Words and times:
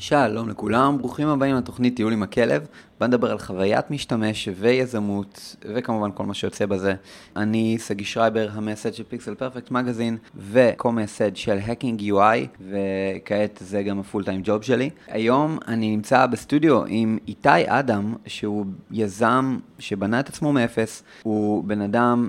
שלום 0.00 0.48
לכולם, 0.48 0.98
ברוכים 0.98 1.28
הבאים 1.28 1.56
לתוכנית 1.56 1.96
טיול 1.96 2.12
עם 2.12 2.22
הכלב. 2.22 2.66
בוא 3.00 3.06
נדבר 3.06 3.30
על 3.30 3.38
חוויית 3.38 3.90
משתמש 3.90 4.48
ויזמות, 4.56 5.56
וכמובן 5.74 6.10
כל 6.14 6.26
מה 6.26 6.34
שיוצא 6.34 6.66
בזה. 6.66 6.94
אני 7.36 7.76
סגי 7.78 8.04
שרייבר, 8.04 8.48
המייסד 8.52 8.94
של 8.94 9.02
Pixel 9.08 9.34
Perfect 9.34 9.70
Magazine, 9.70 10.16
וקו-מייסד 10.36 11.36
של 11.36 11.58
Hacking 11.66 12.00
UI, 12.00 12.62
וכעת 12.68 13.58
זה 13.60 13.82
גם 13.82 14.00
ה 14.00 14.05
full 14.05 14.24
time 14.24 14.40
job 14.44 14.62
שלי. 14.62 14.90
היום 15.08 15.58
אני 15.68 15.90
נמצא 15.90 16.26
בסטודיו 16.26 16.84
עם 16.86 17.18
איתי 17.28 17.48
אדם, 17.66 18.14
שהוא 18.26 18.66
יזם 18.90 19.58
שבנה 19.78 20.20
את 20.20 20.28
עצמו 20.28 20.52
מאפס. 20.52 21.02
הוא 21.22 21.64
בן 21.64 21.80
אדם 21.80 22.28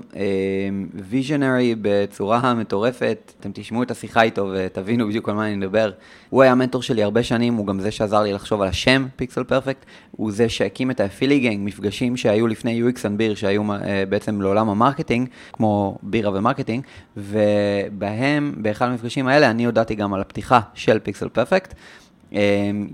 visionary 0.94 1.70
אה, 1.70 1.74
בצורה 1.82 2.54
מטורפת. 2.54 3.32
אתם 3.40 3.50
תשמעו 3.54 3.82
את 3.82 3.90
השיחה 3.90 4.22
איתו 4.22 4.50
ותבינו 4.54 5.08
בדיוק 5.08 5.28
על 5.28 5.34
מה 5.34 5.46
אני 5.46 5.56
מדבר. 5.56 5.90
הוא 6.30 6.42
היה 6.42 6.52
המנטור 6.52 6.82
שלי 6.82 7.02
הרבה 7.02 7.22
שנים, 7.22 7.57
הוא 7.58 7.66
גם 7.66 7.80
זה 7.80 7.90
שעזר 7.90 8.22
לי 8.22 8.32
לחשוב 8.32 8.62
על 8.62 8.68
השם 8.68 9.06
Pixel 9.16 9.44
Perfect. 9.44 9.84
הוא 10.10 10.32
זה 10.32 10.48
שהקים 10.48 10.90
את 10.90 11.00
האפילי 11.00 11.40
gang, 11.40 11.58
מפגשים 11.60 12.16
שהיו 12.16 12.46
לפני 12.46 12.82
UX 12.82 12.96
and 12.96 13.16
Beer, 13.16 13.34
שהיו 13.34 13.62
אה, 13.62 13.78
בעצם 14.08 14.40
לעולם 14.40 14.68
ה 14.68 14.73
marketing, 14.73 15.28
כמו 15.52 15.98
בירה 16.02 16.38
ו 16.38 16.42
marketing, 16.42 16.84
ובהם, 17.16 18.54
באחד 18.56 18.86
המפגשים 18.86 19.28
האלה, 19.28 19.50
אני 19.50 19.64
הודעתי 19.64 19.94
גם 19.94 20.14
על 20.14 20.20
הפתיחה 20.20 20.60
של 20.74 20.98
Pixel 20.98 21.28
Perfect. 21.28 21.74
אמ, 22.32 22.34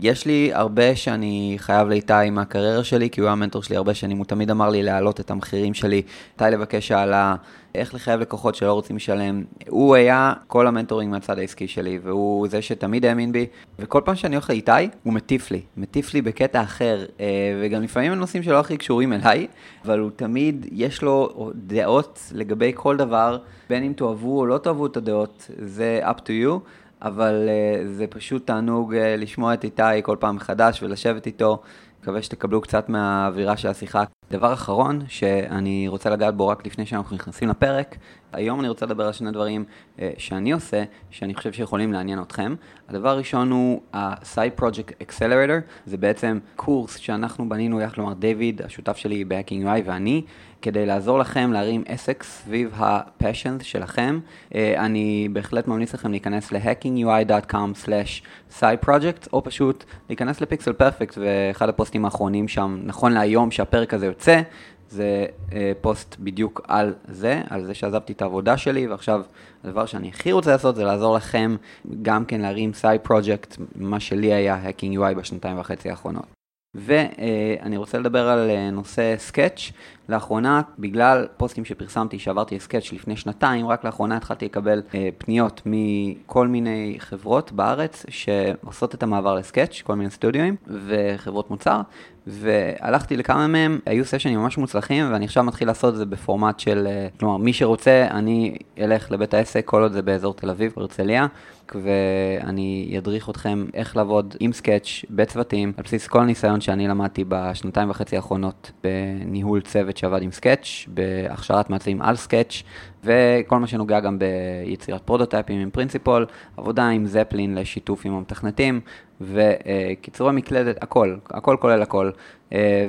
יש 0.01 0.27
לי 0.27 0.51
הרבה 0.52 0.97
שאני 0.97 1.55
חייב 1.59 1.88
לאיתי 1.88 2.30
מהקריירה 2.33 2.84
שלי, 2.84 3.11
כי 3.11 3.20
הוא 3.20 3.27
היה 3.27 3.33
המנטור 3.33 3.62
שלי 3.62 3.77
הרבה 3.77 3.95
שנים, 3.95 4.19
הוא 4.19 4.27
תמיד 4.27 4.51
אמר 4.51 4.69
לי 4.69 4.83
להעלות 4.83 5.20
את 5.20 5.30
המחירים 5.30 5.75
שלי, 5.75 6.02
מתי 6.33 6.45
לבקש 6.52 6.91
העלאה. 6.91 7.34
איך 7.75 7.95
לחייב 7.95 8.20
לקוחות 8.20 8.55
שלא 8.55 8.73
רוצים 8.73 8.97
לשלם. 8.97 9.42
הוא 9.69 9.95
היה 9.95 10.33
כל 10.47 10.66
המנטורינג 10.66 11.11
מהצד 11.11 11.39
העסקי 11.39 11.69
שלי, 11.69 11.98
והוא 12.02 12.48
זה 12.48 12.62
שתמיד 12.62 13.05
האמין 13.05 13.33
בי, 13.33 13.47
וכל 13.78 14.01
פעם 14.05 14.15
שאני 14.15 14.37
הולך 14.37 14.51
לאיתי, 14.51 14.73
הוא 15.02 15.12
מטיף 15.12 15.51
לי, 15.51 15.61
מטיף 15.77 16.14
לי 16.14 16.23
בקטע 16.23 16.62
אחר, 16.62 17.05
אה, 17.20 17.27
וגם 17.62 17.83
לפעמים 17.83 18.12
הם 18.12 18.19
נושאים 18.19 18.42
שלא 18.42 18.61
הכי 18.61 18.77
קשורים 18.77 19.12
אליי, 19.12 19.47
אבל 19.84 19.98
הוא 19.98 20.11
תמיד, 20.17 20.67
יש 20.73 21.03
לו 21.03 21.51
דעות 21.55 22.20
לגבי 22.33 22.73
כל 22.75 22.97
דבר, 22.97 23.39
בין 23.69 23.84
אם 23.84 23.92
תאהבו 23.97 24.39
או 24.39 24.47
לא 24.47 24.58
תאהבו 24.58 24.86
את 24.86 24.97
הדעות, 24.97 25.51
זה 25.58 26.01
up 26.05 26.19
to 26.19 26.28
you. 26.28 26.69
אבל 27.05 27.48
uh, 27.48 27.86
זה 27.86 28.06
פשוט 28.06 28.47
תענוג 28.47 28.94
uh, 28.94 28.98
לשמוע 29.19 29.55
את 29.55 29.64
איתי 29.64 29.83
כל 30.02 30.16
פעם 30.20 30.36
מחדש 30.36 30.83
ולשבת 30.83 31.27
איתו. 31.27 31.62
מקווה 32.02 32.22
שתקבלו 32.22 32.61
קצת 32.61 32.88
מהאווירה 32.88 33.56
של 33.56 33.69
השיחה. 33.69 34.05
דבר 34.30 34.52
אחרון 34.52 35.00
שאני 35.08 35.88
רוצה 35.88 36.11
לגעת 36.11 36.36
בו 36.36 36.48
רק 36.48 36.66
לפני 36.66 36.86
שאנחנו 36.86 37.16
נכנסים 37.16 37.48
לפרק, 37.48 37.96
היום 38.33 38.61
אני 38.61 38.69
רוצה 38.69 38.86
לדבר 38.86 39.06
על 39.06 39.12
שני 39.12 39.30
דברים 39.30 39.64
uh, 39.96 40.00
שאני 40.19 40.52
עושה, 40.52 40.84
שאני 41.11 41.34
חושב 41.34 41.52
שיכולים 41.52 41.92
לעניין 41.92 42.22
אתכם. 42.22 42.55
הדבר 42.88 43.08
הראשון 43.08 43.50
הוא 43.50 43.80
ה-Side 43.92 44.61
Project 44.61 45.02
Accelerator, 45.02 45.61
זה 45.86 45.96
בעצם 45.96 46.39
קורס 46.56 46.96
שאנחנו 46.96 47.48
בנינו 47.48 47.80
יחד, 47.80 47.94
כלומר 47.94 48.12
דיוויד, 48.12 48.62
השותף 48.62 48.96
שלי 48.96 49.24
ב-Hacking 49.24 49.64
UI 49.64 49.80
ואני, 49.84 50.22
כדי 50.65 50.87
לעזור 50.87 51.19
לכם 51.19 51.53
להרים 51.53 51.83
עסק 51.87 52.23
סביב 52.23 52.73
ה-passion 52.77 53.62
שלכם. 53.62 54.20
Uh, 54.51 54.55
אני 54.77 55.29
בהחלט 55.33 55.69
ממליץ 55.69 55.95
לכם 55.95 56.11
להיכנס 56.11 56.53
ל-hackingui.com/sideproject, 56.53 59.29
או 59.33 59.45
פשוט 59.45 59.85
להיכנס 60.09 60.41
לפיקסל 60.41 60.73
פרפקט, 60.73 61.19
ואחד 61.20 61.69
הפוסטים 61.69 62.05
האחרונים 62.05 62.48
שם, 62.48 62.81
נכון 62.85 63.12
להיום 63.12 63.51
שהפרק 63.51 63.95
הזה 63.95 64.07
יוצא, 64.07 64.41
זה 64.89 65.27
אה, 65.48 65.53
פוסט 65.81 66.17
בדיוק 66.19 66.61
על 66.69 66.95
זה, 67.09 67.42
על 67.51 67.65
זה 67.65 67.75
שעזבתי 67.75 68.12
את 68.12 68.23
העבודה 68.23 68.57
שלי, 68.57 68.87
ועכשיו 68.87 69.23
הדבר 69.65 69.87
שאני 69.87 70.09
הכי 70.09 70.33
רוצה 70.33 70.51
לעשות 70.51 70.77
זה 70.77 70.85
לעזור 70.85 71.17
לכם 71.17 71.57
גם 72.03 72.25
כן 72.25 72.41
להרים 72.41 72.73
side 72.72 73.00
project, 73.00 73.56
מה 73.77 74.01
שלי 74.01 74.33
היה 74.33 74.59
Hacking 74.65 74.98
UI 74.98 75.15
בשנתיים 75.17 75.59
וחצי 75.59 75.91
האחרונות. 75.91 76.44
ואני 76.75 77.77
רוצה 77.77 77.98
לדבר 77.98 78.28
על 78.28 78.50
אה, 78.50 78.70
נושא 78.70 79.14
Sketch. 79.19 79.72
לאחרונה, 80.08 80.62
בגלל 80.78 81.27
פוסטים 81.36 81.64
שפרסמתי 81.64 82.19
שעברתי 82.19 82.61
Sketch 82.61 82.92
לפני 82.92 83.17
שנתיים, 83.17 83.67
רק 83.67 83.85
לאחרונה 83.85 84.17
התחלתי 84.17 84.45
לקבל 84.45 84.83
אה, 84.95 85.08
פניות 85.18 85.62
מכל 85.67 86.48
מיני 86.48 86.96
חברות 86.98 87.52
בארץ 87.52 88.07
שעושות 88.08 88.95
את 88.95 89.02
המעבר 89.02 89.35
ל 89.35 89.40
Sketch, 89.40 89.83
כל 89.83 89.95
מיני 89.95 90.11
סטודיואים 90.11 90.57
וחברות 90.67 91.51
מוצר, 91.51 91.80
והלכתי 92.27 93.17
לכמה 93.17 93.46
מהם, 93.46 93.79
היו 93.86 94.05
סשנים 94.05 94.39
ממש 94.39 94.58
מוצלחים, 94.58 95.12
ואני 95.12 95.24
עכשיו 95.24 95.45
מתחיל 95.45 95.68
לעשות 95.68 95.95
את 95.95 95.98
זה 95.98 96.07
בפורמט 96.07 96.61
של, 96.61 96.86
אה, 96.86 97.08
כלומר, 97.20 97.36
מי 97.36 97.52
שרוצה, 97.52 98.07
אני 98.11 98.57
אלך 98.79 99.11
לבית 99.11 99.35
העסק, 99.35 99.64
כל 99.64 99.83
עוד 99.83 99.92
זה 99.92 100.02
באזור 100.02 100.35
תל 100.35 100.51
אביב, 100.51 100.73
הרצליה, 100.77 101.27
ואני 101.74 102.95
אדריך 102.98 103.30
אתכם 103.30 103.64
איך 103.74 103.96
לעבוד 103.96 104.36
עם 104.40 104.52
Sketch, 104.52 105.05
בצוותים, 105.11 105.73
על 105.77 105.85
בסיס 105.85 106.07
כל 106.07 106.24
ניסיון 106.24 106.61
שאני 106.61 106.89
למדתי 106.89 107.24
בשנתיים 107.29 107.90
וחצי 107.90 108.17
האחרונות 108.17 108.70
בניהול 108.85 109.61
צוות 109.61 109.96
שעבד 109.96 110.23
עם 110.23 110.33
Sketch, 110.33 110.67
בהכשרת 110.89 111.70
מעצבים 111.70 112.02
על 112.02 112.17
Sketch, 112.17 112.62
וכל 113.05 113.58
מה 113.58 113.67
שנוגע 113.67 114.01
גם 114.01 114.18
ביצירת 114.18 115.02
פרוטוטייפים 115.02 115.61
עם 115.61 115.70
Principle, 115.70 116.27
עבודה 116.56 116.89
עם 116.89 117.06
Zeplin 117.07 117.55
לשיתוף 117.55 118.06
עם 118.06 118.12
המתכנתים, 118.12 118.80
וקיצורי 119.20 120.33
מקלדת, 120.33 120.83
הכל, 120.83 121.17
הכל 121.30 121.57
כולל 121.61 121.83
הכל. 121.83 122.11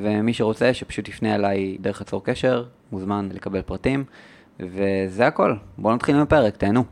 ומי 0.02 0.34
שרוצה, 0.34 0.74
שפשוט 0.74 1.08
יפנה 1.08 1.36
אליי 1.36 1.78
דרך 1.80 2.02
הצור 2.02 2.24
קשר, 2.24 2.64
מוזמן 2.92 3.30
לקבל 3.34 3.62
פרטים, 3.62 4.04
וזה 4.60 5.28
הכל. 5.28 5.54
בואו 5.78 5.96
נתחיל 5.96 6.16
עם 6.16 6.22
הפרק, 6.22 6.58
תהנו. 6.58 6.84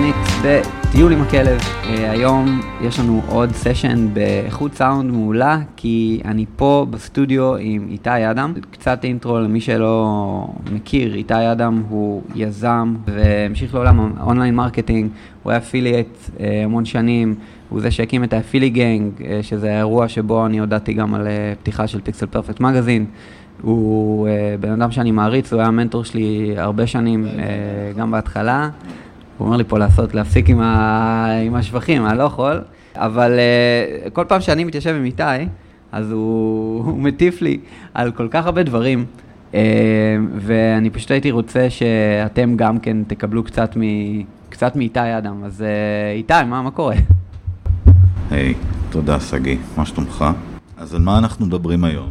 עוד 0.00 0.14
תוכנית 0.42 0.62
בטיול 0.90 1.12
עם 1.12 1.22
הכלב. 1.22 1.58
היום 1.84 2.60
יש 2.82 3.00
לנו 3.00 3.22
עוד 3.28 3.52
סשן 3.52 4.14
באיכות 4.14 4.74
סאונד 4.74 5.10
מעולה, 5.10 5.58
כי 5.76 6.20
אני 6.24 6.44
פה 6.56 6.86
בסטודיו 6.90 7.56
עם 7.56 7.88
איתי 7.90 8.30
אדם. 8.30 8.52
קצת 8.70 9.04
אינטרו 9.04 9.38
למי 9.38 9.60
שלא 9.60 10.46
מכיר, 10.72 11.14
איתי 11.14 11.52
אדם 11.52 11.82
הוא 11.88 12.22
יזם 12.34 12.94
והמשיך 13.06 13.74
לעולם 13.74 14.12
ה 14.16 14.21
online 14.21 14.54
marketing, 14.54 15.10
הוא 15.42 15.50
היה 15.50 15.58
affiliate 15.58 16.18
המון 16.64 16.84
שנים, 16.84 17.34
הוא 17.68 17.80
זה 17.80 17.90
שהקים 17.90 18.24
את 18.24 18.32
ה 18.32 18.70
AffiliGang, 18.70 19.12
שזה 19.42 19.72
האירוע 19.72 20.08
שבו 20.08 20.46
אני 20.46 20.60
הודעתי 20.60 20.92
גם 20.92 21.14
על 21.14 21.26
פתיחה 21.62 21.86
של 21.86 22.00
Pixel 22.00 22.26
Perfect 22.26 22.60
Magazine. 22.60 23.06
הוא 23.62 24.28
אה, 24.28 24.30
בן 24.60 24.72
אדם 24.72 24.90
שאני 24.90 25.10
מעריץ, 25.10 25.52
הוא 25.52 25.60
היה 25.60 25.68
המנטור 25.68 26.04
שלי 26.04 26.54
הרבה 26.56 26.86
שנים, 26.86 27.24
אה, 27.24 27.98
גם 27.98 28.10
בהתחלה. 28.10 28.68
הוא 29.40 29.46
אומר 29.46 29.56
לי 29.56 29.64
פה 29.64 29.78
לעשות, 29.78 30.14
להפסיק 30.14 30.48
עם, 30.48 30.60
ה, 30.60 31.26
עם 31.46 31.54
השבחים, 31.54 32.06
אני 32.06 32.18
לא 32.18 32.22
יכול. 32.22 32.60
אבל 32.96 33.38
אה, 34.06 34.10
כל 34.10 34.24
פעם 34.28 34.40
שאני 34.40 34.64
מתיישב 34.64 34.94
עם 34.94 35.04
איתי, 35.04 35.22
אז 35.92 36.10
הוא, 36.10 36.84
הוא 36.86 36.98
מטיף 36.98 37.42
לי 37.42 37.58
על 37.94 38.12
כל 38.12 38.28
כך 38.30 38.46
הרבה 38.46 38.62
דברים. 38.62 39.04
Uh, 39.52 39.54
ואני 40.36 40.90
פשוט 40.90 41.10
הייתי 41.10 41.30
רוצה 41.30 41.70
שאתם 41.70 42.56
גם 42.56 42.78
כן 42.78 42.96
תקבלו 43.06 43.42
קצת, 43.42 43.76
מ, 43.76 43.80
קצת 44.48 44.76
מאיתי 44.76 45.18
אדם. 45.18 45.44
אז 45.44 45.60
uh, 45.60 46.16
איתי, 46.16 46.34
מה, 46.46 46.62
מה 46.62 46.70
קורה? 46.70 46.96
היי, 48.30 48.52
hey, 48.52 48.56
תודה 48.90 49.20
שגיא, 49.20 49.56
מה 49.76 49.86
שלומך? 49.86 50.24
אז 50.76 50.94
על 50.94 51.00
מה 51.00 51.18
אנחנו 51.18 51.46
מדברים 51.46 51.84
היום? 51.84 52.08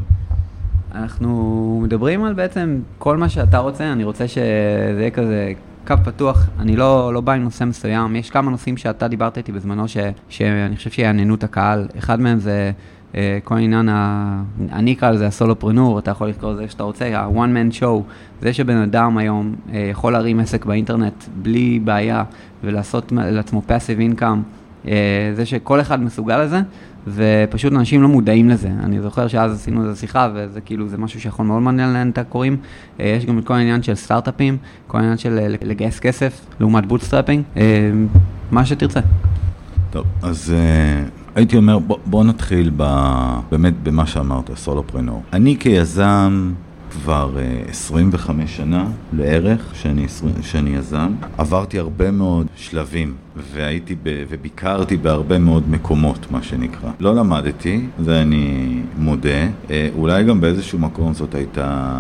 אנחנו 0.95 1.79
מדברים 1.83 2.23
על 2.23 2.33
בעצם 2.33 2.79
כל 2.97 3.17
מה 3.17 3.29
שאתה 3.29 3.57
רוצה, 3.57 3.91
אני 3.91 4.03
רוצה 4.03 4.27
שזה 4.27 4.95
יהיה 4.99 5.09
כזה 5.09 5.53
קו 5.89 5.95
פתוח, 6.03 6.47
אני 6.59 6.75
לא, 6.75 7.13
לא 7.13 7.21
בא 7.21 7.33
עם 7.33 7.43
נושא 7.43 7.63
מסוים, 7.63 8.15
יש 8.15 8.29
כמה 8.29 8.51
נושאים 8.51 8.77
שאתה 8.77 9.07
דיברת 9.07 9.37
איתי 9.37 9.51
בזמנו 9.51 9.87
ש, 9.87 9.97
שאני 10.29 10.75
חושב 10.75 10.89
שיעניינו 10.89 11.35
את 11.35 11.43
הקהל, 11.43 11.87
אחד 11.97 12.19
מהם 12.19 12.39
זה 12.39 12.71
אה, 13.11 13.15
כל 13.43 13.57
עניין, 13.57 13.89
ה, 13.89 14.41
אני 14.71 14.93
אקרא 14.93 15.11
לזה 15.11 15.27
ה 15.27 15.33
solopreneur, 15.33 15.99
אתה 15.99 16.11
יכול 16.11 16.27
לקרוא 16.27 16.53
לזה 16.53 16.67
שאתה 16.67 16.83
רוצה, 16.83 17.19
ה-one 17.19 17.73
man 17.73 17.81
show, 17.81 18.11
זה 18.41 18.53
שבן 18.53 18.77
אדם 18.77 19.17
היום 19.17 19.55
אה, 19.67 19.71
יכול 19.91 20.13
להרים 20.13 20.39
עסק 20.39 20.65
באינטרנט 20.65 21.23
בלי 21.41 21.79
בעיה 21.83 22.23
ולעשות 22.63 23.11
לעצמו 23.11 23.61
passive 23.67 24.19
income, 24.19 24.85
אה, 24.85 24.87
זה 25.33 25.45
שכל 25.45 25.81
אחד 25.81 26.01
מסוגל 26.01 26.43
לזה. 26.43 26.61
ופשוט 27.15 27.73
אנשים 27.73 28.01
לא 28.01 28.07
מודעים 28.07 28.49
לזה. 28.49 28.69
אני 28.83 29.01
זוכר 29.01 29.27
שאז 29.27 29.53
עשינו 29.53 29.85
איזו 29.85 29.99
שיחה, 29.99 30.29
וזה 30.35 30.61
כאילו, 30.61 30.87
זה 30.87 30.97
משהו 30.97 31.21
שיכול 31.21 31.45
מאוד 31.45 31.61
מעניין 31.61 31.87
לעניין 31.87 32.09
את 32.09 32.17
הקוראים. 32.17 32.57
אה, 32.99 33.05
יש 33.17 33.25
גם 33.25 33.39
את 33.39 33.45
כל 33.45 33.53
העניין 33.53 33.83
של 33.83 33.95
סטארט-אפים, 33.95 34.57
כל 34.87 34.97
העניין 34.97 35.17
של 35.17 35.39
אה, 35.41 35.47
לגייס 35.47 35.99
כסף, 35.99 36.45
לעומת 36.59 36.85
bootstrapping, 36.85 37.43
אה, 37.57 37.91
מה 38.51 38.65
שתרצה. 38.65 38.99
טוב, 39.91 40.05
אז 40.21 40.53
הייתי 41.35 41.57
אומר, 41.57 41.79
בוא, 41.79 41.97
בוא 42.05 42.23
נתחיל 42.23 42.71
ב, 42.77 42.83
באמת 43.51 43.73
במה 43.83 44.05
שאמרת, 44.05 44.51
סולופרנור. 44.55 45.23
אני 45.33 45.57
כיזם... 45.59 46.53
כבר 46.91 47.31
uh, 47.35 47.69
25 47.69 48.57
שנה 48.57 48.87
לערך 49.13 49.75
שאני, 49.75 50.05
שאני 50.41 50.69
יזם. 50.69 51.13
עברתי 51.37 51.79
הרבה 51.79 52.11
מאוד 52.11 52.47
שלבים 52.55 53.15
והייתי 53.53 53.95
ב, 54.03 54.23
וביקרתי 54.29 54.97
בהרבה 54.97 55.39
מאוד 55.39 55.69
מקומות, 55.69 56.31
מה 56.31 56.43
שנקרא. 56.43 56.89
לא 56.99 57.15
למדתי, 57.15 57.85
ואני 57.99 58.79
מודה, 58.97 59.47
אה, 59.69 59.89
אולי 59.95 60.23
גם 60.23 60.41
באיזשהו 60.41 60.79
מקום 60.79 61.13
זאת 61.13 61.35
הייתה 61.35 61.95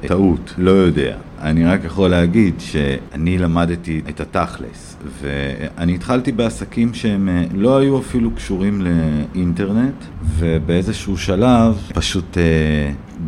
טעות, 0.00 0.54
לא 0.58 0.70
יודע. 0.70 1.16
אני 1.40 1.64
רק 1.64 1.84
יכול 1.84 2.10
להגיד 2.10 2.54
שאני 2.58 3.38
למדתי 3.38 4.00
את 4.08 4.20
התכלס, 4.20 4.96
ואני 5.20 5.94
התחלתי 5.94 6.32
בעסקים 6.32 6.94
שהם 6.94 7.28
אה, 7.28 7.44
לא 7.54 7.78
היו 7.78 7.98
אפילו 7.98 8.30
קשורים 8.30 8.82
לאינטרנט, 8.82 10.04
ובאיזשהו 10.38 11.18
שלב 11.18 11.90
פשוט 11.94 12.38
אה, 12.38 12.42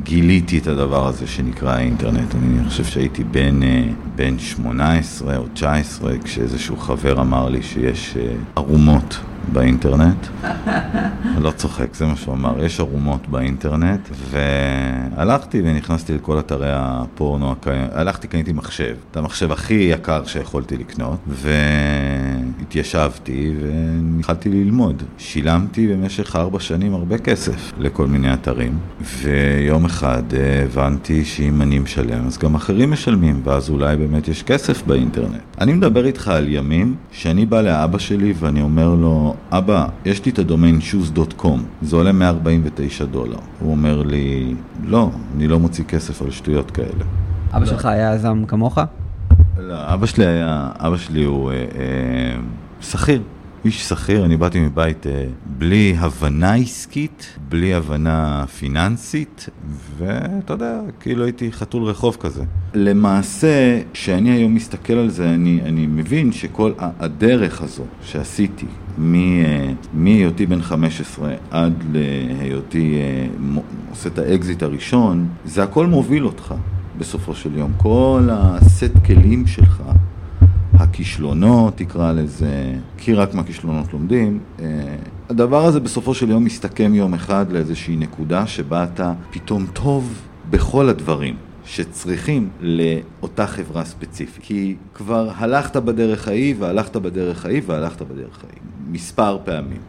גיליתי 0.03 0.59
את 0.59 0.67
הדבר 0.67 1.07
הזה 1.07 1.27
שנקרא 1.27 1.73
האינטרנט. 1.73 2.35
אני 2.35 2.69
חושב 2.69 2.85
שהייתי 2.85 3.25
בן, 3.25 3.63
אה, 3.63 3.85
בן 4.17 4.39
18 4.39 5.37
או 5.37 5.45
19 5.55 6.19
כשאיזשהו 6.25 6.77
חבר 6.77 7.21
אמר 7.21 7.49
לי 7.49 7.63
שיש 7.63 8.17
ערומות 8.57 9.21
באינטרנט. 9.53 10.27
אני 10.45 11.43
לא 11.43 11.51
צוחק, 11.51 11.95
זה 11.95 12.07
מה 12.07 12.17
שהוא 12.17 12.35
אמר, 12.35 12.65
יש 12.65 12.81
ערומות 12.81 13.29
באינטרנט, 13.29 14.09
והלכתי 14.31 15.63
ונכנסתי 15.65 16.15
לכל 16.15 16.39
אתרי 16.39 16.71
הפורנו 16.73 17.55
הלכתי, 17.93 18.29
קניתי 18.29 18.53
מחשב, 18.53 18.97
את 19.11 19.17
המחשב 19.17 19.53
הכי 19.53 19.75
יקר 19.75 20.25
שיכולתי 20.25 20.77
לקנות, 20.77 21.19
והתיישבתי 22.59 23.55
והתחלתי 24.17 24.49
ללמוד. 24.49 25.03
שילמתי 25.19 25.87
במשך 25.87 26.37
ארבע 26.37 26.61
שנים 26.61 26.95
הרבה 26.95 27.19
כסף 27.19 27.73
לכל 27.79 28.07
מיני 28.07 28.33
אתרים, 28.35 28.79
ויום 29.21 29.85
אחד 29.85 30.23
הבנתי 30.65 31.25
שאם 31.25 31.63
אני 31.63 31.79
משלם, 31.79 32.27
אז 32.27 32.39
גם 32.39 32.55
אחרים 32.55 32.91
משלמים, 32.91 33.41
ואז 33.45 33.71
אולי 33.71 33.97
באמת 33.97 34.29
יש 34.29 34.43
כסף 34.43 34.83
באינטרנט. 34.87 35.41
אני 35.61 35.73
מדבר 35.73 36.07
איתך 36.07 36.29
על 36.29 36.49
ימים 36.49 36.95
שאני 37.13 37.47
בא 37.47 37.61
לאבא 37.61 37.99
שלי 37.99 38.35
ואני 38.39 38.63
אומר 38.63 38.89
לו, 38.95 39.35
אבא, 39.51 39.87
יש 40.05 40.25
לי 40.25 40.33
את 40.33 40.39
הדומיין 40.39 40.79
shoes.com, 40.93 41.59
זה 41.83 41.97
עולה 41.97 42.13
149 42.13 43.05
דולר. 43.05 43.39
הוא 43.61 43.71
אומר 43.71 44.03
לי, 44.03 44.55
לא, 44.85 45.11
אני 45.37 45.49
לא 45.49 45.59
מוציא 45.59 45.85
כסף 45.85 46.23
על 46.23 46.31
שטויות 46.31 46.71
כאלה. 46.71 47.05
אבא 47.53 47.67
שלך 47.67 47.85
היה 47.85 48.15
יזם 48.15 48.45
כמוך? 48.49 48.79
לא, 49.59 49.95
אבא 49.95 50.07
שלי 50.07 50.27
היה, 50.27 50.71
אבא 50.79 50.97
שלי 50.97 51.25
הוא 51.25 51.51
אה, 51.51 51.57
אה, 51.57 52.41
שכיר. 52.81 53.23
איש 53.65 53.89
שכיר, 53.89 54.25
אני 54.25 54.37
באתי 54.37 54.61
מבית 54.61 55.07
אה, 55.07 55.25
בלי 55.59 55.97
הבנה 55.99 56.55
עסקית, 56.55 57.39
בלי 57.49 57.75
הבנה 57.75 58.45
פיננסית, 58.59 59.49
ואתה 59.99 60.53
יודע, 60.53 60.81
כאילו 61.01 61.25
הייתי 61.25 61.53
חתול 61.53 61.85
רחוב 61.85 62.17
כזה. 62.21 62.45
למעשה, 62.75 63.81
כשאני 63.93 64.31
היום 64.31 64.55
מסתכל 64.55 64.93
על 64.93 65.09
זה, 65.11 65.31
אני, 65.31 65.61
אני 65.65 65.87
מבין 65.87 66.33
שכל 66.33 66.73
הדרך 66.79 67.63
הזו 67.63 67.85
שעשיתי, 68.03 68.67
אה, 68.67 69.73
מהיותי 69.95 70.47
בן 70.47 70.63
15 70.63 71.35
עד 71.51 71.85
להיותי 71.93 72.95
אה, 72.97 73.27
עושה 73.91 74.09
את 74.09 74.19
האקזיט 74.19 74.63
הראשון, 74.63 75.29
זה 75.45 75.63
הכל 75.63 75.87
מוביל 75.87 76.27
אותך 76.27 76.55
בסופו 76.99 77.35
של 77.35 77.57
יום. 77.57 77.73
כל 77.77 78.29
הסט 78.33 78.93
כלים 79.07 79.47
שלך 79.47 79.83
הכישלונות, 80.75 81.77
תקרא 81.77 82.13
לזה, 82.13 82.75
כי 82.99 83.15
רק 83.15 83.35
מהכישלונות 83.35 83.93
לומדים. 83.93 84.39
אה, 84.61 84.67
הדבר 85.31 85.65
הזה 85.65 85.81
בסופו 85.81 86.15
של 86.15 86.31
יום 86.31 86.45
מסתכם 86.45 86.95
יום 86.95 87.15
אחד 87.15 87.53
לאיזושהי 87.53 87.97
נקודה 87.97 88.47
שבה 88.47 88.85
אתה 88.85 89.13
פתאום 89.31 89.67
טוב 89.73 90.23
בכל 90.51 90.89
הדברים. 90.89 91.48
שצריכים 91.69 92.49
לאותה 92.61 93.47
חברה 93.47 93.85
ספציפית. 93.85 94.43
כי 94.43 94.75
כבר 94.95 95.31
הלכת 95.37 95.77
בדרך 95.77 96.29
ההיא, 96.29 96.55
והלכת 96.59 96.97
בדרך 96.97 97.45
ההיא, 97.45 97.63
והלכת 97.67 98.03
בדרך 98.03 98.45
ההיא. 98.45 98.61
מספר 98.91 99.39
פעמים. 99.45 99.81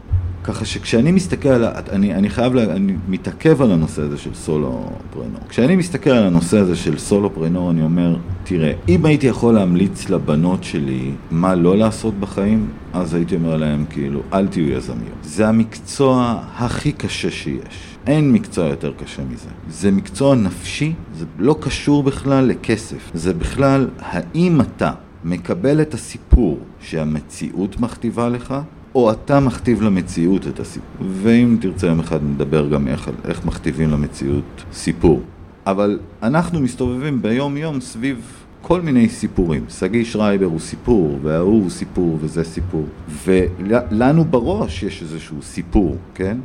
ככה 0.44 0.66
שכשאני 0.66 1.12
מסתכל 1.12 1.50
על, 1.50 1.66
אני, 1.92 2.16
אני 2.16 2.30
חייב, 2.30 2.54
לה, 2.54 2.64
אני 2.64 2.94
מתעכב 3.08 3.62
על 3.62 3.72
הנושא 3.72 4.02
הזה 4.02 4.18
של 4.18 4.34
סולו 4.34 4.90
פרנור. 5.10 5.42
כשאני 5.50 5.76
מסתכל 5.76 6.10
על 6.10 6.24
הנושא 6.24 6.58
הזה 6.58 6.76
של 6.76 6.98
סולו 6.98 7.34
פרנור, 7.34 7.72
אני 7.72 7.82
אומר, 7.82 8.16
תראה, 8.44 8.74
אם 8.90 9.06
הייתי 9.06 9.28
יכול 9.28 9.54
להמליץ 9.54 10.10
לבנות 10.10 10.64
שלי 10.64 11.12
מה 11.32 11.56
לא 11.56 11.78
לעשות 11.78 12.20
בחיים, 12.20 12.70
אז 12.94 13.14
הייתי 13.14 13.36
אומר 13.36 13.58
להם, 13.58 13.86
כאילו, 13.90 14.22
אל 14.34 14.48
תהיו 14.48 14.70
יזמיות. 14.70 15.24
זה 15.24 15.48
המקצוע 15.48 16.42
הכי 16.58 16.92
קשה 16.92 17.32
שיש. 17.32 17.89
אין 18.08 18.32
מקצוע 18.32 18.68
יותר 18.68 18.94
קשה 19.04 19.22
מזה. 19.30 19.50
זה 19.70 19.92
מקצוע 19.92 20.36
נפשי, 20.36 20.94
זה 21.16 21.26
לא 21.40 21.56
קשור 21.60 22.04
בכלל 22.04 22.46
לכסף. 22.46 23.12
זה 23.14 23.34
בכלל, 23.34 23.88
האם 24.00 24.62
אתה 24.62 24.92
מקבל 25.24 25.82
את 25.82 25.94
הסיפור 25.94 26.60
שהמציאות 26.82 27.80
מכתיבה 27.80 28.30
לך, 28.30 28.56
או 28.96 29.12
אתה 29.12 29.40
מכתיב 29.40 29.82
למציאות 29.82 30.48
את 30.48 30.60
הסיפור. 30.60 31.08
ואם 31.12 31.58
תרצה 31.62 31.88
יום 31.88 32.00
אחד 32.00 32.24
נדבר 32.24 32.70
גם 32.70 32.88
איך, 32.88 33.10
איך 33.26 33.46
מכתיבים 33.46 33.90
למציאות 33.90 34.64
סיפור. 34.74 35.22
אבל 35.66 36.00
אנחנו 36.24 36.60
מסתובבים 36.60 37.22
ביום 37.22 37.58
יום 37.58 37.82
סביב 37.82 38.22
כל 38.62 38.82
מיני 38.82 39.10
סיפורים. 39.10 39.66
שגיא 39.70 40.04
שרייבר 40.06 40.46
הוא 40.46 40.60
סיפור, 40.60 41.20
וההוא 41.22 41.62
הוא 41.62 41.70
סיפור, 41.70 42.18
וזה 42.22 42.44
סיפור. 42.44 42.86
ולנו 43.26 44.26
בראש 44.26 44.84
יש 44.84 45.02
איזשהו 45.02 45.42
סיפור, 45.42 45.98
כן? 46.16 46.38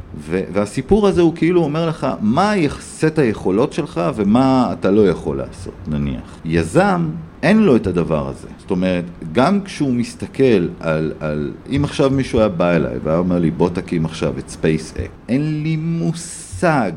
והסיפור 0.52 1.08
הזה 1.08 1.22
הוא 1.22 1.32
כאילו 1.34 1.64
אומר 1.64 1.88
לך 1.88 2.06
מה 2.20 2.52
סט 2.80 3.18
היכולות 3.18 3.72
שלך 3.72 4.00
ומה 4.14 4.68
אתה 4.72 4.90
לא 4.90 5.08
יכול 5.08 5.36
לעשות, 5.36 5.74
נניח. 5.88 6.38
יזם 6.44 7.08
אין 7.42 7.62
לו 7.62 7.76
את 7.76 7.86
הדבר 7.86 8.28
הזה. 8.28 8.48
זאת 8.58 8.70
אומרת, 8.70 9.04
גם 9.32 9.60
כשהוא 9.62 9.94
מסתכל 9.94 10.68
על, 10.80 11.12
על... 11.20 11.52
אם 11.76 11.84
עכשיו 11.84 12.10
מישהו 12.10 12.38
היה 12.38 12.48
בא 12.48 12.70
אליי 12.70 12.98
והיה 13.02 13.18
אומר 13.18 13.38
לי, 13.38 13.50
בוא 13.50 13.68
תקים 13.68 14.04
עכשיו 14.04 14.34
את 14.38 14.50
SpaceX, 14.50 15.08
אין 15.28 15.62
לי 15.62 15.76
מושג 15.76 16.92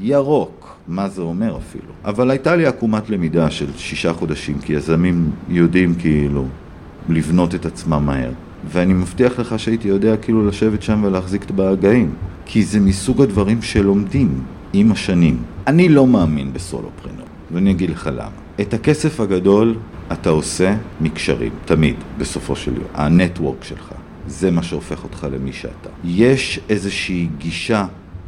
ירוק 0.00 0.61
מה 0.88 1.08
זה 1.08 1.22
אומר 1.22 1.56
אפילו. 1.56 1.92
אבל 2.04 2.30
הייתה 2.30 2.56
לי 2.56 2.66
עקומת 2.66 3.10
למידה 3.10 3.50
של 3.50 3.66
שישה 3.76 4.12
חודשים, 4.12 4.58
כי 4.58 4.72
יזמים 4.72 5.30
יודעים 5.48 5.94
כאילו 5.94 6.46
לבנות 7.08 7.54
את 7.54 7.66
עצמם 7.66 8.02
מהר. 8.06 8.30
ואני 8.70 8.92
מבטיח 8.92 9.38
לך 9.38 9.58
שהייתי 9.58 9.88
יודע 9.88 10.16
כאילו 10.16 10.48
לשבת 10.48 10.82
שם 10.82 11.04
ולהחזיק 11.04 11.44
את 11.44 11.50
בהגאים. 11.50 12.14
כי 12.46 12.62
זה 12.62 12.80
מסוג 12.80 13.22
הדברים 13.22 13.62
שלומדים 13.62 14.42
עם 14.72 14.92
השנים. 14.92 15.42
אני 15.66 15.88
לא 15.88 16.06
מאמין 16.06 16.52
בסולופרנור, 16.52 17.26
ואני 17.52 17.70
אגיד 17.70 17.90
לך 17.90 18.10
למה. 18.12 18.30
את 18.60 18.74
הכסף 18.74 19.20
הגדול 19.20 19.76
אתה 20.12 20.30
עושה 20.30 20.76
מקשרים, 21.00 21.52
תמיד, 21.64 21.94
בסופו 22.18 22.56
של 22.56 22.74
יום. 22.74 22.84
הנטוורק 22.94 23.64
שלך, 23.64 23.92
זה 24.26 24.50
מה 24.50 24.62
שהופך 24.62 25.04
אותך 25.04 25.26
למי 25.32 25.52
שאתה. 25.52 25.88
יש 26.04 26.60
איזושהי 26.68 27.28
גישה 27.38 27.86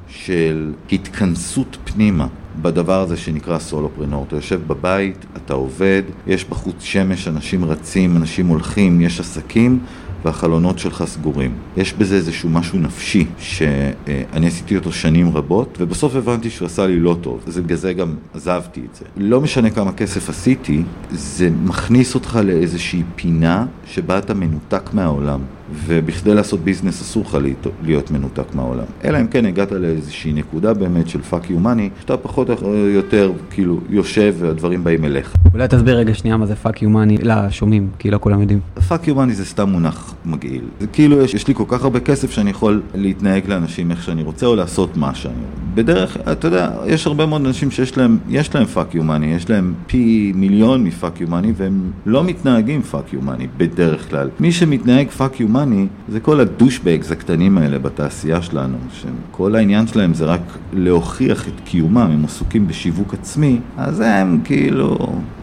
של 0.09 0.73
התכנסות 0.93 1.77
פנימה 1.85 2.27
בדבר 2.63 3.01
הזה 3.01 3.17
שנקרא 3.17 3.59
סולופרנור. 3.59 4.25
אתה 4.29 4.37
יושב 4.37 4.61
בבית, 4.67 5.27
אתה 5.37 5.55
עובד, 5.55 6.03
יש 6.27 6.45
בחוץ 6.45 6.83
שמש, 6.83 7.29
אנשים 7.29 7.65
רצים, 7.65 8.17
אנשים 8.17 8.47
הולכים, 8.47 9.01
יש 9.01 9.21
עסקים, 9.21 9.79
והחלונות 10.25 10.79
שלך 10.79 11.05
סגורים. 11.05 11.55
יש 11.77 11.93
בזה 11.93 12.17
איזשהו 12.17 12.49
משהו 12.49 12.79
נפשי 12.79 13.27
שאני 13.39 14.47
עשיתי 14.47 14.77
אותו 14.77 14.93
שנים 14.93 15.37
רבות, 15.37 15.79
ובסוף 15.81 16.17
הבנתי 16.17 16.51
שהוא 16.51 16.67
עשה 16.67 16.87
לי 16.87 17.01
לא 17.01 17.17
טוב, 17.21 17.41
אז 17.47 17.59
בגלל 17.59 17.77
זה 17.79 17.93
גם 17.93 18.15
עזבתי 18.35 18.81
את 18.91 18.95
זה. 18.97 19.05
לא 19.17 19.41
משנה 19.41 19.71
כמה 19.71 19.93
כסף 19.93 20.29
עשיתי, 20.29 20.83
זה 21.11 21.51
מכניס 21.65 22.15
אותך 22.15 22.39
לאיזושהי 22.45 23.03
פינה 23.17 23.67
שבה 23.87 24.19
אתה 24.19 24.35
מנותק 24.35 24.91
מהעולם. 24.93 25.41
ובכדי 25.87 26.35
לעשות 26.35 26.61
ביזנס 26.61 27.01
אסור 27.01 27.23
לך 27.23 27.39
להיות 27.85 28.11
מנותק 28.11 28.55
מהעולם. 28.55 28.85
אלא 29.05 29.21
אם 29.21 29.27
כן 29.27 29.47
הגעת 29.47 29.73
לאיזושהי 29.73 30.33
נקודה 30.33 30.75
באמת 30.75 31.09
של 31.09 31.23
fuck 31.23 31.51
you 31.51 31.59
money, 31.59 31.91
שאתה 32.01 32.17
פחות 32.17 32.51
או 32.51 32.75
יותר 32.75 33.33
כאילו 33.51 33.81
יושב 33.91 34.35
והדברים 34.39 34.85
באים 34.85 35.05
אליך. 35.05 35.35
אולי 35.55 35.69
תסביר 35.69 35.99
רגע 35.99 36.15
שנייה 36.15 36.37
מה 36.37 36.47
זה 36.47 36.55
fuck 36.55 36.83
you 36.83 36.91
money 36.91 37.19
לשומעים, 37.23 37.89
כי 37.99 38.11
לא 38.11 38.19
כולם 38.19 38.41
יודעים. 38.41 38.61
fuck 38.89 39.09
you 39.09 39.15
money 39.15 39.35
זה 39.35 39.45
סתם 39.45 39.69
מונח 39.69 40.15
מגעיל. 40.25 40.65
זה 40.81 40.87
כאילו 40.87 41.21
יש, 41.21 41.35
יש 41.35 41.49
לי 41.49 41.55
כל 41.55 41.65
כך 41.69 41.85
הרבה 41.85 42.01
כסף 42.01 42.31
שאני 42.31 42.51
יכול 42.51 42.83
להתנהג 42.95 43.49
לאנשים 43.49 43.91
איך 43.91 44.03
שאני 44.03 44.23
רוצה 44.23 44.47
או 44.47 44.57
לעשות 44.57 44.97
מה 44.97 45.15
שאני 45.15 45.35
רוצה. 45.35 45.65
בדרך, 45.75 46.17
אתה 46.33 46.47
יודע, 46.49 46.71
יש 46.87 47.07
הרבה 47.07 47.27
מאוד 47.27 47.47
אנשים 47.47 47.71
שיש 47.71 47.97
להם, 47.99 48.19
יש 48.29 48.55
להם 48.55 48.65
fuck 48.65 48.95
you 48.95 49.03
money, 49.05 49.27
יש 49.27 49.51
להם 49.51 49.75
פי 49.87 50.33
מיליון 50.35 50.85
מ 50.85 50.92
fuck 50.92 51.21
you 51.21 51.29
money 51.29 51.53
והם 51.57 51.91
לא 52.07 52.25
מתנהגים 52.25 52.83
fuck 52.83 53.13
you 53.13 53.21
money 53.23 53.47
בדרך 53.57 54.11
כלל. 54.11 54.31
מי 54.41 54.53
שמתנהג 54.53 55.09
fuck 55.09 55.41
you 55.41 55.49
money 55.49 55.64
זה 56.09 56.21
כל 56.21 56.41
הדושבגס 56.41 57.13
הקטנים 57.13 57.59
האלה 57.59 57.79
בתעשייה 57.79 58.43
שלנו, 58.43 58.77
שכל 58.93 59.55
העניין 59.55 59.87
שלהם 59.87 60.15
זה 60.15 60.25
רק 60.25 60.41
להוכיח 60.73 61.49
את 61.49 61.61
קיומם, 61.65 61.97
הם 61.99 62.25
עסוקים 62.25 62.69
בשיווק 62.69 63.15
עצמי, 63.15 63.61
אז 63.77 64.01
הם 64.01 64.41
כאילו 64.45 64.99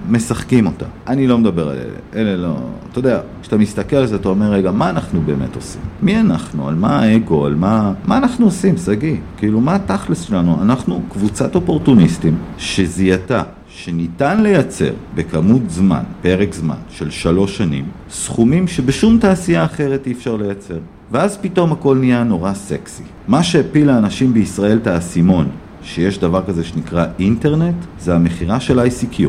משחקים 0.09 0.67
אותה. 0.67 0.85
אני 1.07 1.27
לא 1.27 1.37
מדבר 1.37 1.69
על 1.69 1.77
אלה, 1.77 1.93
אלה 2.15 2.37
לא... 2.37 2.55
אתה 2.91 2.99
יודע, 2.99 3.19
כשאתה 3.41 3.57
מסתכל 3.57 3.95
על 3.95 4.05
זה 4.05 4.15
אתה 4.15 4.29
אומר, 4.29 4.51
רגע, 4.51 4.71
מה 4.71 4.89
אנחנו 4.89 5.21
באמת 5.21 5.55
עושים? 5.55 5.81
מי 6.01 6.19
אנחנו? 6.19 6.67
על 6.67 6.75
מה 6.75 6.99
האגו? 6.99 7.45
על 7.45 7.55
מה... 7.55 7.93
מה 8.05 8.17
אנחנו 8.17 8.45
עושים, 8.45 8.77
שגיא? 8.77 9.15
כאילו, 9.37 9.61
מה 9.61 9.75
התכלס 9.75 10.21
שלנו? 10.21 10.57
אנחנו 10.61 11.01
קבוצת 11.09 11.55
אופורטוניסטים 11.55 12.35
שזיהתה 12.57 13.43
שניתן 13.83 14.43
לייצר 14.43 14.93
בכמות 15.15 15.61
זמן, 15.69 16.03
פרק 16.21 16.53
זמן 16.53 16.75
של 16.89 17.09
שלוש 17.09 17.57
שנים, 17.57 17.85
סכומים 18.09 18.67
שבשום 18.67 19.17
תעשייה 19.17 19.65
אחרת 19.65 20.07
אי 20.07 20.11
אפשר 20.11 20.35
לייצר. 20.35 20.77
ואז 21.11 21.37
פתאום 21.37 21.71
הכל 21.71 21.97
נהיה 21.97 22.23
נורא 22.23 22.53
סקסי. 22.53 23.03
מה 23.27 23.43
שהפיל 23.43 23.87
לאנשים 23.87 24.33
בישראל 24.33 24.77
את 24.77 24.87
האסימון, 24.87 25.49
שיש 25.83 26.17
דבר 26.19 26.41
כזה 26.47 26.63
שנקרא 26.63 27.05
אינטרנט, 27.19 27.75
זה 27.99 28.15
המכירה 28.15 28.59
של 28.59 28.79
ICQ. 28.79 29.21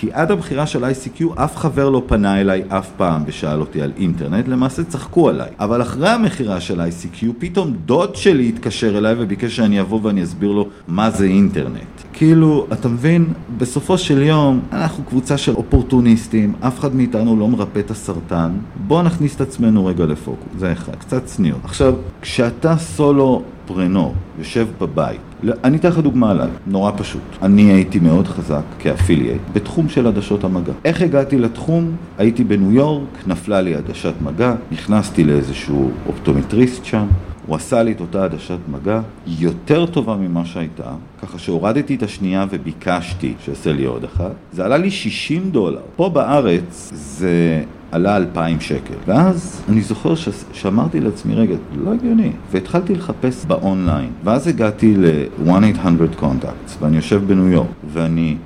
כי 0.00 0.08
עד 0.12 0.30
הבחירה 0.30 0.66
של 0.66 0.84
ICQ 0.84 1.24
אף 1.34 1.56
חבר 1.56 1.90
לא 1.90 2.02
פנה 2.06 2.40
אליי 2.40 2.62
אף 2.68 2.90
פעם 2.96 3.22
ושאל 3.26 3.60
אותי 3.60 3.82
על 3.82 3.92
אינטרנט, 3.96 4.48
למעשה 4.48 4.84
צחקו 4.84 5.28
עליי. 5.28 5.50
אבל 5.58 5.82
אחרי 5.82 6.08
המכירה 6.08 6.60
של 6.60 6.80
ICQ, 6.80 7.24
פתאום 7.38 7.72
דוד 7.84 8.16
שלי 8.16 8.48
התקשר 8.48 8.98
אליי 8.98 9.14
וביקש 9.18 9.56
שאני 9.56 9.80
אבוא 9.80 10.00
ואני 10.02 10.22
אסביר 10.22 10.52
לו 10.52 10.68
מה 10.88 11.10
זה 11.10 11.24
אינטרנט. 11.24 12.02
כאילו, 12.12 12.66
אתה 12.72 12.88
מבין, 12.88 13.26
בסופו 13.58 13.98
של 13.98 14.22
יום, 14.22 14.60
אנחנו 14.72 15.04
קבוצה 15.04 15.38
של 15.38 15.54
אופורטוניסטים, 15.54 16.52
אף 16.60 16.78
אחד 16.78 16.94
מאיתנו 16.94 17.36
לא 17.36 17.48
מרפא 17.48 17.78
את 17.78 17.90
הסרטן, 17.90 18.50
בואו 18.86 19.02
נכניס 19.02 19.36
את 19.36 19.40
עצמנו 19.40 19.86
רגע 19.86 20.04
לפוקוס, 20.04 20.52
זה 20.58 20.72
אחד, 20.72 20.96
קצת 20.96 21.24
צניעות. 21.24 21.60
עכשיו, 21.64 21.94
כשאתה 22.22 22.76
סולו 22.76 23.42
פרנור, 23.74 24.14
יושב 24.38 24.66
בבית, 24.80 25.20
לא, 25.42 25.54
אני 25.64 25.76
אתן 25.76 25.88
לך 25.88 25.98
דוגמה 25.98 26.30
עליי, 26.30 26.48
נורא 26.66 26.92
פשוט. 26.96 27.22
אני 27.42 27.62
הייתי 27.62 27.98
מאוד 27.98 28.26
חזק 28.26 28.62
כאפילייט 28.78 29.40
בתחום 29.52 29.88
של 29.88 30.06
עדשות 30.06 30.44
המגע. 30.44 30.72
איך 30.84 31.02
הגעתי 31.02 31.38
לתחום? 31.38 31.96
הייתי 32.18 32.44
בניו 32.44 32.72
יורק, 32.72 33.26
נפלה 33.26 33.60
לי 33.60 33.74
עדשת 33.74 34.14
מגע, 34.22 34.54
נכנסתי 34.72 35.24
לאיזשהו 35.24 35.90
אופטומטריסט 36.06 36.84
שם, 36.84 37.06
הוא 37.50 37.56
עשה 37.56 37.82
לי 37.82 37.92
את 37.92 38.00
אותה 38.00 38.24
עדשת 38.24 38.58
מגע 38.68 39.00
יותר 39.26 39.86
טובה 39.86 40.16
ממה 40.16 40.44
שהייתה, 40.44 40.90
ככה 41.22 41.38
שהורדתי 41.38 41.94
את 41.94 42.02
השנייה 42.02 42.46
וביקשתי 42.50 43.34
שיעשה 43.44 43.72
לי 43.72 43.84
עוד 43.84 44.04
אחת. 44.04 44.32
זה 44.52 44.64
עלה 44.64 44.76
לי 44.76 44.90
60 44.90 45.50
דולר. 45.50 45.80
פה 45.96 46.08
בארץ 46.08 46.90
זה 46.92 47.62
עלה 47.90 48.16
2,000 48.16 48.60
שקל. 48.60 48.94
ואז 49.06 49.62
אני 49.68 49.80
זוכר 49.80 50.14
ש... 50.14 50.28
שאמרתי 50.52 51.00
לעצמי, 51.00 51.34
רגע, 51.34 51.54
לא 51.84 51.92
הגיוני. 51.92 52.32
והתחלתי 52.50 52.94
לחפש 52.94 53.44
באונליין. 53.44 54.10
ואז 54.24 54.46
הגעתי 54.46 54.94
ל-1-800 54.96 56.22
Contacts, 56.22 56.72
ואני 56.80 56.96
יושב 56.96 57.22
בניו 57.26 57.48
יורק, 57.48 57.68
ואני 57.92 58.36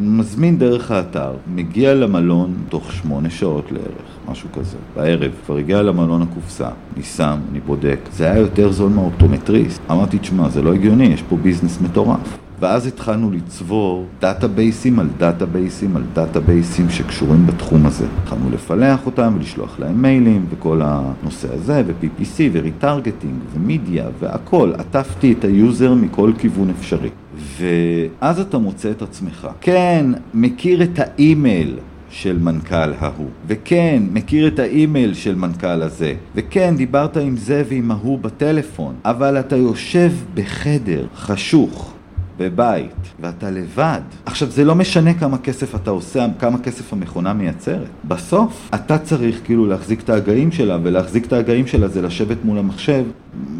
מזמין 0.00 0.58
דרך 0.58 0.90
האתר, 0.90 1.32
מגיע 1.54 1.94
למלון 1.94 2.54
תוך 2.68 2.92
שמונה 2.92 3.30
שעות 3.30 3.72
לערך, 3.72 4.30
משהו 4.30 4.48
כזה, 4.52 4.76
בערב, 4.96 5.30
כבר 5.46 5.56
הגיע 5.56 5.82
למלון 5.82 6.22
הקופסה, 6.22 6.68
אני 6.94 7.02
שם, 7.02 7.38
אני 7.50 7.60
בודק, 7.60 7.98
זה 8.12 8.24
היה 8.24 8.38
יותר 8.38 8.72
זול 8.72 8.90
מהאופטומטריסט. 8.90 9.80
אמרתי, 9.90 10.18
תשמע, 10.18 10.48
זה 10.48 10.62
לא 10.62 10.74
הגיוני, 10.74 11.06
יש 11.06 11.22
פה 11.22 11.36
ביזנס 11.36 11.80
מטורף. 11.80 12.38
ואז 12.60 12.86
התחלנו 12.86 13.30
לצבור 13.30 14.06
דאטאבייסים 14.20 14.98
על 14.98 15.08
דאטאבייסים 15.18 15.96
על 15.96 16.02
דאטאבייסים 16.12 16.90
שקשורים 16.90 17.46
בתחום 17.46 17.86
הזה. 17.86 18.06
התחלנו 18.22 18.50
לפלח 18.50 19.06
אותם 19.06 19.34
ולשלוח 19.36 19.80
להם 19.80 20.02
מיילים 20.02 20.46
וכל 20.50 20.80
הנושא 20.84 21.54
הזה, 21.54 21.82
ו-PPC 21.86 22.40
ו 22.52 22.59
retargeting 22.59 23.34
ו 23.54 23.63
media 23.63 24.06
והכל. 24.20 24.72
עטפתי 24.78 25.32
את 25.32 25.44
ה 25.44 25.54
user 25.54 25.94
מכל 25.94 26.32
כיוון 26.38 26.70
אפשרי. 26.70 27.10
ואז 27.36 28.40
אתה 28.40 28.58
מוצא 28.58 28.90
את 28.90 29.02
עצמך. 29.02 29.48
כן, 29.60 30.06
מכיר 30.34 30.82
את 30.82 30.98
האימייל. 30.98 31.76
של 32.10 32.38
מנכ"ל 32.38 32.92
ההוא, 32.98 33.28
וכן, 33.46 34.02
מכיר 34.12 34.48
את 34.48 34.58
האימייל 34.58 35.14
של 35.14 35.34
מנכ"ל 35.34 35.82
הזה, 35.82 36.14
וכן, 36.34 36.74
דיברת 36.76 37.16
עם 37.16 37.36
זה 37.36 37.62
ועם 37.68 37.90
ההוא 37.90 38.18
בטלפון, 38.18 38.94
אבל 39.04 39.40
אתה 39.40 39.56
יושב 39.56 40.12
בחדר 40.34 41.06
חשוך 41.16 41.93
בבית, 42.38 42.90
ואתה 43.20 43.50
לבד. 43.50 44.00
עכשיו, 44.26 44.50
זה 44.50 44.64
לא 44.64 44.74
משנה 44.74 45.14
כמה 45.14 45.38
כסף 45.38 45.74
אתה 45.74 45.90
עושה, 45.90 46.26
כמה 46.38 46.58
כסף 46.58 46.92
המכונה 46.92 47.32
מייצרת. 47.32 47.88
בסוף, 48.04 48.70
אתה 48.74 48.98
צריך 48.98 49.40
כאילו 49.44 49.66
להחזיק 49.66 50.00
את 50.00 50.10
ההגאים 50.10 50.52
שלה, 50.52 50.78
ולהחזיק 50.82 51.26
את 51.26 51.32
ההגאים 51.32 51.66
שלה 51.66 51.88
זה 51.88 52.02
לשבת 52.02 52.44
מול 52.44 52.58
המחשב, 52.58 53.04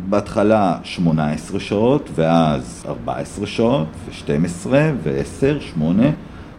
בהתחלה 0.08 0.76
18 0.82 1.60
שעות, 1.60 2.10
ואז 2.14 2.84
14 2.88 3.46
שעות, 3.46 3.88
ו-12, 4.06 4.66
ו-10, 5.02 5.60
8. 5.60 6.02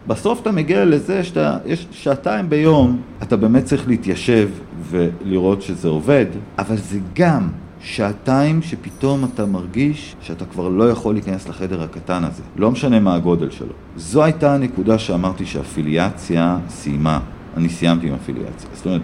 בסוף 0.06 0.40
אתה 0.42 0.52
מגיע 0.52 0.84
לזה 0.84 1.24
שאתה, 1.24 1.58
יש 1.66 1.86
שעתיים 1.90 2.50
ביום, 2.50 3.00
אתה 3.22 3.36
באמת 3.36 3.64
צריך 3.64 3.88
להתיישב 3.88 4.48
ולראות 4.90 5.62
שזה 5.62 5.88
עובד, 5.88 6.26
אבל 6.58 6.76
זה 6.76 6.98
גם 7.14 7.48
שעתיים 7.86 8.62
שפתאום 8.62 9.24
אתה 9.24 9.46
מרגיש 9.46 10.16
שאתה 10.20 10.44
כבר 10.44 10.68
לא 10.68 10.90
יכול 10.90 11.14
להיכנס 11.14 11.48
לחדר 11.48 11.82
הקטן 11.82 12.24
הזה, 12.24 12.42
לא 12.56 12.70
משנה 12.70 13.00
מה 13.00 13.14
הגודל 13.14 13.50
שלו. 13.50 13.72
זו 13.96 14.24
הייתה 14.24 14.54
הנקודה 14.54 14.98
שאמרתי 14.98 15.46
שאפיליאציה 15.46 16.58
סיימה, 16.68 17.20
אני 17.56 17.68
סיימתי 17.68 18.08
עם 18.08 18.14
אפיליאציה. 18.14 18.70
זאת 18.72 18.86
אומרת, 18.86 19.00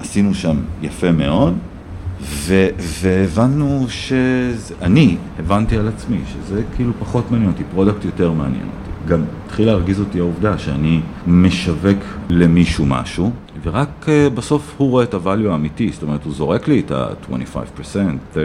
עשינו 0.00 0.34
שם 0.34 0.56
יפה 0.82 1.12
מאוד, 1.12 1.54
ו- 2.20 2.68
והבנו 2.78 3.86
שאני 3.88 5.16
הבנתי 5.38 5.78
על 5.78 5.88
עצמי 5.88 6.18
שזה 6.26 6.62
כאילו 6.76 6.92
פחות 6.98 7.30
מעניין 7.30 7.50
אותי, 7.50 7.62
product 7.70 8.04
יותר 8.04 8.32
מעניין 8.32 8.66
אותי. 8.66 8.87
גם 9.08 9.24
התחיל 9.46 9.66
להרגיז 9.66 10.00
אותי 10.00 10.18
העובדה 10.18 10.58
שאני 10.58 11.00
משווק 11.26 11.98
למישהו 12.30 12.86
משהו, 12.86 13.30
ורק 13.62 13.88
אה, 14.04 14.34
בסוף 14.34 14.74
הוא 14.76 14.90
רואה 14.90 15.04
את 15.04 15.14
ה 15.14 15.20
value 15.20 15.50
האמיתי, 15.50 15.90
זאת 15.92 16.02
אומרת 16.02 16.24
הוא 16.24 16.32
זורק 16.32 16.68
לי 16.68 16.80
את 16.80 16.90
ה-25%, 16.90 17.56
30% 18.34 18.36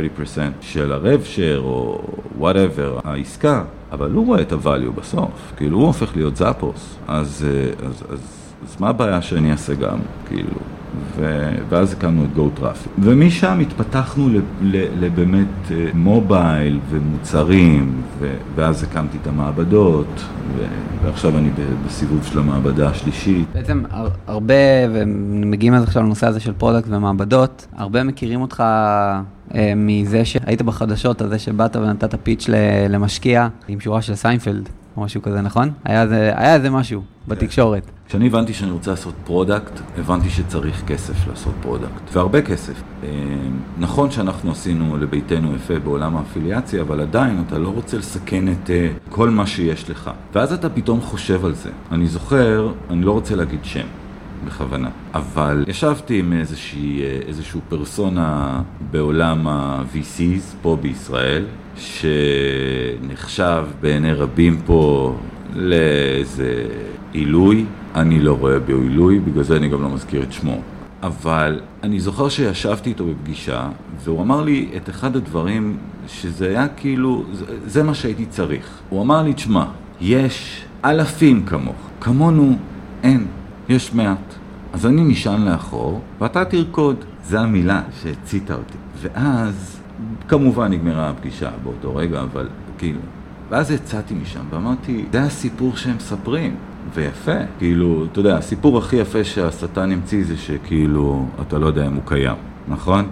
של 0.61 0.91
ה 0.91 0.99
rev 0.99 1.23
share 1.23 1.59
או 1.59 2.01
whatever, 2.37 2.99
העסקה, 3.03 3.63
אבל 3.91 4.11
הוא 4.11 4.25
רואה 4.25 4.41
את 4.41 4.51
ה 4.51 4.58
value 4.58 4.91
בסוף, 4.95 5.53
כאילו 5.57 5.77
הוא 5.77 5.87
הופך 5.87 6.15
להיות 6.15 6.35
Zappos, 6.35 6.95
אז, 7.07 7.45
אה, 7.45 7.85
אז, 7.85 8.03
אז, 8.09 8.19
אז 8.63 8.75
מה 8.79 8.89
הבעיה 8.89 9.21
שאני 9.21 9.51
אעשה 9.51 9.73
גם, 9.73 9.99
כאילו? 10.27 10.59
ו... 11.15 11.49
ואז 11.69 11.93
הקמנו 11.93 12.25
את 12.25 12.37
Go 12.37 12.59
Traffic. 12.61 12.89
ומשם 12.99 13.59
התפתחנו 13.59 14.29
לבאמת 14.99 15.47
אה, 15.71 15.89
mobile 15.93 16.79
ומוצרים, 16.89 18.01
ו... 18.19 18.33
ואז 18.55 18.83
הקמתי 18.83 19.17
את 19.21 19.27
המעבדות, 19.27 20.23
ו... 20.57 20.63
ועכשיו 21.03 21.37
אני 21.37 21.49
בסיבוב 21.85 22.23
של 22.23 22.39
המעבדה 22.39 22.89
השלישית. 22.89 23.47
בעצם 23.53 23.83
הרבה, 24.27 24.53
ומגיעים 24.93 25.73
אז 25.73 25.83
עכשיו 25.83 26.03
לנושא 26.03 26.27
הזה 26.27 26.39
של 26.39 26.53
product 26.53 26.87
ומעבדות, 26.89 27.67
הרבה 27.75 28.03
מכירים 28.03 28.41
אותך 28.41 28.63
אה, 29.55 29.73
מזה 29.75 30.25
שהיית 30.25 30.61
בחדשות, 30.61 31.21
הזה 31.21 31.39
שבאת 31.39 31.75
ונתת 31.75 32.15
pitch 32.23 32.49
למשקיע 32.89 33.47
עם 33.67 33.79
שורה 33.79 34.01
של 34.01 34.15
סיינפלד. 34.15 34.69
או 34.97 35.01
משהו 35.01 35.21
כזה, 35.21 35.41
נכון? 35.41 35.71
היה 35.83 36.07
זה, 36.07 36.31
היה 36.35 36.55
איזה 36.55 36.69
משהו 36.69 37.01
בתקשורת. 37.27 37.91
כשאני 38.07 38.27
הבנתי 38.27 38.53
שאני 38.53 38.71
רוצה 38.71 38.91
לעשות 38.91 39.13
product, 39.23 39.79
הבנתי 39.97 40.29
שצריך 40.29 40.83
כסף 40.87 41.27
לעשות 41.27 41.53
product, 41.61 42.15
והרבה 42.15 42.41
כסף. 42.41 42.81
אה, 43.03 43.09
נכון 43.79 44.11
שאנחנו 44.11 44.51
עשינו 44.51 44.97
לביתנו 44.97 45.55
יפה 45.55 45.79
בעולם 45.79 46.17
האפיליאציה, 46.17 46.81
אבל 46.81 47.01
עדיין 47.01 47.43
אתה 47.47 47.57
לא 47.57 47.69
רוצה 47.69 47.97
לסכן 47.97 48.51
את 48.51 48.69
אה, 48.69 48.89
כל 49.09 49.29
מה 49.29 49.47
שיש 49.47 49.89
לך. 49.89 50.11
ואז 50.33 50.53
אתה 50.53 50.69
פתאום 50.69 51.01
חושב 51.01 51.45
על 51.45 51.53
זה. 51.53 51.69
אני 51.91 52.07
זוכר, 52.07 52.71
אני 52.89 53.03
לא 53.03 53.11
רוצה 53.11 53.35
להגיד 53.35 53.59
שם. 53.63 54.02
בכוונה. 54.45 54.89
אבל 55.13 55.65
ישבתי 55.67 56.19
עם 56.19 56.33
איזושהי, 56.33 57.01
אה, 57.01 57.19
איזשהו 57.27 57.61
פרסונה 57.69 58.61
בעולם 58.91 59.47
ה-VCs 59.47 60.55
פה 60.61 60.77
בישראל, 60.81 61.45
שנחשב 61.77 63.63
בעיני 63.81 64.13
רבים 64.13 64.61
פה 64.65 65.15
לאיזה 65.55 66.65
עילוי. 67.11 67.65
אני 67.95 68.19
לא 68.19 68.33
רואה 68.33 68.59
בו 68.59 68.73
עילוי, 68.73 69.19
בגלל 69.19 69.43
זה 69.43 69.57
אני 69.57 69.69
גם 69.69 69.81
לא 69.81 69.89
מזכיר 69.89 70.23
את 70.23 70.33
שמו. 70.33 70.61
אבל 71.03 71.59
אני 71.83 71.99
זוכר 71.99 72.29
שישבתי 72.29 72.89
איתו 72.89 73.05
בפגישה, 73.05 73.69
והוא 74.03 74.21
אמר 74.21 74.41
לי 74.41 74.69
את 74.77 74.89
אחד 74.89 75.15
הדברים 75.15 75.77
שזה 76.07 76.49
היה 76.49 76.67
כאילו, 76.67 77.23
זה, 77.33 77.45
זה 77.65 77.83
מה 77.83 77.93
שהייתי 77.93 78.25
צריך. 78.25 78.79
הוא 78.89 79.01
אמר 79.01 79.23
לי, 79.23 79.33
תשמע, 79.33 79.65
יש 80.01 80.65
אלפים 80.85 81.45
כמוך, 81.45 81.75
כמונו 82.01 82.57
אין, 83.03 83.27
יש 83.69 83.93
מעט. 83.93 84.33
אז 84.73 84.85
אני 84.85 85.03
נשען 85.03 85.41
לאחור, 85.41 86.01
ואתה 86.21 86.45
תרקוד. 86.45 86.95
זו 87.25 87.37
המילה 87.37 87.81
שהציתה 88.01 88.53
אותי. 88.53 88.77
ואז 89.01 89.79
כמובן 90.27 90.71
נגמרה 90.71 91.09
הפגישה 91.09 91.49
באותו 91.63 91.95
רגע, 91.95 92.21
אבל 92.21 92.47
כאילו... 92.77 92.99
ואז 93.49 93.71
יצאתי 93.71 94.13
משם 94.13 94.39
ואמרתי, 94.49 95.05
זה 95.11 95.23
הסיפור 95.23 95.75
שהם 95.75 95.95
מספרים. 95.95 96.55
ויפה, 96.93 97.37
כאילו, 97.57 98.05
אתה 98.11 98.19
יודע, 98.19 98.37
הסיפור 98.37 98.77
הכי 98.77 98.95
יפה 98.95 99.23
שהשטן 99.23 99.91
המציא 99.91 100.25
זה 100.25 100.37
שכאילו, 100.37 101.25
אתה 101.41 101.57
לא 101.57 101.67
יודע 101.67 101.87
אם 101.87 101.93
הוא 101.93 102.01
קיים, 102.05 102.35
נכון? 102.67 103.07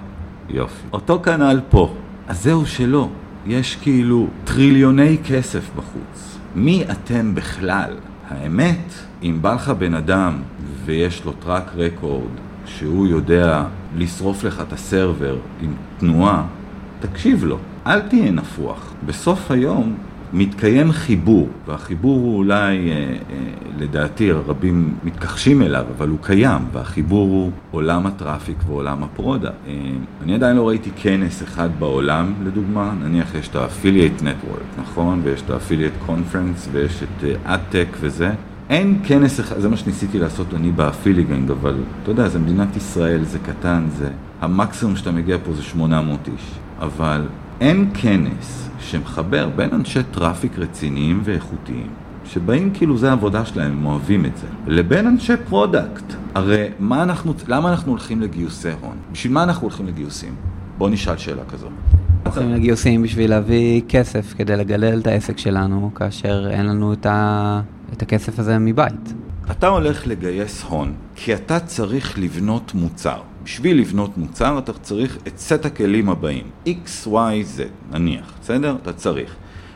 יופי. 0.50 0.88
אותו 0.94 1.22
כנ"ל 1.24 1.60
פה. 1.70 1.94
אז 2.28 2.44
זהו 2.44 2.66
שלא. 2.66 3.10
יש 3.48 3.76
כאילו 3.76 4.28
טריליוני 4.44 5.18
כסף 5.26 5.70
בחוץ. 5.76 6.38
מי 6.56 6.84
אתם 6.92 7.36
בכלל? 7.36 7.94
האמת, 8.32 8.94
אם 9.24 9.38
בא 9.42 9.54
לך 9.54 9.70
בן 9.70 9.94
אדם 9.94 10.42
ויש 10.86 11.26
לו 11.26 11.32
track 11.32 11.72
record 11.76 12.32
שהוא 12.66 13.08
יודע 13.08 13.64
לשרוף 13.98 14.44
לך 14.44 14.62
את 14.68 14.74
ה 14.74 14.83
server 14.83 15.38
עם 15.62 15.74
תנועה, 15.98 16.44
תקשיב 17.00 17.44
לו, 17.44 17.58
אל 17.88 18.00
תהיה 18.02 18.32
נפוח. 18.32 18.94
בסוף 19.06 19.52
היום 19.52 19.96
מתקיים 20.34 20.92
חיבור, 20.92 21.50
והחיבור 21.68 22.20
הוא 22.20 22.38
אולי, 22.38 22.90
אה, 22.90 22.94
אה, 22.94 23.16
לדעתי, 23.80 24.32
רבים 24.32 24.94
מתכחשים 25.04 25.62
אליו, 25.62 25.86
אבל 25.98 26.10
הוא 26.10 26.18
קיים, 26.22 26.62
והחיבור 26.72 27.28
הוא 27.28 27.52
עולם 27.72 28.06
ה 28.06 28.12
traffic 28.12 28.58
ועולם 28.68 29.04
ה 29.04 29.09
product. 29.09 29.50
אה, 29.68 29.74
אני 30.24 30.36
עדיין 30.36 30.58
לא 30.58 30.68
ראיתי 30.68 30.90
כנס 30.96 31.44
אחד 31.44 31.70
בעולם, 31.80 32.34
לדוגמה, 32.44 32.94
נניח 33.04 33.36
יש 33.36 33.48
את 33.48 33.56
ה-affiliate 33.56 34.22
network, 34.22 34.82
נכון? 34.82 35.22
ויש 35.24 35.42
את 35.42 35.50
ה-affiliate 35.50 36.10
conference, 36.10 36.70
ויש 36.72 37.04
את 37.04 37.26
ad:tech 37.44 37.88
וזה. 38.00 38.32
אין 38.70 39.00
כנס 39.04 39.40
אחד, 39.40 39.60
זה 39.60 39.70
מה 39.70 39.78
שניסיתי 39.78 40.20
לעשות 40.20 40.54
אני 40.54 40.72
ב 40.72 40.79
Affiligang, 40.79 41.52
אבל 41.52 41.76
אתה 42.04 42.12
יודע, 42.12 42.28
זה 42.28 42.40
מדינת 42.40 42.76
ישראל, 42.76 43.24
זה 43.24 43.40
קטן, 43.40 43.84
זה... 43.98 44.10
המקסימום 44.42 44.96
שאתה 44.96 45.12
מגיע 45.12 45.38
פה 45.46 45.54
זה 45.54 45.62
800 45.62 46.28
איש. 46.28 46.52
אבל 46.80 47.22
אין 47.62 47.90
כנס 47.94 48.70
שמחבר 48.80 49.50
בין 49.56 49.70
אנשי 49.74 50.00
traffic 50.12 50.60
רציניים 50.60 51.22
ואיכותיים, 51.24 51.88
שבאים 52.26 52.72
כאילו 52.74 52.98
זה 52.98 53.10
העבודה 53.10 53.46
שלהם, 53.46 53.72
הם 53.72 53.86
אוהבים 53.86 54.26
את 54.26 54.38
זה, 54.38 54.48
לבין 54.68 55.08
אנשי 55.08 55.34
product. 55.50 56.04
הרי 56.36 56.68
מה 56.80 57.04
אנחנו, 57.04 57.34
למה 57.48 57.72
אנחנו 57.72 57.92
הולכים 57.92 58.22
לגיוסי 58.22 58.70
הון? 58.82 58.98
בשביל 59.12 59.34
מה 59.34 59.44
אנחנו 59.44 59.62
הולכים 59.62 59.88
לגיוסים? 59.88 60.36
בואו 60.78 60.90
נשאל 60.90 61.18
שאלה 61.18 61.46
כזו. 61.46 61.68
הולכים 62.24 62.52
לגיוסים 62.54 63.02
בשביל 63.04 63.30
להביא 63.30 63.82
כסף 63.90 64.34
כדי 64.38 64.56
לגלל 64.58 65.00
את 65.00 65.08
העסק 65.08 65.38
שלנו, 65.38 65.92
כאשר 65.96 66.48
אין 66.50 66.66
לנו 66.66 66.94
את, 66.94 67.06
ה... 67.06 67.62
את 67.94 68.02
הכסף 68.02 68.40
הזה 68.40 68.60
מבית. 68.60 69.14
אתה 69.52 69.68
הולך 69.68 70.08
לגייס 70.08 70.64
הון, 70.64 70.94
כי 71.16 71.34
אתה 71.34 71.60
צריך 71.60 72.20
לבנות 72.20 72.72
מוצר. 72.76 73.22
בשביל 73.44 73.80
לבנות 73.80 74.18
מוצר 74.18 74.58
אתה 74.58 74.74
צריך 74.74 75.18
את 75.28 75.38
סט 75.38 75.66
הכלים 75.66 76.10
הבאים, 76.10 76.44
X, 76.66 77.08
Y, 77.08 77.58
Z, 77.58 77.62
נניח, 77.92 78.34
בסדר? 78.42 78.76
אתה 78.82 78.94
צריך. 78.94 79.36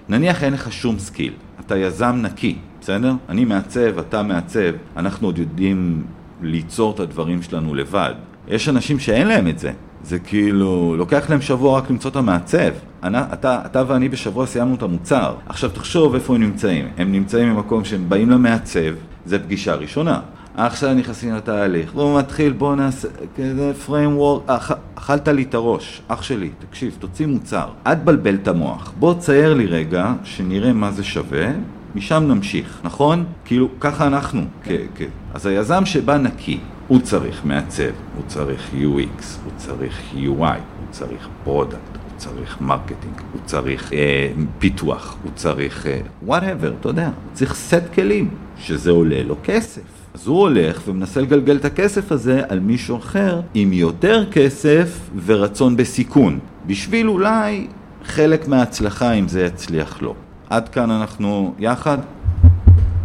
נניח 0.09 0.43
אין 0.43 0.53
לך 0.53 0.73
שום 0.73 0.99
סקיל, 0.99 1.33
אתה 1.59 1.77
יזם 1.77 2.15
נקי, 2.21 2.57
בסדר? 2.81 3.13
אני 3.29 3.45
מעצב, 3.45 3.99
אתה 3.99 4.23
מעצב, 4.23 4.71
אנחנו 4.97 5.27
עוד 5.27 5.37
יודעים 5.37 6.03
ליצור 6.41 6.93
את 6.93 6.99
הדברים 6.99 7.41
שלנו 7.41 7.75
לבד. 7.75 8.13
יש 8.47 8.69
אנשים 8.69 8.99
שאין 8.99 9.27
להם 9.27 9.47
את 9.47 9.59
זה, 9.59 9.71
זה 10.03 10.19
כאילו, 10.19 10.95
לוקח 10.97 11.29
להם 11.29 11.41
שבוע 11.41 11.77
רק 11.77 11.89
למצוא 11.89 12.11
את 12.11 12.15
המעצב. 12.15 12.71
אתה, 13.05 13.61
אתה 13.65 13.83
ואני 13.87 14.09
בשבוע 14.09 14.45
סיימנו 14.45 14.75
את 14.75 14.81
המוצר. 14.81 15.35
עכשיו 15.45 15.69
תחשוב 15.69 16.15
איפה 16.15 16.35
הם 16.35 16.41
נמצאים. 16.41 16.87
הם 16.97 17.11
נמצאים 17.11 17.55
במקום 17.55 17.85
שהם 17.85 18.09
באים 18.09 18.29
למעצב, 18.29 18.93
זה 19.25 19.39
פגישה 19.39 19.75
ראשונה. 19.75 20.19
עכשיו 20.57 20.93
נכנסים 20.93 21.35
לתהליך, 21.35 21.95
והוא 21.95 22.19
מתחיל, 22.19 22.53
בוא 22.53 22.75
נעשה, 22.75 23.07
כזה 23.37 23.73
framework, 23.87 24.41
אכ, 24.51 24.71
אכלת 24.95 25.27
לי 25.27 25.43
את 25.43 25.53
הראש, 25.53 26.01
אח 26.07 26.21
שלי, 26.21 26.49
תקשיב, 26.69 26.97
תוציא 26.99 27.25
מוצר, 27.25 27.67
אל 27.87 27.95
תבלבל 27.95 28.35
את 28.35 28.47
המוח, 28.47 28.93
בוא 28.99 29.13
צייר 29.13 29.53
לי 29.53 29.65
רגע, 29.65 30.13
שנראה 30.23 30.73
מה 30.73 30.91
זה 30.91 31.03
שווה, 31.03 31.47
משם 31.95 32.23
נמשיך, 32.27 32.81
נכון? 32.83 33.25
כאילו, 33.45 33.69
ככה 33.79 34.07
אנחנו, 34.07 34.41
כן, 34.63 34.81
כן. 34.95 35.09
אז 35.33 35.45
היזם 35.45 35.85
שבא 35.85 36.17
נקי, 36.17 36.59
הוא 36.87 36.99
צריך 36.99 37.45
מעצב, 37.45 37.83
הוא 38.15 38.23
צריך 38.27 38.69
UX, 38.73 39.23
הוא 39.43 39.51
צריך 39.57 39.99
UI, 40.13 40.19
הוא 40.39 40.87
צריך 40.91 41.27
product, 41.43 41.77
הוא 41.93 42.17
צריך 42.17 42.61
marketing, 42.61 43.21
הוא 43.33 43.41
צריך 43.45 43.93
אה, 43.93 44.31
פיתוח, 44.59 45.17
הוא 45.23 45.31
צריך 45.35 45.87
אה, 45.87 45.99
whatever, 46.27 46.79
אתה 46.79 46.89
יודע, 46.89 47.05
הוא 47.05 47.33
צריך 47.33 47.55
סט 47.55 47.93
כלים, 47.93 48.29
שזה 48.57 48.91
עולה 48.91 49.23
לו 49.23 49.35
כסף. 49.43 49.94
אז 50.15 50.27
הוא 50.27 50.39
הולך 50.39 50.81
ומנסה 50.87 51.21
לגלגל 51.21 51.55
את 51.55 51.65
הכסף 51.65 52.11
הזה 52.11 52.41
על 52.49 52.59
מישהו 52.59 52.97
אחר 52.97 53.41
עם 53.53 53.73
יותר 53.73 54.25
כסף 54.31 55.09
ורצון 55.25 55.77
בסיכון, 55.77 56.39
בשביל 56.67 57.09
אולי 57.09 57.67
חלק 58.05 58.47
מההצלחה 58.47 59.11
אם 59.11 59.27
זה 59.27 59.45
יצליח 59.45 60.01
לו. 60.01 60.15
עד 60.49 60.69
כאן 60.69 60.91
אנחנו 60.91 61.53
יחד? 61.59 61.97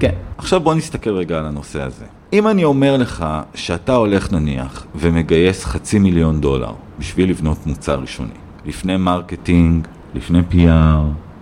כן. 0.00 0.14
עכשיו 0.38 0.60
בוא 0.60 0.74
נסתכל 0.74 1.10
רגע 1.10 1.38
על 1.38 1.46
הנושא 1.46 1.82
הזה. 1.82 2.04
אם 2.32 2.48
אני 2.48 2.64
אומר 2.64 2.96
לך 2.96 3.26
שאתה 3.54 3.94
הולך 3.94 4.32
נניח 4.32 4.86
ומגייס 4.94 5.64
חצי 5.64 5.98
מיליון 5.98 6.40
דולר 6.40 6.72
בשביל 6.98 7.30
לבנות 7.30 7.66
מוצר 7.66 8.00
ראשוני, 8.00 8.38
לפני 8.66 8.96
marketing, 8.96 9.86
לפני 10.14 10.40
PR, 10.52 11.00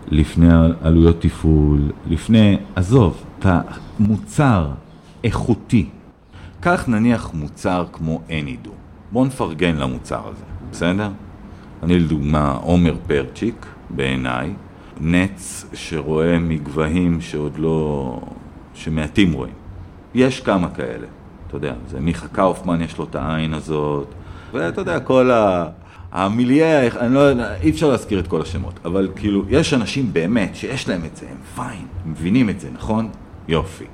לפני 0.09 0.49
עלויות 0.83 1.21
תפעול, 1.21 1.81
לפני, 2.07 2.57
עזוב, 2.77 3.23
אתה 3.39 3.61
מוצר 3.99 4.67
איכותי. 5.25 5.89
קח 6.61 6.85
נניח 6.89 7.31
מוצר 7.35 7.85
כמו 7.93 8.21
Any.do. 8.31 8.71
בוא 9.13 9.27
נפרגן 9.27 9.77
למוצר 9.77 10.21
הזה, 10.29 10.45
בסדר? 10.71 11.11
אני 11.83 11.99
לדוגמה 11.99 12.53
עומר 12.53 12.97
פרצ'יק, 13.07 13.67
בעיניי, 13.91 14.53
נץ 15.01 15.65
שרואה 15.75 16.39
מגבהים 16.39 17.21
שעוד 17.21 17.59
לא... 17.59 18.21
שמעטים 18.75 19.33
רואים. 19.33 19.55
יש 20.15 20.41
כמה 20.41 20.71
כאלה, 20.71 21.07
אתה 21.47 21.57
יודע, 21.57 21.75
זה 21.89 22.01
מיכה 22.01 22.29
קאופמן 22.29 22.81
יש 22.81 22.99
לו 22.99 23.05
את 23.05 23.15
העין 23.15 23.55
הזאת, 23.55 24.15
ואתה 24.53 24.81
יודע, 24.81 25.01
כל 25.01 25.31
ה... 25.31 25.67
המיליה, 26.13 26.87
אני 26.87 27.15
לא 27.15 27.19
יודע, 27.19 27.55
אי 27.61 27.71
אפשר 27.71 27.89
להזכיר 27.89 28.19
את 28.19 28.29
כל 28.29 28.43
השמות, 28.43 28.81
אבל 28.85 29.09
כאילו, 29.17 29.45
יש 29.49 29.75
אנשים 29.75 30.13
באמת 30.13 30.57
שיש 30.57 30.89
להם 30.89 31.05
את 31.05 31.17
זה, 31.17 31.27
הם 31.31 31.37
פיין, 31.55 31.87
מבינים 32.07 32.51
את 32.51 32.61
זה, 32.61 32.69
נכון? 32.73 33.09
יופי. 33.49 33.85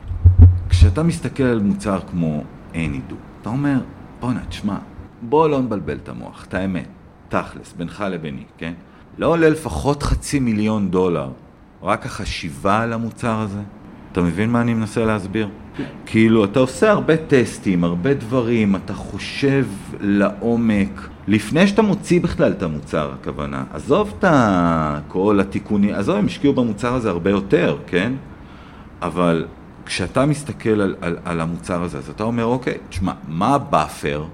כשאתה 0.79 1.03
מסתכל 1.03 1.43
על 1.43 1.61
מוצר 1.61 1.99
כמו 2.11 2.45
אנידו, 2.75 3.17
אתה 3.41 3.49
אומר, 3.49 3.79
בואנה, 4.21 4.41
תשמע, 4.49 4.77
בוא 5.23 5.49
לא 5.49 5.61
נבלבל 5.61 5.97
את 6.03 6.09
המוח, 6.09 6.45
את 6.49 6.55
האמת, 6.55 6.87
תכלס, 7.29 7.75
בינך 7.77 8.05
לביני, 8.11 8.43
כן? 8.59 8.73
לא 9.19 9.27
עולה 9.27 9.49
לפחות 9.49 10.03
חצי 10.03 10.39
מיליון 10.41 10.91
דולר, 10.91 11.31
רק 11.83 12.07
החשיבה 12.07 12.81
על 12.81 12.93
המוצר 12.93 13.41
הזה? 13.41 13.61
אתה 14.13 14.21
מבין 14.21 14.51
מה 14.51 14.61
אני 14.61 14.75
מנסה 14.75 15.05
להסביר? 15.05 15.49
כאילו, 16.07 16.45
אתה 16.45 16.61
עושה 16.61 16.91
הרבה 16.91 17.17
טסטים, 17.17 17.85
הרבה 17.85 18.15
דברים, 18.15 18.77
אתה 18.77 18.95
חושב 18.95 19.67
לעומק, 20.01 21.09
לפני 21.29 21.67
שאתה 21.67 21.83
מוציא 21.83 22.21
בכלל 22.21 22.53
את 22.53 22.63
המוצר, 22.63 23.13
הכוונה. 23.21 23.65
עזוב 23.73 24.15
את 24.19 24.25
כל 25.09 25.41
התיקונים, 25.41 25.95
עזוב, 25.95 26.17
הם 26.17 26.27
השקיעו 26.27 26.53
במוצר 26.53 26.95
הזה 26.95 27.11
הרבה 27.11 27.31
יותר, 27.31 27.79
כן? 27.87 28.13
אבל 29.03 29.47
כשאתה 29.87 30.27
מסתכל 30.27 30.81
על, 30.81 30.97
על, 31.01 31.17
על 31.25 31.41
המוצר 31.41 31.83
הזה, 31.83 31.99
אז 31.99 32.09
אתה 32.11 32.25
אומר, 32.25 32.45
אוקיי, 32.45 32.79
תשמע, 32.89 33.13
מה 33.29 33.55
ה 33.55 33.65
buffer 33.65 34.25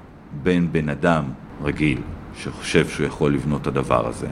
בין 0.43 0.73
בן 0.73 0.89
אדם 0.89 1.25
רגיל, 1.63 2.01
שחושב 2.37 2.89
שהוא 2.89 3.07
יכול 3.07 3.35
לבנות 3.35 3.63
את 3.63 3.67
הדבר 3.67 4.09
הזה, 4.09 4.29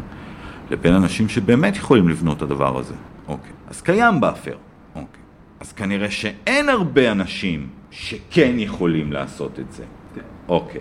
לבין 0.70 0.94
אנשים 0.94 1.28
שבאמת 1.28 1.76
יכולים 1.76 2.08
לבנות 2.08 2.36
את 2.36 2.42
הדבר 2.42 2.78
הזה? 2.78 2.94
אוקיי, 3.28 3.52
אז 3.68 3.82
קיים 3.82 4.20
buffer, 4.20 4.56
אוקיי. 4.94 5.22
אז 5.60 5.72
כנראה 5.72 6.10
שאין 6.10 6.68
הרבה 6.68 7.12
אנשים 7.12 7.68
שכן 7.90 8.54
יכולים 8.56 9.12
לעשות 9.12 9.58
את 9.60 9.72
זה. 9.72 9.84
כן. 10.14 10.20
אוקיי, 10.48 10.80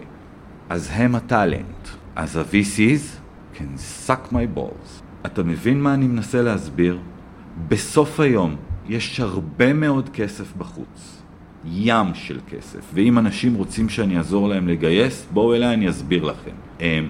אז 0.70 0.90
הם 0.94 1.16
ה 1.16 1.25
talent. 1.25 1.88
אז 2.16 2.38
ה-VCs 2.38 3.20
can 3.56 4.08
suck 4.08 4.34
my 4.34 4.58
balls. 4.58 5.04
אתה 5.26 5.44
מבין 5.44 5.82
מה 5.82 5.94
אני 5.94 6.08
מנסה 6.08 6.42
להסביר? 6.42 7.00
בסוף 7.68 8.20
היום, 8.20 8.56
יש 8.90 9.20
הרבה 9.20 9.74
מאוד 9.74 10.10
כסף 10.10 10.54
בחוץ, 10.58 11.22
ים 11.66 12.14
של 12.14 12.40
כסף, 12.50 12.80
ואם 12.94 13.18
אנשים 13.18 13.54
רוצים 13.54 13.90
שאני 13.90 14.18
אעזור 14.18 14.50
להם 14.50 14.68
לגייס, 14.68 15.28
בואו 15.32 15.56
אליי 15.56 15.74
אני 15.74 15.90
אסביר 15.90 16.24
לכם. 16.24 16.52
אמ, 16.80 17.08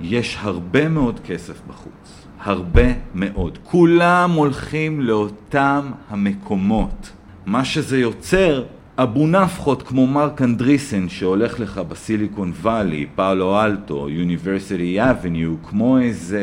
יש 0.00 0.36
הרבה 0.40 0.88
מאוד 0.88 1.20
כסף 1.20 1.60
בחוץ, 1.68 2.26
הרבה 2.40 2.86
מאוד. 3.14 3.58
כולם 3.64 4.32
הולכים 4.34 5.00
לאותם 5.00 5.90
המקומות. 6.08 7.10
מה 7.46 7.64
שזה 7.64 7.98
יוצר, 7.98 8.64
אבו 8.98 9.26
נפחות 9.26 9.82
כמו 9.82 10.06
מרק 10.06 10.42
אנדריסן 10.42 11.08
שהולך 11.08 11.60
לך 11.60 11.78
בסיליקון 11.88 12.52
וואלי, 12.62 13.06
פאולו 13.14 13.62
אלטו, 13.64 14.08
יוניברסיטי 14.10 15.02
אבניו, 15.02 15.54
כמו 15.62 15.98
איזה 15.98 16.40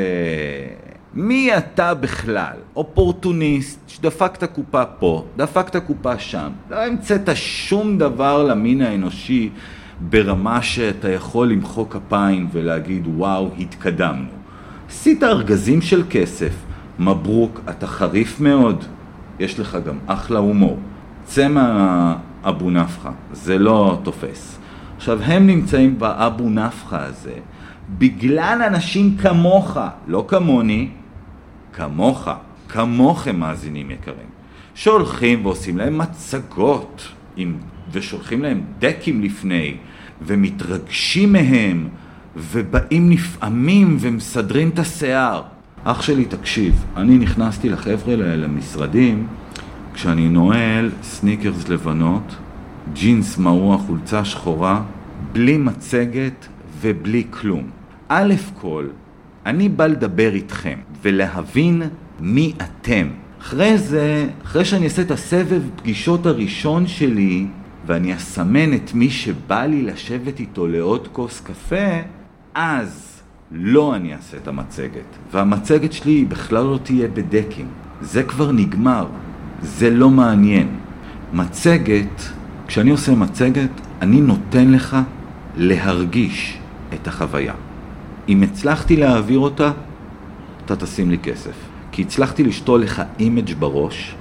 מי 1.15 1.57
אתה 1.57 1.93
בכלל? 1.93 2.55
אופורטוניסט 2.75 3.79
שדפק 3.87 4.31
את 4.37 4.43
הקופה 4.43 4.85
פה, 4.85 5.25
דפק 5.37 5.69
את 5.69 5.75
הקופה 5.75 6.19
שם, 6.19 6.49
לא 6.69 6.85
המצאת 6.85 7.29
שום 7.35 7.97
דבר 7.97 8.43
למין 8.43 8.81
האנושי 8.81 9.49
ברמה 9.99 10.61
שאתה 10.61 11.11
יכול 11.11 11.49
למחוא 11.49 11.85
כפיים 11.89 12.47
ולהגיד 12.51 13.07
וואו, 13.07 13.49
התקדמנו. 13.59 14.29
עשית 14.89 15.23
ארגזים 15.23 15.81
של 15.81 16.03
כסף, 16.09 16.53
מברוק, 16.99 17.61
אתה 17.69 17.87
חריף 17.87 18.39
מאוד, 18.39 18.85
יש 19.39 19.59
לך 19.59 19.77
גם 19.87 19.97
אחלה 20.07 20.39
הומור. 20.39 20.79
צא 21.23 21.47
מהאבו 21.47 22.69
נפחה, 22.69 23.11
זה 23.31 23.57
לא 23.57 23.99
תופס. 24.03 24.59
עכשיו, 24.97 25.21
הם 25.21 25.47
נמצאים 25.47 25.99
באבו 25.99 26.49
נפחה 26.49 27.05
הזה 27.05 27.33
בגלל 27.89 28.61
אנשים 28.67 29.17
כמוך, 29.17 29.77
לא 30.07 30.25
כמוני, 30.27 30.89
כמוך, 31.75 32.27
כמוכם 32.69 33.39
מאזינים 33.39 33.91
יקרים, 33.91 34.27
שהולכים 34.75 35.45
ועושים 35.45 35.77
להם 35.77 35.97
מצגות 35.97 37.07
עם, 37.35 37.57
ושולחים 37.91 38.43
להם 38.43 38.61
דקים 38.79 39.21
לפני, 39.21 39.77
ומתרגשים 40.21 41.33
מהם, 41.33 41.87
ובאים 42.35 43.09
נפעמים 43.09 43.97
ומסדרים 43.99 44.69
את 44.69 44.79
השיער. 44.79 45.41
אח 45.83 46.01
שלי, 46.01 46.25
תקשיב, 46.25 46.85
אני 46.97 47.17
נכנסתי 47.17 47.69
לחבר'ה 47.69 48.15
למשרדים 48.15 49.27
כשאני 49.93 50.29
נועל 50.29 50.91
סניקרס 51.03 51.69
לבנות, 51.69 52.35
ג'ינס 52.93 53.37
מרוח, 53.37 53.81
חולצה 53.81 54.25
שחורה, 54.25 54.81
בלי 55.31 55.57
מצגת 55.57 56.47
ובלי 56.81 57.23
כלום. 57.29 57.63
א' 58.07 58.33
כל, 58.61 58.85
אני 59.45 59.69
בא 59.69 59.87
לדבר 59.87 60.33
איתכם 60.33 60.77
ולהבין 61.01 61.81
מי 62.19 62.53
אתם. 62.57 63.07
אחרי 63.41 63.77
זה, 63.77 64.27
אחרי 64.43 64.65
שאני 64.65 64.85
אעשה 64.85 65.01
את 65.01 65.11
הסבב 65.11 65.61
פגישות 65.75 66.25
הראשון 66.25 66.87
שלי 66.87 67.45
ואני 67.85 68.15
אסמן 68.15 68.73
את 68.73 68.93
מי 68.93 69.09
שבא 69.09 69.65
לי 69.65 69.81
לשבת 69.81 70.39
איתו 70.39 70.67
לעוד 70.67 71.07
כוס 71.11 71.41
קפה, 71.41 72.01
אז 72.53 73.21
לא 73.51 73.95
אני 73.95 74.13
אעשה 74.13 74.37
את 74.37 74.47
המצגת. 74.47 75.17
והמצגת 75.31 75.93
שלי 75.93 76.25
בכלל 76.25 76.63
לא 76.63 76.79
תהיה 76.83 77.07
בדקים. 77.07 77.67
זה 78.01 78.23
כבר 78.23 78.51
נגמר. 78.51 79.07
זה 79.61 79.89
לא 79.89 80.09
מעניין. 80.09 80.67
מצגת, 81.33 82.21
כשאני 82.67 82.91
עושה 82.91 83.11
מצגת, 83.11 83.69
אני 84.01 84.21
נותן 84.21 84.71
לך 84.71 84.97
להרגיש 85.57 86.57
את 86.93 87.07
החוויה. 87.07 87.53
אם 88.29 88.43
הצלחתי 88.43 88.95
להעביר 88.95 89.39
אותה, 89.39 89.71
אתה 90.65 90.75
תשים 90.75 91.09
לי 91.09 91.17
כסף. 91.17 91.55
כי 91.91 92.01
הצלחתי 92.01 92.43
לשתול 92.43 92.81
לך 92.81 93.01
image 93.19 93.53
בראש, 93.59 94.15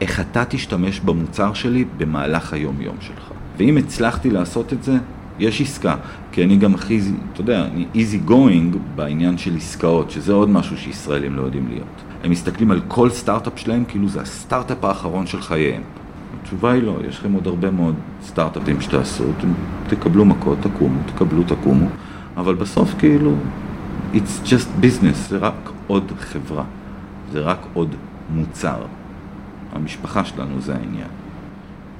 איך 0.00 0.20
אתה 0.20 0.44
תשתמש 0.44 1.00
במוצר 1.00 1.54
שלי 1.54 1.84
במהלך 1.96 2.52
היום-יום 2.52 2.96
שלך. 3.00 3.30
ואם 3.58 3.76
הצלחתי 3.76 4.30
לעשות 4.30 4.72
את 4.72 4.82
זה, 4.82 4.96
יש 5.38 5.60
עסקה. 5.60 5.96
כי 6.32 6.44
אני 6.44 6.56
גם 6.56 6.74
הכי, 6.74 7.00
אתה 7.32 7.40
יודע, 7.40 7.64
אני 7.64 7.86
easy 7.94 8.30
going 8.30 8.76
בעניין 8.94 9.38
של 9.38 9.56
עסקאות, 9.56 10.10
שזה 10.10 10.32
עוד 10.32 10.50
משהו 10.50 10.76
שישראלים 10.76 11.36
לא 11.36 11.42
יודעים 11.42 11.68
להיות. 11.68 12.02
הם 12.24 12.30
מסתכלים 12.30 12.70
על 12.70 12.80
כל 12.88 13.10
סטארט-אפ 13.10 13.58
שלהם 13.58 13.84
כאילו 13.88 14.08
זה 14.08 14.20
הסטארט-אפ 14.20 14.84
האחרון 14.84 15.26
של 15.26 15.40
חייהם. 15.40 15.82
התשובה 16.40 16.72
היא 16.72 16.82
לא, 16.82 16.96
יש 17.08 17.18
לכם 17.18 17.32
עוד 17.32 17.46
הרבה 17.46 17.70
מאוד 17.70 17.94
סטארט-אפים 18.22 18.80
שתעשו, 18.80 19.24
אתם 19.38 19.48
תקבלו 19.88 20.24
מכות, 20.24 20.58
תקומו, 20.60 20.98
תקבלו, 21.06 21.42
תקומו, 21.42 21.86
אבל 22.36 22.54
בסוף 22.54 22.94
כאילו, 22.98 23.34
it's 24.14 24.46
just 24.46 24.84
business, 24.84 25.28
זה 25.28 25.38
רק 25.38 25.70
עוד 25.86 26.12
חברה, 26.20 26.64
זה 27.32 27.40
רק 27.40 27.66
עוד 27.72 27.94
מוצר. 28.34 28.76
המשפחה 29.72 30.24
שלנו 30.24 30.60
זה 30.60 30.74
העניין. 30.74 31.08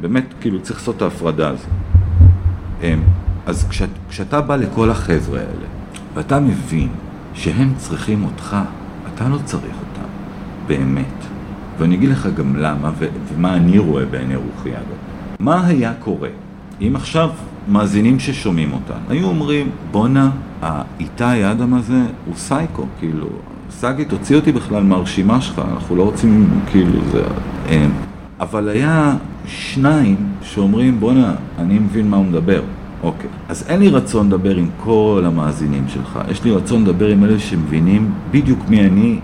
באמת, 0.01 0.25
כאילו, 0.41 0.63
צריך 0.63 0.79
לעשות 0.79 0.97
את 0.97 1.03
ההפרדה 1.03 1.49
הזו. 1.49 1.69
אמ, 2.83 3.03
אז 3.47 3.67
כשאת, 3.69 3.89
כשאתה 4.09 4.41
בא 4.41 4.57
לכל 4.57 4.91
החבר'ה 4.91 5.39
האלה, 5.41 5.67
ואתה 6.15 6.41
מבין 6.41 6.89
שהם 7.35 7.75
צריכים 7.77 8.25
אותך, 8.25 8.57
אתה 9.15 9.29
לא 9.29 9.39
צריך 9.45 9.75
אותם, 9.81 10.09
באמת. 10.67 11.07
ואני 11.79 11.95
אגיד 11.95 12.11
לך 12.11 12.29
גם 12.37 12.57
למה, 12.57 12.91
ו- 12.99 13.09
ומה 13.29 13.55
אני 13.55 13.79
רואה 13.79 14.05
בעיני 14.05 14.37
רוחי 14.37 14.73
אגב. 14.73 14.97
מה 15.39 15.67
היה 15.67 15.93
קורה 15.99 16.29
אם 16.81 16.97
עכשיו 16.97 17.31
מאזינים 17.69 18.19
ששומעים 18.19 18.73
אותנו 18.73 18.97
היו 19.09 19.27
אומרים, 19.27 19.71
בואנה, 19.91 20.31
האיתי 20.63 21.51
אדם 21.51 21.75
הזה 21.75 22.01
הוא 22.27 22.35
סייקו, 22.37 22.87
כאילו, 22.99 23.27
סגי, 23.71 24.05
תוציא 24.05 24.37
אותי 24.37 24.53
בכלל 24.53 24.83
מהרשימה 24.83 25.41
שלך, 25.41 25.63
אנחנו 25.73 25.97
לא 25.97 26.03
רוצים, 26.03 26.49
כאילו, 26.71 26.99
זה... 27.13 27.23
אין. 27.67 27.91
אבל 28.41 28.69
היה 28.69 29.17
שניים 29.47 30.17
שאומרים, 30.43 31.01
בואנה, 31.01 31.35
אני 31.59 31.79
מבין 31.79 32.11
מה 32.11 32.17
הוא 32.17 32.27
מדבר. 32.27 32.63
אוקיי. 33.03 33.31
אז 33.49 33.65
אין 33.69 33.81
לי 33.81 33.89
רצון 33.89 34.27
לדבר 34.27 34.57
עם 34.57 34.69
כל 34.85 35.23
המאזינים 35.27 35.85
שלך, 35.89 36.21
יש 36.31 36.45
לי 36.45 36.51
רצון 36.51 36.83
לדבר 36.83 37.09
עם 37.09 37.25
אלה 37.25 37.39
שמבינים 37.39 38.11
בדיוק 38.31 38.59
מי 38.69 38.81
אני, 38.87 39.19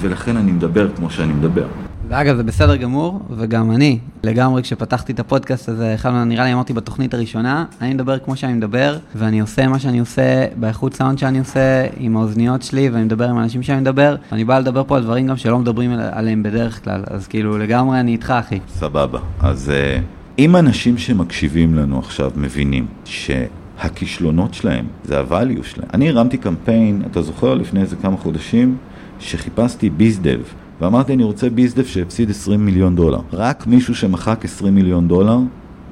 ולכן 0.00 0.36
אני 0.36 0.52
מדבר 0.52 0.88
כמו 0.96 1.10
שאני 1.10 1.32
מדבר. 1.32 1.66
ואגב, 2.12 2.36
זה 2.36 2.42
בסדר 2.42 2.76
גמור, 2.76 3.20
וגם 3.36 3.70
אני, 3.70 3.98
לגמרי, 4.24 4.62
כשפתחתי 4.62 5.12
את 5.12 5.20
הפודקאסט 5.20 5.68
הזה, 5.68 5.94
אחד 5.94 6.10
נראה 6.26 6.44
לי 6.44 6.52
אמרתי 6.52 6.72
בתוכנית 6.72 7.14
הראשונה, 7.14 7.64
אני 7.80 7.94
מדבר 7.94 8.18
כמו 8.18 8.36
שאני 8.36 8.52
מדבר, 8.52 8.98
ואני 9.14 9.40
עושה 9.40 9.68
מה 9.68 9.78
שאני 9.78 9.98
עושה, 9.98 10.46
באיכות 10.56 10.94
סאונד 10.94 11.18
שאני 11.18 11.38
עושה, 11.38 11.86
עם 11.96 12.16
האוזניות 12.16 12.62
שלי, 12.62 12.88
ואני 12.88 13.04
מדבר 13.04 13.28
עם 13.28 13.38
אנשים 13.38 13.62
שאני 13.62 13.80
מדבר, 13.80 14.16
ואני 14.32 14.44
בא 14.44 14.58
לדבר 14.58 14.84
פה 14.84 14.96
על 14.96 15.02
דברים 15.02 15.26
גם 15.26 15.36
שלא 15.36 15.58
מדברים 15.58 15.90
עליהם 16.12 16.42
בדרך 16.42 16.84
כלל, 16.84 17.02
אז 17.06 17.26
כאילו, 17.26 17.58
לגמרי 17.58 18.00
אני 18.00 18.12
איתך, 18.12 18.30
אחי. 18.30 18.58
סבבה. 18.68 19.18
אז 19.40 19.70
אה, 19.70 19.98
אם 20.38 20.56
אנשים 20.56 20.98
שמקשיבים 20.98 21.74
לנו 21.74 21.98
עכשיו 21.98 22.30
מבינים 22.36 22.86
שהכישלונות 23.04 24.54
שלהם 24.54 24.86
זה 25.04 25.20
הvalue 25.20 25.64
שלהם, 25.64 25.88
אני 25.94 26.08
הרמתי 26.08 26.38
קמפיין, 26.38 27.02
אתה 27.10 27.22
זוכר, 27.22 27.54
לפני 27.54 27.80
איזה 27.80 27.96
כמה 27.96 28.16
חודשים, 28.16 28.76
שחיפשתי 29.20 29.90
ביזדב. 29.90 30.40
ואמרתי, 30.82 31.14
אני 31.14 31.22
רוצה 31.22 31.50
ביזדף 31.50 31.86
שהפסיד 31.86 32.30
20 32.30 32.66
מיליון 32.66 32.96
דולר. 32.96 33.20
רק 33.32 33.66
מישהו 33.66 33.94
שמחק 33.94 34.44
20 34.44 34.74
מיליון 34.74 35.08
דולר 35.08 35.38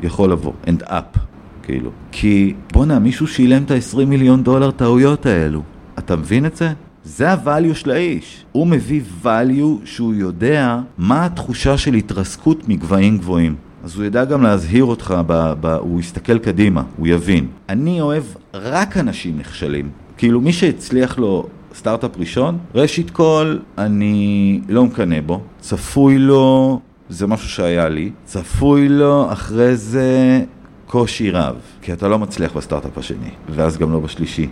יכול 0.03 0.33
לבוא, 0.33 0.53
and 0.66 0.83
up, 0.88 1.18
כאילו. 1.62 1.90
כי 2.12 2.55
בואנה, 2.72 2.98
מישהו 2.98 3.26
שילם 3.26 3.62
את 3.62 3.70
ה-20 3.70 4.05
מיליון 4.07 4.42
דולר 4.42 4.70
טעויות 4.70 5.26
האלו. 5.26 5.62
אתה 5.98 6.16
מבין 6.16 6.46
את 6.46 6.57
זה? 6.57 6.72
זה 7.05 7.31
ה-value 7.31 7.74
של 7.74 7.90
האיש. 7.90 8.44
הוא 8.53 8.66
מביא 8.66 9.00
value 9.24 9.85
שהוא 9.85 10.14
יודע 10.14 10.79
מה 10.98 11.24
התחושה 11.24 11.79
של 11.79 11.94
התרסקות 11.94 12.68
מגבהים 12.68 13.18
גבוהים. 13.18 13.55
אז 13.85 13.96
הוא 13.96 14.05
ידע 14.05 14.24
גם 14.24 14.42
להזהיר 14.42 14.85
אותך, 14.85 15.14
ב, 15.26 15.53
ב, 15.61 15.66
הוא 15.66 16.00
יסתכל 16.00 16.38
קדימה, 16.38 16.83
הוא 16.96 17.07
יבין. 17.07 17.46
אני 17.68 18.00
אוהב 18.00 18.24
רק 18.55 18.96
אנשים 18.96 19.38
נכשלים. 19.38 19.88
כאילו 20.16 20.40
מי 20.40 20.53
שהצליח 20.53 21.18
לו 21.18 21.46
סטארט-אפ 21.74 22.11
ראשון, 22.16 22.59
ראשית 22.74 23.11
כל, 23.11 23.56
אני 23.78 24.61
לא 24.68 24.85
מקנא 24.85 25.20
בו. 25.20 25.40
צפוי 25.61 26.18
לו, 26.18 26.80
זה 27.09 27.26
משהו 27.26 27.48
שהיה 27.48 27.88
לי, 27.88 28.11
צפוי 28.24 28.88
לו 28.88 29.33
אחרי 29.33 29.76
זה 29.76 30.40
קושי 30.87 31.30
רב, 31.30 31.56
כי 31.83 31.92
אתה 31.92 32.09
לא 32.09 32.18
מצליח 32.18 32.56
בסטארט-אפ 32.56 32.98
השני, 32.98 33.30
ואז 33.50 33.78
גם 33.78 33.92
לא 33.92 34.00
בשלישי, 34.00 34.48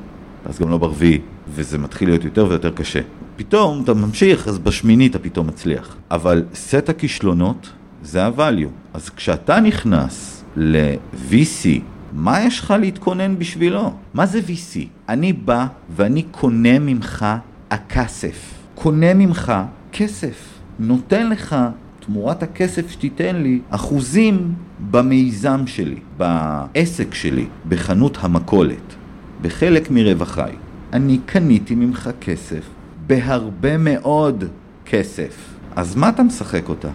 ואז 0.46 0.59
גם 0.59 0.70
לא 0.70 0.78
ברביעי, 0.78 1.18
וזה 1.54 1.78
מתחיל 1.78 2.09
להיות 2.09 2.24
יותר 2.24 2.46
ויותר 2.48 2.70
קשה. 2.70 3.00
פתאום 3.37 3.83
אתה 3.85 3.94
ממשיך, 3.94 4.48
אז 4.48 4.59
בשמיני 4.59 5.07
אתה 5.07 5.18
פתאום 5.18 5.46
מצליח. 5.46 5.96
אבל 6.11 6.44
סט 6.54 6.88
הכישלונות 6.88 7.70
זה 8.02 8.24
ה-value. 8.26 8.94
אז 8.94 9.11
כשאתה 9.11 9.61
נכנס 9.61 10.44
ל-VC, 10.57 11.68
מה 12.12 12.40
יש 12.40 12.60
לך 12.60 12.74
להתכונן 12.80 13.38
בשבילו? 13.38 13.92
מה 14.14 14.26
זה 14.26 14.40
VC? 14.40 14.78
אני 15.08 15.32
בא 15.32 15.66
ואני 15.96 16.22
קונה 16.22 16.78
ממך 16.78 17.26
הכסף. 17.70 18.54
קונה 18.74 19.14
ממך 19.14 19.52
כסף. 19.92 20.58
נותן 20.78 21.30
לך, 21.30 21.56
תמורת 22.00 22.42
הכסף 22.42 22.90
שתיתן 22.90 23.36
לי, 23.36 23.60
אחוזים 23.70 24.54
במיזם 24.90 25.66
שלי, 25.66 25.98
בעסק 26.16 27.14
שלי, 27.14 27.46
בחנות 27.68 28.18
המכולת, 28.20 28.94
בחלק 29.42 29.90
מרווחיי. 29.90 30.54
אני 30.92 31.18
קניתי 31.26 31.74
ממך 31.74 32.10
כסף, 32.20 32.62
בהרבה 33.06 33.78
מאוד 33.78 34.44
כסף. 34.86 35.54
אז 35.76 35.96
מה 35.96 36.08
אתה 36.08 36.22
משחק 36.22 36.68
אותה? 36.68 36.88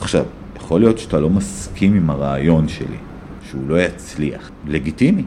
עכשיו, 0.00 0.24
יכול 0.56 0.80
להיות 0.80 0.98
שאתה 0.98 1.20
לא 1.20 1.30
מסכים 1.30 1.94
עם 1.94 2.10
הרעיון 2.10 2.68
שלי. 2.68 3.11
שהוא 3.52 3.68
לא 3.68 3.80
יצליח. 3.80 4.50
לגיטימי. 4.66 5.24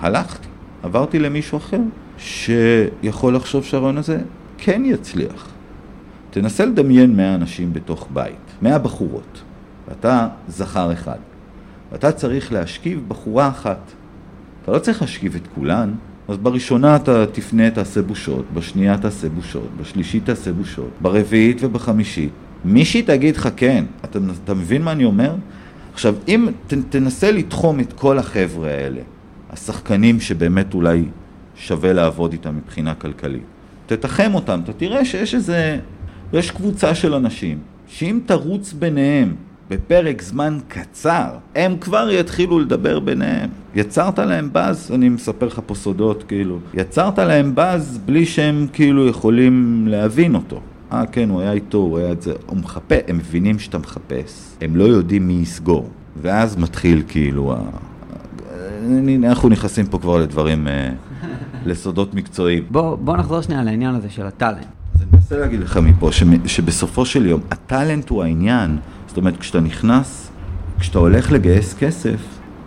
הלכתי, 0.00 0.48
עברתי 0.82 1.18
למישהו 1.18 1.58
אחר 1.58 1.80
שיכול 2.18 3.36
לחשוב 3.36 3.64
שהרעיון 3.64 3.98
הזה 3.98 4.20
כן 4.58 4.82
יצליח. 4.84 5.48
תנסה 6.30 6.64
לדמיין 6.64 7.16
100 7.16 7.34
אנשים 7.34 7.72
בתוך 7.72 8.08
בית, 8.12 8.36
100 8.62 8.78
בחורות, 8.78 9.42
ואתה 9.88 10.28
זכר 10.48 10.92
אחד, 10.92 11.18
ואתה 11.92 12.12
צריך 12.12 12.52
להשכיב 12.52 13.04
בחורה 13.08 13.48
אחת. 13.48 13.92
אתה 14.62 14.72
לא 14.72 14.78
צריך 14.78 15.02
להשכיב 15.02 15.34
את 15.34 15.46
כולן, 15.54 15.92
אז 16.28 16.36
בראשונה 16.36 16.96
אתה 16.96 17.26
תפנה, 17.26 17.70
תעשה 17.70 18.02
בושות, 18.02 18.44
בשנייה 18.54 18.98
תעשה 18.98 19.28
בושות, 19.28 19.68
בשלישית 19.80 20.24
תעשה 20.24 20.52
בושות, 20.52 20.90
ברביעית 21.00 21.58
ובחמישית. 21.60 22.32
מישהי 22.64 23.02
תגיד 23.02 23.36
לך 23.36 23.48
כן, 23.56 23.84
אתה, 24.04 24.18
אתה 24.44 24.54
מבין 24.54 24.82
מה 24.82 24.92
אני 24.92 25.04
אומר? 25.04 25.34
עכשיו, 25.92 26.14
אם 26.28 26.48
ת, 26.66 26.74
תנסה 26.90 27.30
לתחום 27.30 27.80
את 27.80 27.92
כל 27.92 28.18
החבר'ה 28.18 28.70
האלה, 28.70 29.00
השחקנים 29.50 30.20
שבאמת 30.20 30.74
אולי 30.74 31.04
שווה 31.56 31.92
לעבוד 31.92 32.32
איתם 32.32 32.56
מבחינה 32.56 32.94
כלכלית, 32.94 33.42
תתחם 33.86 34.30
אותם, 34.34 34.60
אתה 34.64 34.72
תראה 34.72 35.04
שיש 35.04 35.34
איזה, 35.34 35.78
יש 36.32 36.50
קבוצה 36.50 36.94
של 36.94 37.14
אנשים, 37.14 37.58
שאם 37.86 38.20
תרוץ 38.26 38.72
ביניהם 38.72 39.34
בפרק 39.70 40.22
זמן 40.22 40.58
קצר, 40.68 41.28
הם 41.54 41.76
כבר 41.80 42.08
יתחילו 42.10 42.58
לדבר 42.58 43.00
ביניהם. 43.00 43.50
יצרת 43.74 44.18
להם 44.18 44.52
באז, 44.52 44.90
אני 44.94 45.08
מספר 45.08 45.46
לך 45.46 45.60
פה 45.66 45.74
סודות, 45.74 46.24
כאילו, 46.28 46.58
יצרת 46.74 47.18
להם 47.18 47.54
באז 47.54 48.00
בלי 48.04 48.26
שהם 48.26 48.66
כאילו 48.72 49.08
יכולים 49.08 49.84
להבין 49.88 50.34
אותו. 50.34 50.60
אה, 50.92 51.06
כן, 51.06 51.30
הוא 51.30 51.40
היה 51.40 51.52
איתו, 51.52 51.78
הוא 51.78 51.98
היה 51.98 52.12
את 52.12 52.22
זה. 52.22 52.32
הוא 52.46 52.56
מחפש, 52.56 52.98
הם 53.08 53.18
מבינים 53.18 53.58
שאתה 53.58 53.78
מחפש, 53.78 54.56
הם 54.60 54.76
לא 54.76 54.84
יודעים 54.84 55.28
מי 55.28 55.32
יסגור. 55.32 55.88
ואז 56.22 56.56
מתחיל 56.56 57.02
כאילו, 57.08 57.56
אנחנו 59.24 59.48
נכנסים 59.48 59.86
פה 59.86 59.98
כבר 59.98 60.18
לדברים, 60.18 60.68
אה, 60.68 60.90
לסודות 61.66 62.14
מקצועיים. 62.14 62.64
בוא, 62.70 62.96
בוא 62.96 63.16
נחזור 63.16 63.40
שנייה 63.40 63.62
לעניין 63.62 63.94
הזה 63.94 64.10
של 64.10 64.26
הטאלנט. 64.26 64.66
אז 64.94 65.02
אני 65.02 65.10
מנסה 65.12 65.38
להגיד 65.38 65.60
לך 65.60 65.76
מפה, 65.76 66.10
שבסופו 66.46 67.06
של 67.06 67.26
יום, 67.26 67.40
הטאלנט 67.50 68.08
הוא 68.08 68.22
העניין. 68.22 68.78
זאת 69.06 69.16
אומרת, 69.16 69.36
כשאתה 69.36 69.60
נכנס, 69.60 70.30
כשאתה 70.78 70.98
הולך 70.98 71.32
לגייס 71.32 71.74
כסף, 71.74 72.20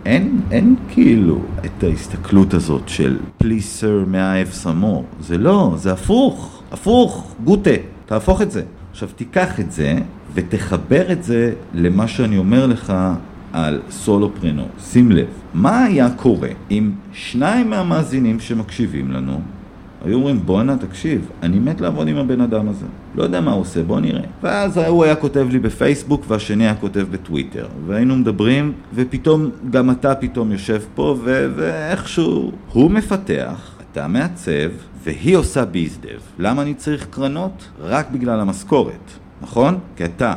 אין, 0.06 0.40
אין 0.50 0.76
כאילו 0.88 1.38
את 1.64 1.84
ההסתכלות 1.84 2.54
הזאת 2.54 2.88
של 2.88 3.16
have 3.40 4.64
some 4.64 4.82
more. 4.82 5.20
זה 5.20 5.38
לא, 5.38 5.74
זה 5.76 5.92
הפוך, 5.92 6.62
הפוך, 6.72 7.34
גוטה, 7.44 7.70
תהפוך 8.06 8.42
את 8.42 8.50
זה. 8.50 8.62
עכשיו 8.90 9.08
תיקח 9.16 9.60
את 9.60 9.72
זה 9.72 9.98
ותחבר 10.34 11.12
את 11.12 11.24
זה 11.24 11.52
למה 11.74 12.08
שאני 12.08 12.38
אומר 12.38 12.66
לך 12.66 12.92
על 13.52 13.80
סולופרנור. 13.90 14.68
שים 14.80 15.12
לב, 15.12 15.26
מה 15.54 15.84
היה 15.84 16.10
קורה 16.16 16.48
אם 16.70 16.90
שניים 17.12 17.70
מהמאזינים 17.70 18.40
שמקשיבים 18.40 19.10
לנו 19.10 19.40
היו 20.04 20.16
אומרים, 20.16 20.40
בואנה, 20.44 20.76
תקשיב, 20.76 21.28
אני 21.42 21.58
מת 21.58 21.80
לעבוד 21.80 22.08
עם 22.08 22.16
הבן 22.16 22.40
אדם 22.40 22.68
הזה. 22.68 22.86
לא 23.14 23.22
יודע 23.22 23.40
מה 23.40 23.52
הוא 23.52 23.60
עושה, 23.60 23.82
בוא 23.82 24.00
נראה. 24.00 24.22
ואז 24.42 24.78
הוא 24.78 25.04
היה 25.04 25.16
כותב 25.16 25.46
לי 25.50 25.58
בפייסבוק 25.58 26.24
והשני 26.28 26.64
היה 26.64 26.74
כותב 26.74 27.06
בטוויטר. 27.10 27.66
והיינו 27.86 28.16
מדברים, 28.16 28.72
ופתאום, 28.94 29.50
גם 29.70 29.90
אתה 29.90 30.14
פתאום 30.14 30.52
יושב 30.52 30.80
פה, 30.94 31.16
ו- 31.24 31.48
ואיכשהו 31.56 32.52
הוא 32.72 32.90
מפתח, 32.90 33.75
אתה 33.96 34.08
מעצב, 34.08 34.70
והיא 35.02 35.36
עושה 35.36 35.64
ביזדב. 35.64 36.18
למה 36.38 36.62
אני 36.62 36.74
צריך 36.74 37.06
קרנות? 37.10 37.68
רק 37.80 38.10
בגלל 38.10 38.40
המשכורת. 38.40 39.10
נכון? 39.40 39.78
כי 39.96 40.04
אתה, 40.04 40.34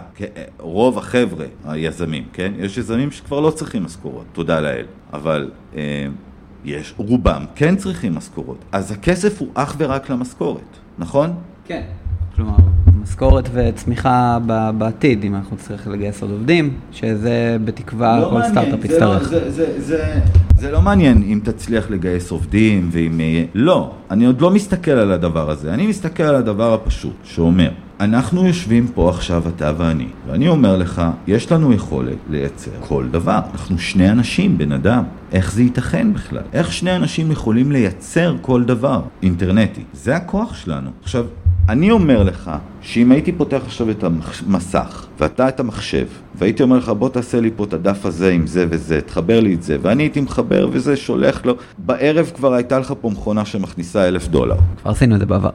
רוב 0.60 0.98
החבר'ה, 0.98 1.45
היזמים, 1.65 2.24
כן? 2.34 2.54
יש 2.58 2.78
יזמים 2.78 3.12
שכבר 3.12 3.39
לא 3.39 3.52
צריכים 3.52 3.84
משכורות, 3.84 4.26
תודה 4.32 4.60
לאל. 4.60 4.86
אבל 5.13 5.52
אה, 5.76 6.08
יש, 6.65 6.93
רובם 6.98 7.45
כן 7.56 7.76
צריכים 7.76 8.15
משכורות. 8.15 8.65
אז 8.72 8.91
הכסף 8.91 9.41
הוא 9.41 9.50
אך 9.54 9.76
ורק 9.78 10.10
למשכורת, 10.10 10.78
נכון? 10.98 11.34
כן. 11.65 11.84
כלומר, 12.39 12.56
משכורת 13.02 13.49
וצמיחה 13.54 14.38
בעתיד, 14.78 15.23
אם 15.23 15.36
אנחנו 15.36 15.58
צריכים 15.58 15.91
לגייס 15.91 16.21
עוד 16.21 16.32
עובדים, 16.32 16.73
שזה 16.91 17.58
בתקווה 17.65 18.19
לא 18.19 18.30
כל 18.30 18.41
סטארט-אפ 18.52 18.86
לא- 18.86 18.93
יצטרך. 18.93 19.30
זה, 19.30 19.52
זה, 19.52 19.52
זה, 19.52 19.82
זה, 19.82 20.19
זה 20.58 20.71
לא 20.71 20.82
מעניין 20.82 21.23
אם 21.23 21.39
תצליח 21.43 21.89
לגייס 21.89 22.32
עובדים 22.32 22.89
ואם... 22.91 23.21
לא, 23.54 23.91
אני 24.12 24.25
עוד 24.25 24.41
לא 24.41 24.52
מסתכל 24.52 24.91
על 24.91 25.12
הדבר 25.12 25.49
הזה, 25.49 25.73
אני 25.73 25.88
מסתכל 25.88 26.23
על 26.23 26.36
הדבר 26.36 26.73
הפשוט, 26.73 27.15
שאומר, 27.23 27.69
אנחנו 27.99 28.47
יושבים 28.47 28.88
פה 28.88 29.10
עכשיו, 29.10 29.43
אתה 29.47 29.71
ואני, 29.78 30.08
ואני 30.28 30.47
אומר 30.47 30.78
לך, 30.78 31.02
יש 31.28 31.52
לנו 31.52 31.73
יכולת 31.73 32.17
לייצר 32.30 32.71
כל 32.80 33.06
דבר. 33.12 33.39
אנחנו 33.52 33.78
שני 33.78 34.12
אנשים, 34.12 34.58
בן 34.58 34.71
אדם. 34.71 35.04
איך 35.32 35.54
זה 35.54 35.63
ייתכן 35.63 36.13
בכלל? 36.13 36.41
איך 36.54 36.71
שני 36.71 36.95
אנשים 36.95 37.32
יכולים 37.32 37.71
לייצר 37.71 38.36
כל 38.41 38.63
דבר 38.63 39.02
אינטרנטי? 39.23 39.84
זה 39.93 40.15
הכוח 40.15 40.56
שלנו. 40.56 40.89
עכשיו, 41.04 41.25
אני 41.70 41.92
אומר 41.92 42.24
לך 42.24 42.52
שאם 42.82 43.12
הייתי 43.12 43.32
פותח 43.32 43.62
עכשיו 43.66 43.90
את 43.90 44.04
המסך 44.04 45.06
ואתה 45.20 45.50
את 45.50 45.60
המחשב 45.60 46.08
והייתי 46.36 46.64
אומר 46.64 46.78
לך 46.78 46.90
בוא 46.90 47.10
תעשה 47.10 47.42
לי 47.42 47.52
פה 47.56 47.64
את 47.64 47.74
הדף 47.74 48.06
הזה 48.06 48.32
עם 48.32 48.48
זה 48.48 48.66
וזה, 48.70 49.02
תחבר 49.02 49.40
לי 49.40 49.54
את 49.54 49.64
זה 49.64 49.78
ואני 49.82 50.04
הייתי 50.04 50.22
מחבר 50.22 50.70
וזה 50.72 50.98
שולח 50.98 51.46
לו 51.46 51.56
בערב 51.78 52.32
כבר 52.36 52.54
הייתה 52.54 52.80
לך 52.80 52.94
פה 53.02 53.10
מכונה 53.10 53.46
שמכניסה 53.46 54.08
אלף 54.08 54.28
דולר. 54.28 54.56
כבר 54.82 54.92
עשינו 54.92 55.16
את 55.16 55.20
זה 55.20 55.26
בעבר. 55.26 55.50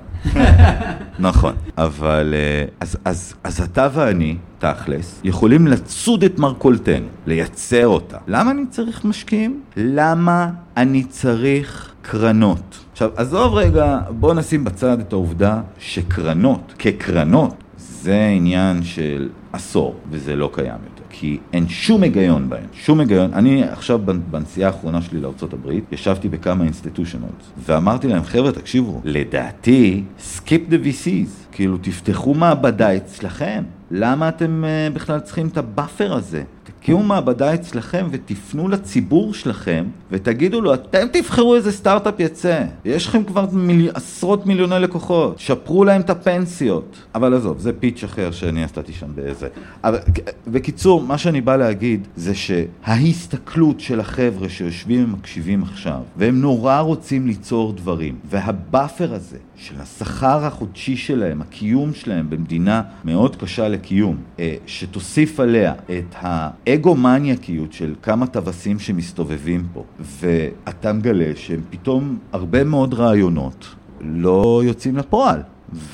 נכון, 1.18 1.54
אבל 1.78 2.34
אה, 2.36 2.64
אז, 2.80 2.96
אז, 3.04 3.34
אז 3.44 3.60
אתה 3.60 3.88
ואני, 3.94 4.36
תכלס, 4.58 5.20
יכולים 5.24 5.66
לצוד 5.66 6.24
את 6.24 6.38
מרכולתנו, 6.38 7.06
לייצר 7.26 7.86
אותה. 7.86 8.18
למה 8.28 8.50
אני 8.50 8.66
צריך 8.70 9.04
משקיעים? 9.04 9.60
למה 9.76 10.50
אני 10.76 11.04
צריך 11.04 11.93
קרנות? 12.10 12.84
עכשיו, 12.92 13.10
עזוב 13.16 13.54
רגע, 13.54 13.98
בוא 14.10 14.34
נשים 14.34 14.64
בצד 14.64 15.00
את 15.00 15.12
העובדה 15.12 15.60
שקרנות, 15.78 16.74
כקרנות, 16.78 17.54
זה 17.76 18.26
עניין 18.36 18.82
של 18.82 19.28
עשור, 19.52 19.94
וזה 20.10 20.36
לא 20.36 20.50
קיים 20.52 20.78
יותר. 20.84 21.02
כי 21.10 21.38
אין 21.52 21.68
שום 21.68 22.02
היגיון 22.02 22.48
בהן, 22.48 22.64
שום 22.72 23.00
היגיון. 23.00 23.34
אני 23.34 23.64
עכשיו 23.64 24.00
בנסיעה 24.30 24.70
האחרונה 24.70 25.02
שלי 25.02 25.20
לארה"ב, 25.20 25.70
ישבתי 25.92 26.28
בכמה 26.28 26.64
institutionals, 26.64 27.52
ואמרתי 27.66 28.08
להם, 28.08 28.22
חבר'ה, 28.22 28.52
תקשיבו, 28.52 29.00
לדעתי, 29.04 30.02
skip 30.18 30.70
the 30.70 30.86
VCs, 30.86 31.52
כאילו, 31.52 31.78
תפתחו 31.78 32.34
מעבדה 32.34 32.96
אצלכם. 32.96 33.62
למה 33.90 34.28
אתם 34.28 34.64
uh, 34.64 34.94
בכלל 34.94 35.20
צריכים 35.20 35.46
את 35.48 35.56
ה 35.56 35.65
buffer 35.65 36.14
הזה? 36.14 36.42
תקימו 36.84 37.02
מעבדה 37.02 37.54
אצלכם 37.54 38.06
ותפנו 38.10 38.68
לציבור 38.68 39.34
שלכם 39.34 39.84
ותגידו 40.10 40.60
לו, 40.60 40.74
אתם 40.74 41.06
תבחרו 41.12 41.54
איזה 41.54 41.72
סטארט-אפ 41.72 42.20
יצא. 42.20 42.64
יש 42.84 43.06
לכם 43.06 43.24
כבר 43.24 43.46
מיל... 43.52 43.90
עשרות 43.94 44.46
מיליוני 44.46 44.78
לקוחות, 44.78 45.38
שפרו 45.38 45.84
להם 45.84 46.00
את 46.00 46.10
הפנסיות. 46.10 46.96
אבל 47.14 47.34
עזוב, 47.34 47.58
זה 47.58 47.72
pitch 47.72 48.04
אחר 48.04 48.30
שאני 48.30 48.64
עשיתי 48.64 48.92
שם 48.92 49.06
באיזה... 49.14 49.48
אבל 49.84 49.98
בקיצור, 50.46 51.02
מה 51.02 51.18
שאני 51.18 51.40
בא 51.40 51.56
להגיד 51.56 52.08
זה 52.16 52.32
שההסתכלות 52.34 53.80
של 53.80 54.00
החבר'ה 54.00 54.48
שיושבים 54.48 55.04
ומקשיבים 55.04 55.62
עכשיו, 55.62 56.00
והם 56.16 56.40
נורא 56.40 56.80
רוצים 56.80 57.26
ליצור 57.26 57.72
דברים, 57.72 58.18
והבאפר 58.30 59.14
הזה 59.14 59.38
של 59.56 59.80
השכר 59.80 60.44
החודשי 60.44 60.96
שלהם, 60.96 61.40
הקיום 61.42 61.94
שלהם 61.94 62.30
במדינה 62.30 62.82
מאוד 63.04 63.36
קשה 63.36 63.68
לקיום, 63.68 64.16
אה, 64.38 64.56
שתוסיף 64.66 65.40
עליה 65.40 65.72
את 65.72 66.14
האגו-מניאקיות 66.20 67.72
של 67.72 67.94
כמה 68.02 68.26
טווסים 68.26 68.78
שמסתובבים 68.78 69.66
פה, 69.72 69.84
ואתה 70.00 70.92
מגלה 70.92 71.32
שהם 71.36 71.60
פתאום 71.70 72.18
הרבה 72.32 72.64
מאוד 72.64 72.94
רעיונות 72.94 73.66
לא 74.00 74.62
יוצאים 74.64 74.96
לפועל. 74.96 75.40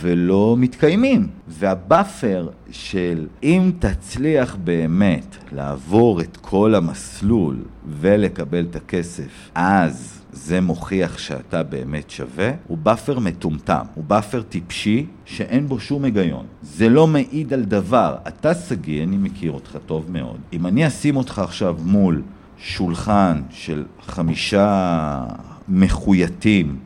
ולא 0.01 0.57
מתקיימים. 0.59 1.29
וה 1.49 1.74
buffer 1.74 2.49
של 2.71 3.27
אם 3.43 3.71
תצליח 3.79 4.57
באמת 4.65 5.37
לעבור 5.53 6.21
את 6.21 6.37
כל 6.37 6.75
המסלול 6.75 7.57
ולקבל 8.01 8.67
את 8.71 8.77
הכסף, 8.77 9.51
אז 9.55 10.20
זה 10.33 10.61
מוכיח 10.61 11.19
שאתה 11.19 11.63
באמת 11.63 12.11
שווה, 12.11 12.51
הוא 12.67 12.79
buffer 12.79 13.19
מטומטם, 13.19 13.85
הוא 13.95 14.05
buffer 14.05 14.43
טיפשי 14.43 15.07
שאין 15.25 15.67
בו 15.67 15.81
שום 15.81 16.05
היגיון. 16.05 16.47
זה 16.63 16.89
לא 16.89 17.07
מעיד 17.07 17.53
על 17.53 17.63
דבר. 17.63 18.17
אתה 18.29 18.55
שגיא, 18.55 19.03
אני 19.03 19.17
מכיר 19.17 19.53
אותך 19.53 19.79
טוב 19.87 20.07
מאוד. 20.11 20.39
אם 20.53 20.67
אני 20.67 20.87
אשים 20.87 21.17
אותך 21.17 21.39
עכשיו 21.39 21.77
מול 21.85 22.23
שולחן 22.59 23.43
של 23.51 23.85
חמישה 24.03 25.25
מחוייתים 25.69 26.79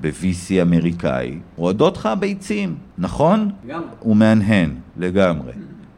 ב-VC 0.00 0.62
אמריקאי, 0.62 1.38
רועדות 1.56 1.96
לך 1.96 2.06
הביצים, 2.06 2.74
נכון? 2.98 3.50
לגמרי. 3.64 3.86
הוא 4.00 4.16
מהנהן, 4.16 4.74
לגמרי. 4.96 5.52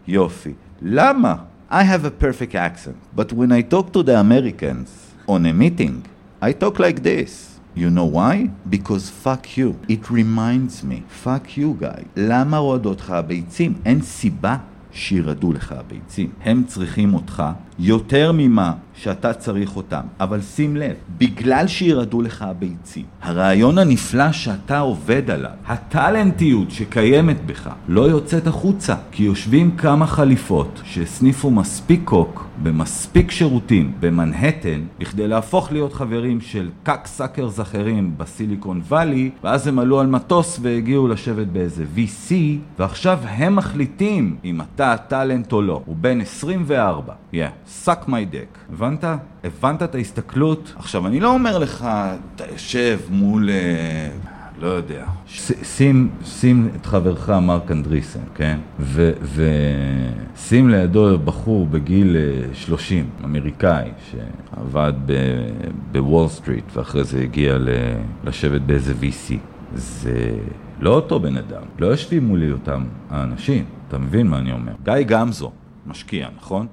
יופי. 0.08 0.52
למה? 0.82 1.34
I 1.70 1.82
have 1.82 2.04
a 2.04 2.10
perfect 2.24 2.54
accent, 2.54 2.96
but 3.16 3.32
when 3.32 3.50
I 3.50 3.62
talk 3.62 3.92
to 3.92 4.02
the 4.02 4.16
Americans 4.20 4.88
on 5.26 5.46
a 5.46 5.52
meeting, 5.52 6.13
I 6.46 6.52
talk 6.52 6.78
like 6.78 7.02
this. 7.02 7.58
You 7.74 7.88
know 7.88 8.04
why? 8.04 8.50
Because 8.68 9.08
fuck 9.08 9.56
you. 9.56 9.70
It 9.88 10.10
reminds 10.10 10.84
me. 10.84 11.02
Fuck 11.24 11.56
you 11.56 11.72
guy. 11.80 12.04
למה 12.16 12.58
רועדות 12.58 13.00
לך 13.00 13.10
הביצים? 13.10 13.74
אין 13.84 14.02
סיבה 14.02 14.56
שירעדו 14.92 15.52
לך 15.52 15.72
הביצים. 15.72 16.30
הם 16.42 16.64
צריכים 16.66 17.14
אותך 17.14 17.42
יותר 17.78 18.32
ממה 18.34 18.72
שאתה 18.94 19.32
צריך 19.32 19.76
אותם. 19.76 20.00
אבל 20.20 20.40
שים 20.40 20.76
לב, 20.76 20.94
בגלל 21.18 21.66
שירעדו 21.66 22.22
לך 22.22 22.42
הביצים, 22.42 23.04
הרעיון 23.22 23.78
הנפלא 23.78 24.32
שאתה 24.32 24.78
עובד 24.78 25.30
עליו, 25.30 25.50
הטלנטיות 25.66 26.70
שקיימת 26.70 27.46
בך, 27.46 27.70
לא 27.88 28.00
יוצאת 28.00 28.46
החוצה, 28.46 28.94
כי 29.12 29.22
יושבים 29.22 29.76
כמה 29.76 30.06
חליפות 30.06 30.80
שהסניפו 30.84 31.50
מספיק 31.50 32.00
קוק 32.04 32.46
במספיק 32.62 33.30
שירותים 33.30 33.92
במנהטן, 34.00 34.80
בכדי 34.98 35.28
להפוך 35.28 35.72
להיות 35.72 35.92
חברים 35.92 36.40
של 36.40 36.70
cocksuckers 36.82 37.60
אחרים 37.60 38.14
בסיליקון 38.16 38.80
וואלי, 38.88 39.30
ואז 39.44 39.66
הם 39.66 39.78
עלו 39.78 40.00
על 40.00 40.06
מטוס 40.06 40.58
והגיעו 40.62 41.08
לשבת 41.08 41.46
באיזה 41.46 41.84
VC, 41.96 42.32
ועכשיו 42.78 43.18
הם 43.22 43.56
מחליטים 43.56 44.36
אם 44.44 44.60
אתה 44.60 44.92
ה 44.92 45.01
talent 45.01 45.52
או 45.52 45.62
לא. 45.62 45.82
הוא 45.86 45.96
בן 46.00 46.20
24. 46.20 47.12
Yeah. 47.32 47.36
Suck 47.84 48.06
my 48.06 48.32
dick. 48.32 48.72
הבנת? 48.72 49.04
הבנת 49.44 49.82
את 49.82 49.94
ההסתכלות? 49.94 50.74
עכשיו, 50.76 51.06
אני 51.06 51.20
לא 51.20 51.34
אומר 51.34 51.58
לך, 51.58 51.88
אתה 52.34 52.44
יושב 52.52 52.98
מול... 53.10 53.50
אה, 53.50 54.08
לא 54.60 54.66
יודע. 54.66 55.06
שים, 55.62 56.10
שים 56.24 56.68
את 56.76 56.86
חברך 56.86 57.30
מרק 57.30 57.70
אנדריסן, 57.70 58.20
כן? 58.34 58.58
ושים 60.38 60.68
לידו 60.68 61.18
בחור 61.18 61.66
בגיל 61.66 62.16
30, 62.52 63.04
אה, 63.20 63.24
אמריקאי, 63.24 63.90
שעבד 64.10 64.92
בוול 65.92 66.28
סטריט 66.28 66.64
ואחרי 66.76 67.04
זה 67.04 67.20
הגיע 67.20 67.58
לשבת 68.24 68.60
באיזה 68.60 68.92
VC. 69.00 69.34
זה 69.74 70.36
לא 70.80 70.90
אותו 70.94 71.20
בן 71.20 71.36
אדם, 71.36 71.62
לא 71.78 71.86
יושבים 71.86 72.24
מולי 72.24 72.52
אותם 72.52 72.84
האנשים, 73.10 73.64
אתה 73.88 73.98
מבין 73.98 74.26
מה 74.26 74.38
אני 74.38 74.52
אומר? 74.52 74.72
גיא 74.84 74.94
גמזו, 75.06 75.52
משקיע, 75.86 76.28
נכון? 76.36 76.66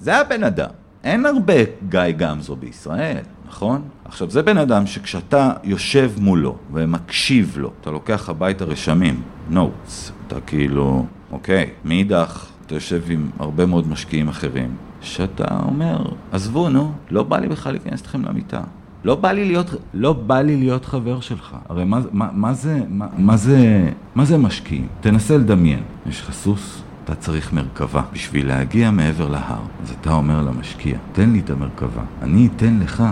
זה 0.00 0.16
הבן 0.16 0.44
אדם. 0.44 0.70
אין 1.04 1.26
הרבה 1.26 1.54
גיא 1.88 2.00
גמזו 2.16 2.56
בישראל, 2.56 3.22
נכון? 3.48 3.82
עכשיו, 4.04 4.30
זה 4.30 4.42
בן 4.42 4.58
אדם 4.58 4.86
שכשאתה 4.86 5.52
יושב 5.64 6.12
מולו 6.18 6.56
ומקשיב 6.72 7.54
לו, 7.58 7.70
אתה 7.80 7.90
לוקח 7.90 8.28
הביתה 8.28 8.64
רשמים, 8.64 9.22
notes, 9.52 10.12
אתה 10.26 10.40
כאילו, 10.40 11.06
אוקיי, 11.30 11.70
מאידך, 11.84 12.46
אתה 12.66 12.74
יושב 12.74 13.02
עם 13.08 13.30
הרבה 13.38 13.66
מאוד 13.66 13.88
משקיעים 13.88 14.28
אחרים, 14.28 14.76
שאתה 15.00 15.44
אומר, 15.64 16.04
עזבו, 16.32 16.68
נו, 16.68 16.92
לא 17.10 17.22
בא 17.22 17.38
לי 17.38 17.48
בכלל 17.48 17.72
להיכנס 17.72 18.00
אתכם 18.00 18.24
למיטה. 18.24 18.60
לא 19.04 19.14
בא 19.14 19.32
לי 19.32 19.44
להיות, 19.44 19.74
לא 19.94 20.12
בא 20.12 20.40
לי 20.40 20.56
להיות 20.56 20.84
חבר 20.84 21.20
שלך. 21.20 21.56
הרי 21.68 21.84
מה, 21.84 22.00
מה, 22.12 22.28
מה, 22.32 22.52
זה, 22.52 22.80
מה, 22.88 23.06
מה, 23.18 23.36
זה, 23.36 23.90
מה 24.14 24.24
זה 24.24 24.38
משקיעים? 24.38 24.88
תנסה 25.00 25.36
לדמיין. 25.36 25.82
יש 26.06 26.20
לך 26.20 26.32
סוס, 26.32 26.82
אתה 27.06 27.14
צריך 27.14 27.52
מרכבה 27.52 28.02
בשביל 28.12 28.48
להגיע 28.48 28.90
מעבר 28.90 29.28
להר. 29.28 29.60
אז 29.82 29.94
אתה 30.00 30.12
אומר 30.12 30.42
למשקיע, 30.42 30.98
תן 31.12 31.30
לי 31.30 31.40
את 31.40 31.50
המרכבה, 31.50 32.02
אני 32.22 32.48
אתן 32.56 32.78
לך 32.82 33.04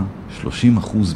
30% 0.43 0.47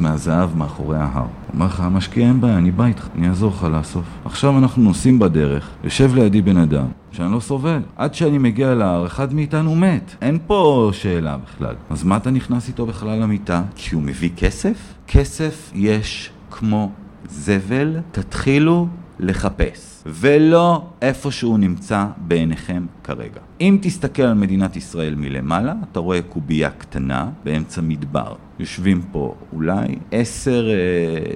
מהזהב 0.01 0.57
מאחורי 0.57 0.99
ההר. 0.99 1.27
אומר 1.55 1.67
לך, 1.67 1.81
המשקיע 1.81 2.29
אין 2.29 2.41
בעיה, 2.41 2.59
אני 2.59 2.71
בא 2.71 2.85
איתך, 2.85 3.09
אני 3.15 3.29
אעזור 3.29 3.53
לך 3.53 3.65
לאסוף. 3.65 4.05
עכשיו 4.25 4.59
אנחנו 4.59 4.83
נוסעים 4.83 5.19
בדרך, 5.19 5.71
יושב 5.85 6.15
לידי 6.15 6.43
בן 6.43 6.57
אדם, 6.57 6.87
שאני 7.13 7.33
לא 7.33 7.41
סובל. 7.41 7.81
עד 7.97 8.15
שאני 8.15 8.39
מגיע 8.39 8.75
להר, 8.75 9.07
אחד 9.07 9.35
מאיתנו 9.35 9.75
מת. 9.75 10.15
אין 10.23 10.39
פה 10.47 10.91
שאלה 10.93 11.37
בכלל. 11.37 11.75
אז 11.91 12.05
מה 12.05 12.17
אתה 12.17 12.31
נכנס 12.31 12.69
איתו 12.69 12.87
בכלל 12.87 13.19
למיטה? 13.23 13.63
כי 13.77 13.95
הוא 13.95 14.03
מביא 14.03 14.31
כסף? 14.37 14.95
כסף 15.07 15.71
יש 15.75 16.31
כמו 16.51 16.91
זבל, 17.29 17.97
תתחילו 18.13 18.89
לחפש, 19.21 19.98
ולא 20.07 20.87
איפה 21.03 21.31
שהוא 21.31 21.59
נמצא 21.59 22.07
בעיניכם 22.17 22.87
כרגע. 23.05 23.41
אם 23.61 23.79
תסתכל 23.83 24.23
על 24.23 24.35
מדינת 24.35 24.77
ישראל 24.77 25.15
מלמעלה, 25.15 25.75
אתה 25.93 26.01
רואה 26.01 26.23
קובייה 26.23 26.71
קטנה 26.71 27.31
באמצע 27.45 27.81
מדבר. 27.81 28.35
יושבים 28.59 29.03
פה 29.13 29.35
אולי 29.53 29.99
עשר 30.13 30.69
אה, 30.71 30.75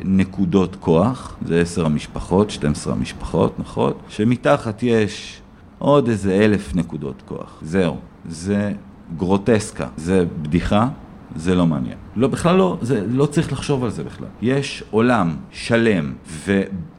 נקודות 0.05 0.77
כוח, 0.81 1.37
זה 1.47 1.61
עשר 1.61 1.87
המשפחות, 1.87 2.51
12 2.51 2.93
המשפחות, 2.93 3.59
נכון? 3.59 3.93
שמתחת 4.09 4.83
יש 4.83 5.41
עוד 5.79 6.09
איזה 6.09 6.35
אלף 6.35 6.75
נקודות 6.75 7.23
כוח. 7.27 7.59
זהו, 7.63 7.97
זה 8.29 8.73
גרוטסקה, 9.17 9.87
זה 9.97 10.25
בדיחה, 10.43 10.89
זה 11.37 11.55
לא 11.55 11.67
מעניין. 11.67 11.97
לא, 12.17 12.29
בכלל 12.29 12.57
לא, 12.57 12.79
זה, 12.81 13.05
לא 13.11 13.27
צריך 13.27 13.53
לחשוב 13.53 13.85
על 13.85 13.91
זה 13.91 14.05
בכלל. 14.05 14.27
יש 14.43 14.85
עולם 14.91 15.37
שלם 15.51 16.13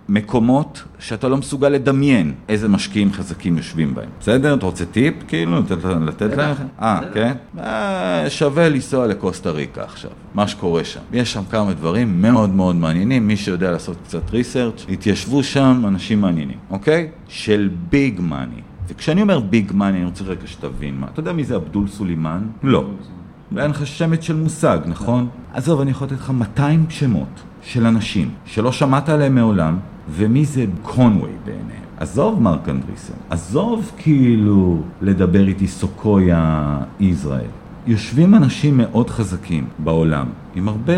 ומקומות 0.09 0.83
שאתה 0.99 1.27
לא 1.27 1.37
מסוגל 1.37 1.69
לדמיין 1.69 2.33
איזה 2.49 2.69
משקיעים 2.69 3.13
חזקים 3.13 3.57
יושבים 3.57 3.95
בהם. 3.95 4.09
בסדר? 4.19 4.53
אתה 4.53 4.65
רוצה 4.65 4.85
טיפ? 4.85 5.13
כאילו, 5.27 5.61
לתת, 6.05 6.37
לך? 6.37 6.61
אה, 6.81 6.99
כן? 7.13 7.33
אה, 7.59 8.29
שווה 8.29 8.69
לנסוע 8.69 9.07
לקוסטה 9.07 9.51
ריקה 9.51 9.83
עכשיו, 9.83 10.11
מה 10.33 10.47
שקורה 10.47 10.83
שם. 10.83 10.99
יש 11.13 11.33
שם 11.33 11.43
כמה 11.49 11.73
דברים 11.73 12.21
מאוד 12.21 12.49
מאוד 12.49 12.75
מעניינים, 12.75 13.27
מי 13.27 13.37
שיודע 13.37 13.71
לעשות 13.71 13.97
קצת 14.03 14.29
ריסרצ', 14.29 14.85
התיישבו 14.89 15.43
שם 15.43 15.83
אנשים 15.87 16.21
מעניינים, 16.21 16.57
אוקיי? 16.69 17.09
של 17.27 17.69
ביג 17.89 18.21
מאני. 18.21 18.61
וכשאני 18.87 19.21
אומר 19.21 19.39
ביג 19.39 19.71
מאני, 19.75 19.97
אני 19.97 20.05
רוצה 20.05 20.23
רגע 20.23 20.47
שתבין 20.47 20.95
מה. 20.99 21.07
אתה 21.13 21.19
יודע 21.19 21.33
מי 21.33 21.43
זה 21.43 21.55
אבדול 21.55 21.87
סולימן? 21.87 22.41
לא. 22.63 22.85
אין 23.57 23.71
לך 23.71 23.87
שמץ 23.87 24.21
של 24.21 24.35
מושג, 24.35 24.79
נכון? 24.85 25.27
עזוב, 25.53 25.81
אני 25.81 25.91
יכול 25.91 26.07
לתת 26.07 26.15
לך 26.15 26.29
200 26.29 26.85
שמות 26.89 27.41
של 27.61 27.85
אנשים 27.85 28.29
שלא 28.45 28.71
שמעת 28.71 29.09
עליהם 29.09 29.35
מעולם, 29.35 29.77
ומי 30.09 30.45
זה 30.45 30.65
קונווי 30.81 31.31
בעיניהם. 31.45 31.83
עזוב 31.97 32.41
מרק 32.41 32.69
אנדריסן, 32.69 33.13
עזוב 33.29 33.91
כאילו 33.97 34.81
לדבר 35.01 35.47
איתי 35.47 35.67
סוקויה 35.67 36.77
ישראל. 36.99 37.47
יושבים 37.87 38.35
אנשים 38.35 38.77
מאוד 38.77 39.09
חזקים 39.09 39.65
בעולם, 39.79 40.25
עם 40.55 40.67
הרבה, 40.67 40.93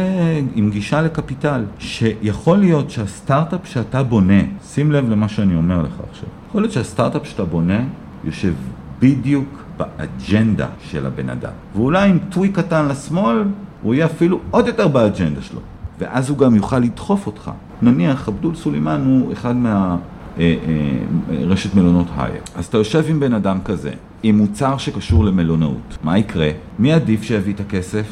עם 0.55 0.69
גישה 0.69 1.01
לקפיטל, 1.01 1.63
שיכול 1.79 2.57
להיות 2.57 2.89
שהסטארט-אפ 2.89 3.59
שאתה 3.63 4.03
בונה, 4.03 4.41
שים 4.67 4.91
לב 4.91 5.09
למה 5.09 5.29
שאני 5.29 5.55
אומר 5.55 5.81
לך 5.81 5.93
עכשיו, 6.09 6.29
יכול 6.49 6.61
להיות 6.61 6.73
שהסטארט-אפ 6.73 7.27
שאתה 7.27 7.45
בונה 7.45 7.83
יושב 8.23 8.53
בדיוק 8.99 9.64
באג'נדה 9.77 10.67
של 10.83 11.05
הבן 11.05 11.29
אדם. 11.29 11.51
ואולי 11.75 12.09
עם 12.09 12.19
טווי 12.29 12.49
קטן 12.49 12.87
לשמאל, 12.87 13.43
הוא 13.81 13.93
יהיה 13.93 14.05
אפילו 14.05 14.39
עוד 14.51 14.67
יותר 14.67 14.87
באג'נדה 14.87 15.41
שלו. 15.41 15.59
ואז 15.99 16.29
הוא 16.29 16.37
גם 16.37 16.55
יוכל 16.55 16.79
לדחוף 16.79 17.27
אותך. 17.27 17.51
נניח, 17.81 18.27
אבדול 18.27 18.55
סולימן 18.55 19.01
הוא 19.05 19.33
אחד 19.33 19.55
מה... 19.55 19.97
אה, 20.39 20.55
אה, 20.67 21.45
רשת 21.45 21.75
מלונות 21.75 22.07
הייר. 22.17 22.41
אז 22.55 22.65
אתה 22.65 22.77
יושב 22.77 23.03
עם 23.07 23.19
בן 23.19 23.33
אדם 23.33 23.57
כזה, 23.65 23.91
עם 24.23 24.37
מוצר 24.37 24.77
שקשור 24.77 25.25
למלונאות, 25.25 25.97
מה 26.03 26.17
יקרה? 26.17 26.49
מי 26.79 26.93
עדיף 26.93 27.23
שיביא 27.23 27.53
את 27.53 27.59
הכסף? 27.59 28.07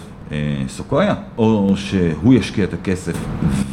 סוקויה? 0.68 1.16
או 1.38 1.74
שהוא 1.76 2.34
ישקיע 2.34 2.64
את 2.64 2.74
הכסף 2.74 3.18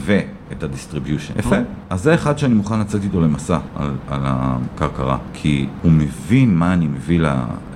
ואת 0.04 0.62
ה 0.62 0.67
distribution? 0.67 1.34
יפה. 1.38 1.56
אז 1.90 2.02
זה 2.02 2.14
אחד 2.14 2.38
שאני 2.38 2.54
מוכן 2.54 2.80
לצאת 2.80 3.04
איתו 3.04 3.20
למסע 3.20 3.58
על, 3.76 3.90
על 4.08 4.20
הכרכרה, 4.24 5.18
כי 5.32 5.66
הוא 5.82 5.92
מבין 5.92 6.54
מה 6.54 6.72
אני 6.72 6.86
מביא 6.86 7.20
ל, 7.20 7.26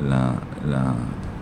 ל, 0.02 0.14
ל, 0.68 0.76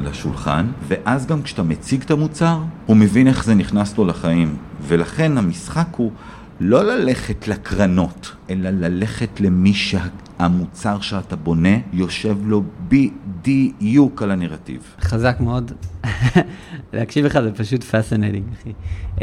לשולחן, 0.00 0.66
ואז 0.88 1.26
גם 1.26 1.42
כשאתה 1.42 1.62
מציג 1.62 2.02
את 2.02 2.10
המוצר, 2.10 2.58
הוא 2.86 2.96
מבין 2.96 3.28
איך 3.28 3.44
זה 3.44 3.54
נכנס 3.54 3.98
לו 3.98 4.04
לחיים, 4.04 4.56
ולכן 4.88 5.38
המשחק 5.38 5.86
הוא 5.96 6.10
לא 6.60 6.84
ללכת 6.84 7.48
לקרנות, 7.48 8.32
אלא 8.50 8.70
ללכת 8.70 9.40
למי 9.40 9.74
שהמוצר 9.74 11.00
שאתה 11.00 11.36
בונה 11.36 11.76
יושב 11.92 12.36
לו 12.44 12.62
בדיוק 12.88 14.22
על 14.22 14.30
הנרטיב. 14.30 14.82
חזק 15.00 15.36
מאוד. 15.40 15.72
להקשיב 16.92 17.24
לך 17.24 17.38
זה 17.40 17.52
פשוט 17.52 17.84
פסינטינג, 17.84 18.44
אחי. 18.60 18.72
Uh, 19.16 19.20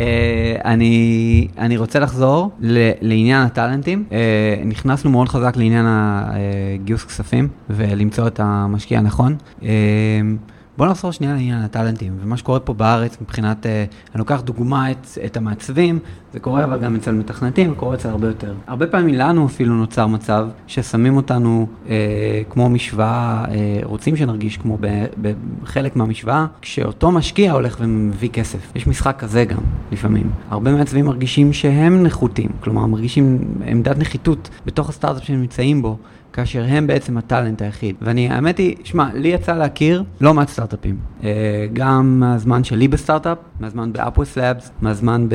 אני, 0.65 1.47
אני 1.57 1.77
רוצה 1.77 1.99
לחזור 1.99 2.51
ל, 2.59 2.89
לעניין 3.01 3.41
הטאלנטים. 3.41 4.05
Uh, 4.09 4.13
נכנסנו 4.65 5.11
מאוד 5.11 5.29
חזק 5.29 5.57
לעניין 5.57 5.85
הגיוס 5.87 7.05
כספים 7.05 7.47
ולמצוא 7.69 8.27
את 8.27 8.39
המשקיע 8.39 8.99
הנכון. 8.99 9.35
Uh, 9.59 9.63
בואו 10.79 10.89
נחזור 10.91 11.11
שנייה 11.11 11.33
לעניין 11.33 11.61
הטאלנטים, 11.61 12.13
ומה 12.21 12.37
שקורה 12.37 12.59
פה 12.59 12.73
בארץ 12.73 13.17
מבחינת, 13.21 13.65
אה, 13.65 13.85
אני 14.13 14.19
לוקח 14.19 14.41
דוגמה 14.41 14.91
את, 14.91 15.07
את 15.25 15.37
המעצבים, 15.37 15.99
זה 16.33 16.39
קורה 16.39 16.63
אבל 16.63 16.79
גם 16.79 16.95
אצל 16.95 17.11
מתכנתים, 17.11 17.71
וקורה 17.71 17.95
אצל 17.95 18.09
הרבה 18.09 18.27
יותר. 18.27 18.53
הרבה 18.67 18.87
פעמים 18.87 19.15
לנו 19.15 19.45
אפילו 19.45 19.75
נוצר 19.75 20.07
מצב 20.07 20.47
ששמים 20.67 21.17
אותנו 21.17 21.67
אה, 21.89 21.95
כמו 22.49 22.69
משוואה, 22.69 23.45
אה, 23.51 23.79
רוצים 23.83 24.15
שנרגיש 24.15 24.57
כמו 24.57 24.77
בחלק 25.21 25.95
מהמשוואה, 25.95 26.45
כשאותו 26.61 27.11
משקיע 27.11 27.51
הולך 27.51 27.77
ומביא 27.79 28.29
כסף. 28.29 28.71
יש 28.75 28.87
משחק 28.87 29.15
כזה 29.19 29.45
גם, 29.45 29.61
לפעמים. 29.91 30.29
הרבה 30.49 30.71
מעצבים 30.71 31.05
מרגישים 31.05 31.53
שהם 31.53 32.03
נחותים, 32.03 32.49
כלומר 32.59 32.85
מרגישים 32.85 33.39
עמדת 33.65 33.97
נחיתות 33.97 34.49
בתוך 34.65 34.89
הסטארט-אפ 34.89 35.23
שהם 35.23 35.41
נמצאים 35.41 35.81
בו. 35.81 35.97
כאשר 36.33 36.65
הם 36.67 36.87
בעצם 36.87 37.17
ה 37.17 37.24
talent 37.24 37.61
היחיד. 37.61 37.95
ואני, 38.01 38.29
האמת 38.29 38.57
היא, 38.57 38.75
שמע, 38.83 39.09
לי 39.13 39.27
יצא 39.27 39.53
להכיר 39.57 40.03
לא 40.21 40.33
מעט 40.33 40.49
סטארט-אפים. 40.49 40.97
אה, 41.23 41.67
גם 41.73 42.19
מהזמן 42.19 42.63
שלי 42.63 42.87
בסטארט-אפ, 42.87 43.37
מהזמן 43.59 43.93
באפווס 43.93 44.37
לאבס, 44.37 44.71
מהזמן 44.81 45.27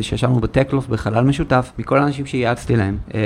שישבנו 0.00 0.40
ב 0.40 0.45
TechLoft 0.45 0.88
בחלל 0.88 1.24
משותף, 1.24 1.72
מכל 1.78 1.98
האנשים 1.98 2.26
שייעצתי 2.26 2.76
להם 2.76 2.98
אה, 3.14 3.20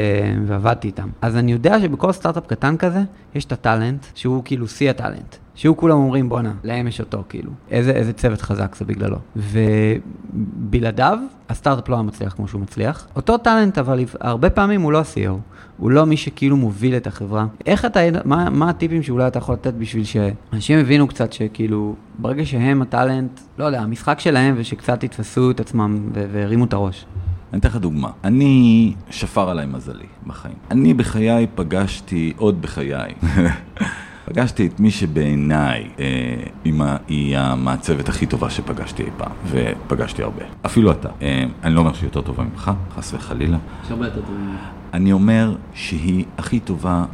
ועבדתי 0.46 0.88
איתם. 0.88 1.08
אז 1.22 1.36
אני 1.36 1.52
יודע 1.52 1.80
שבכל 1.80 2.12
סטארט-אפ 2.12 2.46
קטן 2.46 2.76
כזה, 2.76 3.00
יש 3.34 3.44
את 3.44 3.52
הטאלנט, 3.52 4.06
שהוא 4.14 4.42
כאילו 4.44 4.68
שיא 4.68 4.90
הטאלנט. 4.90 5.36
שהוא 5.60 5.76
כולם 5.76 5.96
אומרים, 5.96 6.28
בואנה, 6.28 6.52
להם 6.64 6.86
יש 6.86 7.00
אותו, 7.00 7.24
כאילו. 7.28 7.50
איזה, 7.70 7.90
איזה 7.90 8.12
צוות 8.12 8.40
חזק 8.40 8.74
זה 8.74 8.84
בגללו. 8.84 9.16
ובלעדיו, 9.36 11.18
הסטארט-אפ 11.48 11.88
לא 11.88 11.94
היה 11.94 12.02
מצליח 12.02 12.32
כמו 12.32 12.48
שהוא 12.48 12.60
מצליח. 12.60 13.08
אותו 13.16 13.38
טאלנט, 13.38 13.78
אבל 13.78 14.04
הרבה 14.20 14.50
פעמים 14.50 14.80
הוא 14.80 14.92
לא 14.92 14.98
ה-CEO. 14.98 15.32
הוא 15.76 15.90
לא 15.90 16.06
מי 16.06 16.16
שכאילו 16.16 16.56
מוביל 16.56 16.96
את 16.96 17.06
החברה. 17.06 17.46
איך 17.66 17.84
אתה, 17.84 18.00
מה, 18.24 18.50
מה 18.50 18.70
הטיפים 18.70 19.02
שאולי 19.02 19.26
אתה 19.26 19.38
יכול 19.38 19.54
לתת 19.54 19.74
בשביל 19.74 20.04
שאנשים 20.04 20.78
הבינו 20.78 21.08
קצת 21.08 21.32
שכאילו, 21.32 21.94
ברגע 22.18 22.46
שהם 22.46 22.82
הטאלנט, 22.82 23.40
לא 23.58 23.64
יודע, 23.64 23.80
המשחק 23.80 24.20
שלהם 24.20 24.54
ושקצת 24.58 25.04
יתפסו 25.04 25.50
את 25.50 25.60
עצמם 25.60 26.10
והרימו 26.12 26.64
את 26.64 26.72
הראש. 26.72 27.06
אני 27.52 27.60
אתן 27.60 27.68
לך 27.68 27.76
דוגמה. 27.76 28.10
אני, 28.24 28.94
שפר 29.10 29.50
עליי 29.50 29.66
מזלי 29.66 30.06
בחיים. 30.26 30.56
אני 30.70 30.94
בחיי 30.94 31.46
פגשתי, 31.54 32.32
עוד 32.36 32.62
בחיי, 32.62 33.14
פגשתי 34.32 34.66
את 34.66 34.80
מי 34.80 34.90
שבעיניי 34.90 35.88
אה, 35.98 36.96
היא 37.08 37.38
המעצבת 37.38 38.08
הכי 38.08 38.26
טובה 38.26 38.50
שפגשתי 38.50 39.02
אי 39.02 39.10
פעם, 39.16 39.32
ופגשתי 39.46 40.22
הרבה. 40.22 40.42
אפילו 40.66 40.92
אתה. 40.92 41.08
אה, 41.22 41.44
אני 41.64 41.74
לא 41.74 41.80
אומר 41.80 41.92
שהיא 41.92 42.06
יותר 42.06 42.20
טובה 42.20 42.44
ממך, 42.44 42.70
חס 42.96 43.14
וחלילה. 43.14 43.58
יש 43.84 43.90
הרבה 43.90 44.04
יותר 44.04 44.20
טובים. 44.20 44.56
אני 44.94 45.12
אומר 45.12 45.54
שהיא 45.74 46.24
הכי 46.38 46.60
טובה 46.60 47.04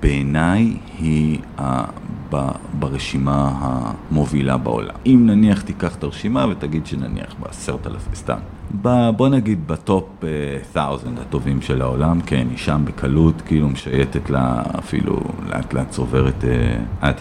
בעיניי, 0.00 0.76
היא 0.98 1.38
ברשימה 2.78 3.52
המובילה 3.60 4.56
בעולם. 4.56 4.94
אם 5.06 5.22
נניח 5.26 5.62
תיקח 5.62 5.96
את 5.96 6.02
הרשימה 6.04 6.46
ותגיד 6.50 6.86
שנניח 6.86 7.34
בעשרת 7.40 7.86
אלפים, 7.86 8.14
סתם. 8.14 8.38
בוא 9.16 9.28
נגיד 9.28 9.68
ב 9.68 9.82
top 9.82 10.24
1000 10.24 10.76
אה, 10.76 10.92
הטובים 11.20 11.62
של 11.62 11.82
העולם, 11.82 12.20
כן, 12.20 12.46
היא 12.50 12.58
שם 12.58 12.82
בקלות, 12.84 13.42
כאילו 13.46 13.68
משייטת 13.68 14.30
לה, 14.30 14.62
אפילו 14.78 15.20
לאט 15.48 15.72
לאט 15.74 15.90
צוברת. 15.90 16.44
אה, 17.02 17.12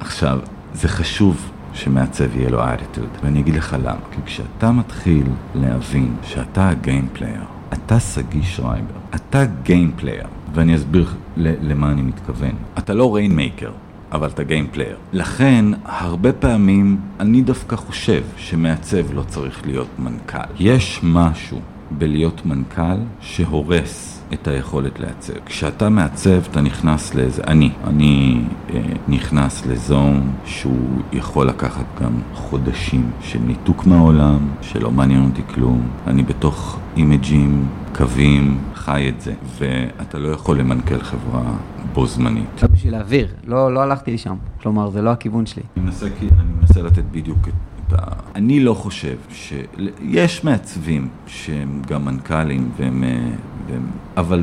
עכשיו, 0.00 0.38
זה 0.74 0.88
חשוב 0.88 1.50
שמעצב 1.74 2.36
יהיה 2.36 2.50
לו 2.50 2.64
אטיטוד, 2.64 3.08
ואני 3.22 3.40
אגיד 3.40 3.54
לך 3.54 3.76
למה. 3.80 3.96
כי 4.10 4.22
כשאתה 4.26 4.72
מתחיל 4.72 5.26
להבין 5.54 6.14
שאתה 6.22 6.68
ה 6.68 6.74
game 6.74 6.99
player, 6.99 7.42
אתה 7.72 8.00
שגיא 8.00 8.42
שרייבר, 8.42 8.94
אתה 9.14 9.44
game 9.62 9.85
player, 9.85 10.26
ואני 10.54 10.76
אסביר 10.76 11.14
למה 11.36 11.90
אני 11.90 12.02
מתכוון. 12.02 12.54
אתה 12.78 12.94
לא 12.94 13.14
rainmaker. 13.14 13.70
אבל 14.14 14.28
אתה 14.28 14.42
game 14.42 14.62
player. 14.62 14.96
לכן, 15.12 15.64
הרבה 15.84 16.32
פעמים 16.32 17.00
אני 17.20 17.42
דווקא 17.42 17.76
חושב 17.76 18.22
שמעצב 18.36 19.14
לא 19.14 19.22
צריך 19.22 19.66
להיות 19.66 19.88
מנכ"ל. 19.98 20.38
יש 20.58 21.00
משהו 21.02 21.60
בלהיות 21.90 22.46
מנכ"ל 22.46 22.96
שהורס 23.20 24.13
את 24.32 24.48
היכולת 24.48 25.00
לעצב. 25.00 25.32
כשאתה 25.46 25.88
מעצב, 25.88 26.40
אתה 26.50 26.60
נכנס 26.60 27.14
לאיזה... 27.14 27.42
אני, 27.46 27.70
אני 27.84 28.42
אה, 28.74 28.80
נכנס 29.08 29.66
לזון 29.66 30.32
שהוא 30.44 31.02
יכול 31.12 31.48
לקחת 31.48 31.84
גם 32.02 32.12
חודשים 32.34 33.10
של 33.20 33.38
ניתוק 33.38 33.86
מהעולם, 33.86 34.38
שלא 34.62 34.90
מעניין 34.90 35.24
אותי 35.24 35.42
כלום. 35.54 35.88
אני 36.06 36.22
בתוך 36.22 36.78
אימג'ים, 36.96 37.68
קווים, 37.94 38.58
חי 38.74 39.08
את 39.08 39.20
זה, 39.20 39.34
ואתה 39.58 40.18
לא 40.18 40.28
יכול 40.28 40.58
למנכ"ל 40.58 41.00
חברה 41.00 41.52
בו 41.92 42.06
זמנית. 42.06 42.62
רק 42.62 42.70
בשביל 42.70 42.92
להעביר, 42.92 43.28
לא, 43.44 43.74
לא 43.74 43.82
הלכתי 43.82 44.14
לשם. 44.14 44.34
כלומר, 44.62 44.90
זה 44.90 45.02
לא 45.02 45.10
הכיוון 45.10 45.46
שלי. 45.46 45.62
אני 45.76 45.84
מנסה, 45.84 46.06
אני 46.06 46.52
מנסה 46.60 46.82
לתת 46.82 47.04
בדיוק 47.10 47.48
את 47.48 47.92
ה... 47.92 47.96
אני 48.34 48.60
לא 48.60 48.74
חושב 48.74 49.16
ש... 49.30 49.52
יש 50.02 50.44
מעצבים 50.44 51.08
שהם 51.26 51.82
גם 51.86 52.04
מנכ"לים 52.04 52.70
והם... 52.76 53.04
אבל 54.16 54.42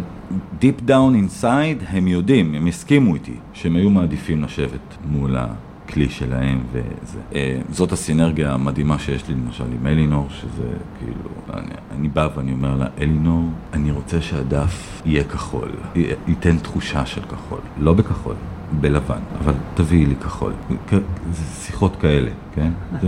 Deep 0.62 0.88
Down 0.88 1.42
Inside 1.42 1.84
הם 1.88 2.08
יודעים, 2.08 2.56
הם 2.56 2.68
הסכימו 2.68 3.16
איתי, 3.16 3.36
שהם 3.54 3.76
היו 3.76 3.90
מעדיפים 3.90 4.44
לשבת 4.44 4.98
מול 5.06 5.36
הכלי 5.38 6.10
שלהם 6.10 6.64
וזה. 6.72 7.20
אה, 7.36 7.62
זאת 7.70 7.92
הסינרגיה 7.92 8.54
המדהימה 8.54 9.00
שיש 9.00 9.28
לי 9.28 9.36
למשל 9.36 9.64
עם 9.80 9.88
אלינור, 9.88 10.28
שזה 10.30 10.68
כאילו, 11.00 11.30
אני, 11.54 11.74
אני 11.92 12.08
בא 12.08 12.28
ואני 12.36 12.52
אומר 12.52 12.76
לה, 12.78 12.86
אלינור, 13.00 13.50
אני 13.74 13.92
רוצה 13.92 14.22
שהדף 14.22 15.02
יהיה 15.06 15.24
כחול, 15.24 15.70
ייתן 16.28 16.58
תחושה 16.58 17.06
של 17.06 17.22
כחול, 17.22 17.60
לא 17.78 17.94
בכחול. 17.94 18.36
בלבן, 18.80 19.20
אבל 19.44 19.54
תביאי 19.74 20.06
לי 20.06 20.16
כחול. 20.16 20.54
זה 21.32 21.44
שיחות 21.66 21.96
כאלה, 21.96 22.32
כן? 22.56 22.72
זה, 23.02 23.08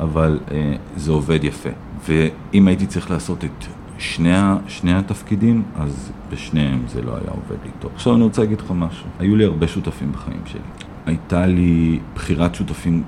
אבל 0.00 0.38
אה, 0.50 0.74
זה 0.96 1.12
עובד 1.12 1.44
יפה. 1.44 1.68
ואם 2.08 2.68
הייתי 2.68 2.86
צריך 2.86 3.10
לעשות 3.10 3.44
את 3.44 3.64
שני, 3.98 4.38
שני 4.68 4.94
התפקידים, 4.94 5.62
אז 5.76 6.12
בשניהם 6.32 6.82
זה 6.88 7.02
לא 7.02 7.10
היה 7.10 7.30
עובד 7.30 7.64
לי 7.64 7.70
טוב. 7.78 7.90
עכשיו 7.94 8.14
אני 8.14 8.22
רוצה 8.22 8.42
להגיד 8.42 8.60
לך 8.60 8.70
משהו. 8.70 9.06
היו 9.18 9.36
לי 9.36 9.44
הרבה 9.44 9.68
שותפים 9.68 10.12
בחיים 10.12 10.40
שלי. 10.46 10.60
הייתה 11.06 11.46
לי 11.46 11.98
בחירת 12.14 12.54
שותפים, 12.54 13.02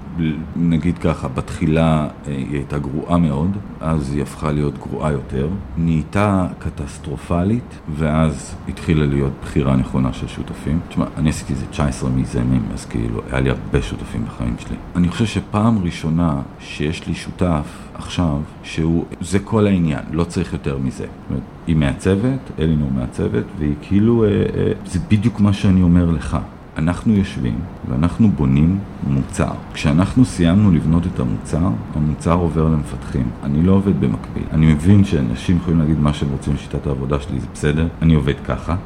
נגיד 0.56 0.98
ככה, 0.98 1.28
בתחילה 1.28 2.08
אה, 2.26 2.32
היא 2.32 2.52
הייתה 2.52 2.78
גרועה 2.78 3.18
מאוד, 3.18 3.56
אז 3.80 4.12
היא 4.12 4.22
הפכה 4.22 4.52
להיות 4.52 4.78
גרועה 4.78 5.12
יותר, 5.12 5.48
נהייתה 5.76 6.46
קטסטרופלית, 6.58 7.78
ואז 7.94 8.54
התחילה 8.68 9.06
להיות 9.06 9.32
בחירה 9.42 9.76
נכונה 9.76 10.12
של 10.12 10.28
שותפים. 10.28 10.80
תשמע, 10.88 11.04
אני 11.16 11.28
עשיתי 11.28 11.52
איזה 11.52 11.66
19 11.66 12.10
מיזמים, 12.10 12.62
אז 12.74 12.84
כאילו, 12.84 13.20
היה 13.30 13.40
לי 13.40 13.50
הרבה 13.50 13.82
שותפים 13.82 14.24
בחיים 14.24 14.56
שלי. 14.58 14.76
אני 14.96 15.08
חושב 15.08 15.26
שפעם 15.26 15.78
ראשונה 15.78 16.40
שיש 16.60 17.06
לי 17.06 17.14
שותף 17.14 17.89
עכשיו, 18.00 18.36
שהוא, 18.62 19.04
זה 19.20 19.38
כל 19.38 19.66
העניין, 19.66 20.00
לא 20.12 20.24
צריך 20.24 20.52
יותר 20.52 20.78
מזה. 20.78 21.04
זאת 21.04 21.30
אומרת, 21.30 21.42
היא 21.66 21.76
מעצבת, 21.76 22.50
אלינור 22.58 22.90
מעצבת, 22.94 23.44
והיא 23.58 23.74
כאילו, 23.82 24.24
אה, 24.24 24.28
אה, 24.28 24.72
זה 24.86 24.98
בדיוק 25.08 25.40
מה 25.40 25.52
שאני 25.52 25.82
אומר 25.82 26.10
לך. 26.10 26.38
אנחנו 26.76 27.12
יושבים 27.12 27.58
ואנחנו 27.90 28.30
בונים 28.30 28.78
מוצר. 29.06 29.52
כשאנחנו 29.72 30.24
סיימנו 30.24 30.70
לבנות 30.70 31.06
את 31.06 31.20
המוצר, 31.20 31.68
המוצר 31.94 32.32
עובר 32.32 32.64
למפתחים. 32.64 33.28
אני 33.42 33.62
לא 33.62 33.72
עובד 33.72 34.00
במקביל. 34.00 34.44
אני 34.52 34.74
מבין 34.74 35.04
שאנשים 35.04 35.56
יכולים 35.56 35.78
להגיד 35.78 35.98
מה 35.98 36.12
שהם 36.14 36.28
רוצים 36.30 36.54
בשיטת 36.54 36.86
העבודה 36.86 37.20
שלי, 37.20 37.40
זה 37.40 37.46
בסדר, 37.54 37.88
אני 38.02 38.14
עובד 38.14 38.40
ככה. 38.44 38.76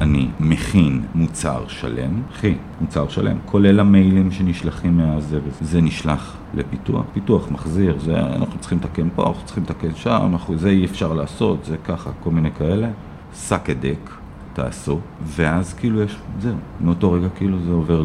אני 0.00 0.28
מכין 0.40 1.02
מוצר 1.14 1.64
שלם, 1.68 2.22
מכין 2.30 2.56
מוצר 2.80 3.08
שלם, 3.08 3.36
כולל 3.46 3.80
המיילים 3.80 4.30
שנשלחים 4.30 4.96
מהזה 4.96 5.38
וזה. 5.38 5.58
זה 5.60 5.80
נשלח 5.80 6.36
לפיתוח, 6.54 7.04
פיתוח 7.12 7.50
מחזיר, 7.50 7.98
זה 7.98 8.20
אנחנו 8.20 8.60
צריכים 8.60 8.78
לתקן 8.78 9.08
פה, 9.14 9.26
אנחנו 9.26 9.44
צריכים 9.44 9.64
לתקן 9.64 9.94
שם, 9.94 10.28
אנחנו, 10.32 10.58
זה 10.58 10.68
אי 10.68 10.84
אפשר 10.84 11.12
לעשות, 11.12 11.64
זה 11.64 11.76
ככה, 11.84 12.10
כל 12.22 12.30
מיני 12.30 12.50
כאלה. 12.50 12.88
suck 13.34 13.70
a 13.70 13.77
dick, 13.77 14.10
תעשו, 14.52 14.98
ואז 15.22 15.74
כאילו 15.74 16.02
יש, 16.02 16.16
זהו, 16.40 16.56
מאותו 16.80 17.12
רגע 17.12 17.28
כאילו 17.28 17.58
זה 17.66 17.72
עובר 17.72 18.02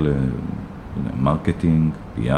ל 1.18 1.25
marketing, 1.25 1.94
PR, 2.18 2.32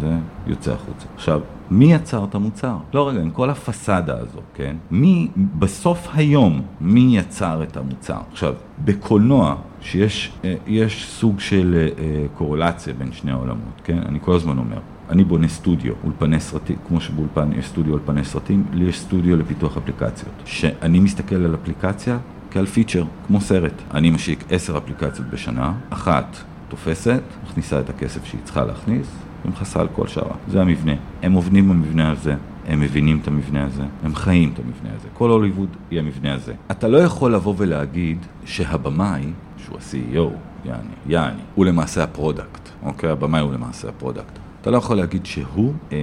זה 0.00 0.16
יוצא 0.46 0.72
החוצה. 0.72 1.06
עכשיו, 1.14 1.40
מי 1.70 1.92
יצר 1.92 2.24
את 2.24 2.34
המוצר? 2.34 2.76
לא 2.94 3.08
רגע, 3.08 3.20
עם 3.20 3.30
כל 3.30 3.50
הפסאדה 3.50 4.18
הזו, 4.18 4.40
כן? 4.54 4.76
מי, 4.90 5.28
בסוף 5.58 6.08
היום, 6.14 6.62
מי 6.80 7.18
יצר 7.18 7.62
את 7.62 7.76
המוצר? 7.76 8.18
עכשיו, 8.32 8.54
בקולנוע, 8.84 9.54
שיש 9.80 10.32
אה, 10.44 10.88
סוג 10.88 11.40
של 11.40 11.88
אה, 11.98 12.26
קורלציה 12.34 12.94
בין 12.94 13.12
שני 13.12 13.30
העולמות, 13.30 13.80
כן? 13.84 13.98
אני 14.08 14.18
כל 14.22 14.34
הזמן 14.34 14.58
אומר. 14.58 14.78
אני 15.10 15.24
בונה 15.24 15.48
סטודיו, 15.48 15.92
אולפני 16.04 16.40
סרטים, 16.40 16.76
כמו 16.88 17.00
שבאולפן 17.00 17.50
יש 17.58 17.66
סטודיו 17.66 17.92
אולפני 17.92 18.24
סרטים, 18.24 18.64
לי 18.72 18.84
יש 18.84 19.00
סטודיו 19.00 19.36
לפיתוח 19.36 19.76
אפליקציות. 19.76 20.34
שאני 20.44 21.00
מסתכל 21.00 21.36
על 21.36 21.54
אפליקציה 21.54 22.18
כעל 22.50 22.66
feature, 22.66 23.04
כמו 23.26 23.40
סרט. 23.40 23.72
אני 23.94 24.10
משיק 24.10 24.44
עשר 24.50 24.78
אפליקציות 24.78 25.28
בשנה, 25.30 25.72
אחת 25.90 26.36
תופסת, 26.68 27.22
מכניסה 27.44 27.80
את 27.80 27.90
הכסף 27.90 28.24
שהיא 28.24 28.40
צריכה 28.44 28.64
להכניס, 28.64 29.06
ומכסה 29.44 29.80
על 29.80 29.88
כל 29.94 30.06
שאר. 30.06 30.30
זה 30.48 30.60
המבנה. 30.60 30.92
הם 31.22 31.32
עובדים 31.32 31.68
במבנה 31.68 32.10
הזה, 32.10 32.34
הם 32.66 32.80
מבינים 32.80 33.18
את 33.22 33.28
המבנה 33.28 33.64
הזה, 33.64 33.82
הם 34.04 34.14
חיים 34.14 34.50
את 34.54 34.58
המבנה 34.58 34.90
הזה. 34.96 35.08
כל 35.14 35.30
הוליווד 35.30 35.68
היא 35.90 35.98
המבנה 35.98 36.34
הזה. 36.34 36.54
אתה 36.70 36.88
לא 36.88 36.98
יכול 36.98 37.34
לבוא 37.34 37.54
ולהגיד 37.56 38.18
שהבמאי, 38.44 39.24
שהוא 39.64 39.78
ה-CEO, 39.78 40.30
יעני, 40.64 40.94
יעני, 41.06 41.42
הוא 41.54 41.64
למעשה 41.64 42.02
ה 42.02 42.09
product, 42.09 42.68
אוקיי? 42.82 43.10
הבמאי 43.10 43.40
הוא 43.40 43.52
למעשה 43.52 43.88
ה 43.88 43.94
product. 43.94 44.38
אתה 44.68 44.76
לא 44.76 44.78
יכול 44.78 44.96
להגיד 44.96 45.26
שהוא, 45.26 45.72
אה, 45.92 45.98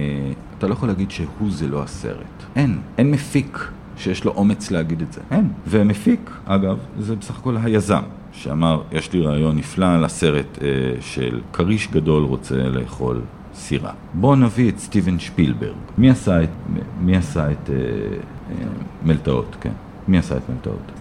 אתה 0.58 0.66
לא 0.66 0.72
יכול 0.72 0.88
להגיד 0.88 1.10
שהוא 1.10 1.50
זה 1.50 1.68
לא 1.68 1.82
הסרט. 1.82 2.44
אין, 2.56 2.78
אין 2.98 3.10
מפיק. 3.10 3.58
שיש 3.96 4.24
לו 4.24 4.32
אומץ 4.36 4.70
להגיד 4.70 5.02
את 5.02 5.12
זה. 5.12 5.20
אין. 5.30 5.48
ומפיק, 5.66 6.30
אגב, 6.44 6.78
זה 6.98 7.16
בסך 7.16 7.38
הכל 7.38 7.56
היזם, 7.62 8.02
שאמר, 8.32 8.82
יש 8.92 9.12
לי 9.12 9.20
רעיון 9.20 9.56
נפלא 9.56 10.00
לסרט 10.00 10.58
אה, 10.62 10.68
של 11.00 11.40
כריש 11.52 11.88
גדול 11.88 12.24
רוצה 12.24 12.54
לאכול 12.54 13.20
סירה. 13.54 13.92
בואו 14.14 14.36
נביא 14.36 14.68
את 14.68 14.78
סטיבן 14.78 15.18
שפילברג. 15.18 15.76
מי 15.98 16.10
עשה 16.10 16.42
את, 16.42 16.50
מי 17.00 17.16
עשה 17.16 17.50
את 17.50 17.70
אה, 17.70 17.76
אה, 18.50 18.66
מלטעות, 19.04 19.56
כן? 19.60 19.72
מי 20.08 20.18
עשה 20.18 20.36
את 20.36 20.42
מלטעות? 20.48 20.92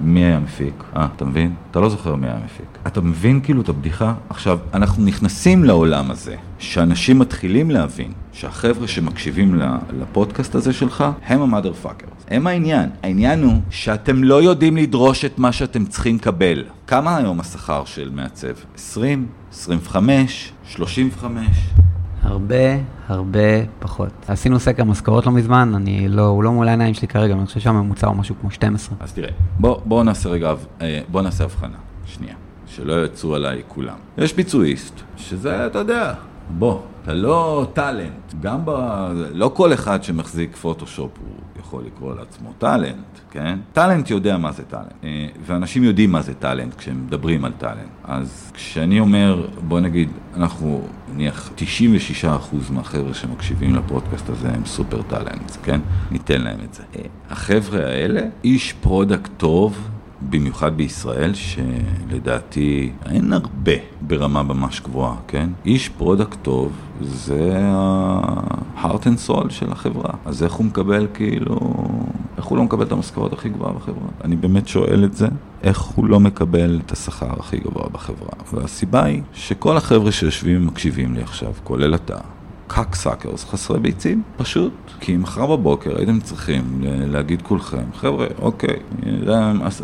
מי 0.00 0.24
היה 0.24 0.36
המפיק? 0.36 0.84
אה, 0.96 1.08
אתה 1.16 1.24
מבין? 1.24 1.54
אתה 1.70 1.80
לא 1.80 1.88
זוכר 1.88 2.14
מי 2.14 2.26
היה 2.26 2.36
המפיק. 2.36 2.78
אתה 2.86 3.00
מבין 3.00 3.40
כאילו 3.40 3.62
את 3.62 3.68
הבדיחה? 3.68 4.14
עכשיו, 4.30 4.58
אנחנו 4.74 5.04
נכנסים 5.04 5.64
לעולם 5.64 6.10
הזה, 6.10 6.36
שאנשים 6.58 7.18
מתחילים 7.18 7.70
להבין 7.70 8.12
שהחבר'ה 8.32 8.88
שמקשיבים 8.88 9.60
לפודקאסט 9.98 10.54
הזה 10.54 10.72
שלך, 10.72 11.04
הם 11.26 11.40
המאדר 11.42 11.72
פאקר. 11.72 12.06
הם 12.28 12.46
העניין. 12.46 12.90
העניין 13.02 13.42
הוא 13.42 13.60
שאתם 13.70 14.24
לא 14.24 14.42
יודעים 14.42 14.76
לדרוש 14.76 15.24
את 15.24 15.38
מה 15.38 15.52
שאתם 15.52 15.86
צריכים 15.86 16.16
לקבל. 16.16 16.64
כמה 16.86 17.16
היום 17.16 17.40
השכר 17.40 17.84
של 17.84 18.10
מעצב? 18.14 18.52
20? 18.74 19.26
25? 19.52 20.52
35? 20.64 21.46
הרבה, 22.22 22.76
הרבה 23.08 23.40
פחות. 23.78 24.10
עשינו 24.28 24.60
סקר 24.60 24.84
משכורות 24.84 25.26
לא 25.26 25.32
מזמן, 25.32 25.72
אני 25.74 26.08
לא, 26.08 26.22
הוא 26.22 26.44
לא 26.44 26.52
מול 26.52 26.68
העיניים 26.68 26.94
שלי 26.94 27.08
כרגע, 27.08 27.34
אני 27.34 27.46
חושב 27.46 27.60
שהממוצע 27.60 28.06
הוא 28.06 28.16
משהו 28.16 28.34
כמו 28.40 28.50
12. 28.50 28.96
אז 29.00 29.12
תראה, 29.12 29.30
בוא, 29.58 29.80
בוא 29.84 30.04
נעשה 30.04 30.28
רגע, 30.28 30.54
אה, 30.80 31.00
בוא 31.08 31.22
נעשה 31.22 31.44
הבחנה, 31.44 31.76
שנייה, 32.06 32.34
שלא 32.66 33.04
יצאו 33.04 33.34
עליי 33.34 33.62
כולם. 33.68 33.96
יש 34.18 34.34
ביצועיסט, 34.34 35.00
שזה, 35.16 35.66
אתה 35.66 35.78
יודע, 35.78 36.14
בוא, 36.58 36.80
אתה 37.02 37.14
לא 37.14 37.66
talent, 37.72 38.34
גם 38.40 38.60
ב... 38.64 38.70
לא 39.32 39.50
כל 39.54 39.72
אחד 39.72 40.02
שמחזיק 40.02 40.56
פוטושופ 40.56 41.10
הוא 41.20 41.37
יכול 41.68 41.84
לקרוא 41.84 42.14
לעצמו 42.14 42.52
talent, 42.58 43.18
כן? 43.30 43.58
talent 43.72 44.10
יודע 44.10 44.38
מה 44.38 44.52
זה 44.52 44.64
talent, 44.64 44.92
אה, 45.04 45.26
ואנשים 45.46 45.84
יודעים 45.84 46.12
מה 46.12 46.22
זה 46.22 46.34
talent 46.34 46.74
כשהם 46.74 47.06
מדברים 47.06 47.44
על 47.44 47.52
talent. 47.58 47.88
אז 48.04 48.50
כשאני 48.54 49.00
אומר, 49.00 49.46
בוא 49.68 49.80
נגיד, 49.80 50.08
אנחנו, 50.36 50.82
נניח, 51.14 51.50
96% 51.56 52.70
מהחבר'ה 52.70 53.14
שמקשיבים 53.14 53.74
לפודקאסט 53.74 54.28
הזה 54.28 54.48
הם 54.48 54.64
super 54.66 55.02
talent, 55.02 55.56
כן? 55.62 55.80
ניתן 56.10 56.40
להם 56.40 56.58
את 56.64 56.74
זה. 56.74 56.82
אה, 56.96 57.02
החבר'ה 57.30 57.80
האלה, 57.80 58.20
איש 58.44 58.72
product 58.72 59.30
טוב, 59.36 59.88
במיוחד 60.22 60.76
בישראל, 60.76 61.32
שלדעתי 61.34 62.92
אין 63.06 63.32
הרבה 63.32 63.72
ברמה 64.00 64.42
ממש 64.42 64.80
גבוהה, 64.80 65.16
כן? 65.28 65.48
איש 65.64 65.88
product 65.88 66.38
טוב 66.42 66.72
זה 67.00 67.58
ה-heart 67.62 69.02
and 69.02 69.28
soul 69.28 69.50
של 69.50 69.72
החברה. 69.72 70.12
אז 70.24 70.42
איך 70.42 70.52
הוא 70.52 70.66
מקבל 70.66 71.06
כאילו 71.14 71.58
איך 72.36 72.46
הוא 72.46 72.58
לא 72.58 72.64
מקבל 72.64 72.84
את 72.84 72.92
המשכורת 72.92 73.32
הכי 73.32 73.48
גבוהה 73.48 73.72
בחברה? 73.72 74.08
אני 74.24 74.36
באמת 74.36 74.68
שואל 74.68 75.04
את 75.04 75.14
זה, 75.14 75.28
איך 75.62 75.80
הוא 75.80 76.06
לא 76.06 76.20
מקבל 76.20 76.80
את 76.86 76.92
השכר 76.92 77.32
הכי 77.38 77.56
גבוה 77.56 77.88
בחברה? 77.92 78.30
והסיבה 78.52 79.04
היא 79.04 79.22
שכל 79.32 79.76
החבר'ה 79.76 80.12
שיושבים 80.12 80.62
ומקשיבים 80.62 81.14
לי 81.14 81.22
עכשיו, 81.22 81.52
כולל 81.64 81.94
אתה, 81.94 82.16
cocksuckers, 82.66 83.44
חסרי 83.44 83.80
ביצים, 83.80 84.22
פשוט. 84.36 84.87
כי 85.00 85.16
מחר 85.16 85.46
בבוקר 85.46 85.96
הייתם 85.96 86.20
צריכים 86.20 86.78
להגיד 86.82 87.42
כולכם, 87.42 87.92
חבר'ה, 87.94 88.26
אוקיי, 88.38 88.76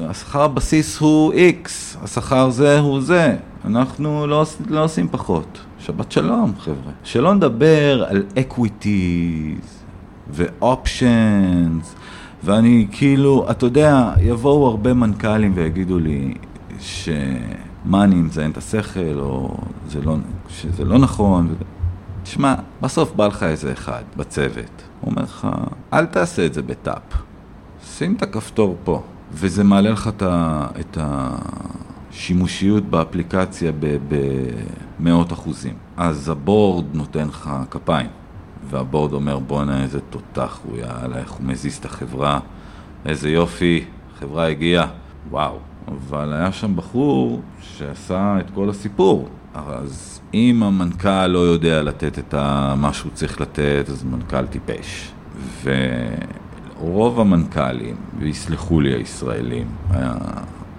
השכר 0.09 0.43
הבסיס 0.43 0.99
הוא 0.99 1.33
איקס, 1.33 1.97
השכר 2.03 2.51
זה 2.51 2.79
הוא 2.79 3.01
זה, 3.01 3.37
אנחנו 3.65 4.27
לא, 4.27 4.45
לא 4.69 4.85
עושים 4.85 5.09
פחות. 5.11 5.61
שבת 5.79 6.12
שלום, 6.12 6.53
חבר'ה. 6.59 6.93
שלא 7.05 7.35
נדבר 7.35 8.05
על 8.09 8.23
equities 8.39 9.83
ו 10.31 10.49
options, 10.49 11.95
ואני 12.45 12.87
כאילו, 12.91 13.47
אתה 13.51 13.67
יודע, 13.67 14.12
יבואו 14.21 14.67
הרבה 14.67 14.95
מנכ"לים 14.95 15.53
ויגידו 15.55 15.99
לי 15.99 16.35
שמה 16.81 18.05
אני 18.05 18.15
מזיין 18.15 18.51
את 18.51 18.57
השכל, 18.57 19.19
או 19.19 19.57
זה 19.89 20.03
לא, 20.03 20.17
שזה 20.49 20.85
לא 20.85 20.99
נכון. 20.99 21.55
תשמע, 22.23 22.55
בסוף 22.81 23.12
בא 23.17 23.27
לך 23.27 23.43
איזה 23.43 23.73
אחד 23.73 24.03
בצוות, 24.17 24.83
הוא 25.05 25.11
אומר 25.11 25.23
לך, 25.23 25.49
אל 25.93 26.07
תעשה 26.07 26.47
את 26.47 26.55
זה 26.55 26.63
בטאפ, 26.63 27.03
שים 27.85 28.15
את 28.17 28.23
הכפתור 28.23 28.77
פה, 28.85 29.03
וזה 29.33 29.65
מעלה 29.65 29.91
לך 29.91 30.11
את 30.81 30.99
השימושיות 31.01 32.85
באפליקציה 32.85 33.73
במאות 34.99 35.33
אחוזים. 35.33 35.75
אז 35.97 36.29
הבורד 36.29 36.85
נותן 36.93 37.29
לך 37.29 37.51
כפיים, 37.71 38.11
והבורד 38.71 39.13
אומר 39.13 39.39
בואנה 39.39 39.83
איזה 39.83 40.01
תותח 40.01 40.61
הוא, 40.65 40.77
יאללה, 40.77 41.19
איך 41.19 41.31
הוא 41.31 41.47
מזיז 41.47 41.77
את 41.77 41.85
החברה, 41.85 42.41
איזה 43.07 43.31
יופי, 43.31 43.85
החברה 44.15 44.47
הגיעה, 44.49 44.87
וואו. 45.31 45.59
אבל 45.89 46.33
היה 46.33 46.53
שם 46.53 46.77
בחור 46.77 47.41
שעשה 47.61 48.37
את 48.41 48.51
כל 48.55 48.71
הסיפור. 48.71 49.29
אז 49.55 50.14
אם 50.35 50.62
המנכ"ל 50.62 51.26
לא 51.26 51.39
יודע 51.39 51.82
לתת 51.82 52.18
את 52.18 52.35
מה 52.76 52.91
שהוא 52.93 53.12
צריך 53.14 53.41
לתת, 53.41 53.85
אז 53.89 54.05
מנכ"ל 54.05 54.47
טיפש. 54.47 55.12
ורוב 55.64 57.20
המנכ"לים, 57.20 57.97
ויסלחו 58.18 58.80
לי 58.80 58.95
הישראלים, 58.95 59.66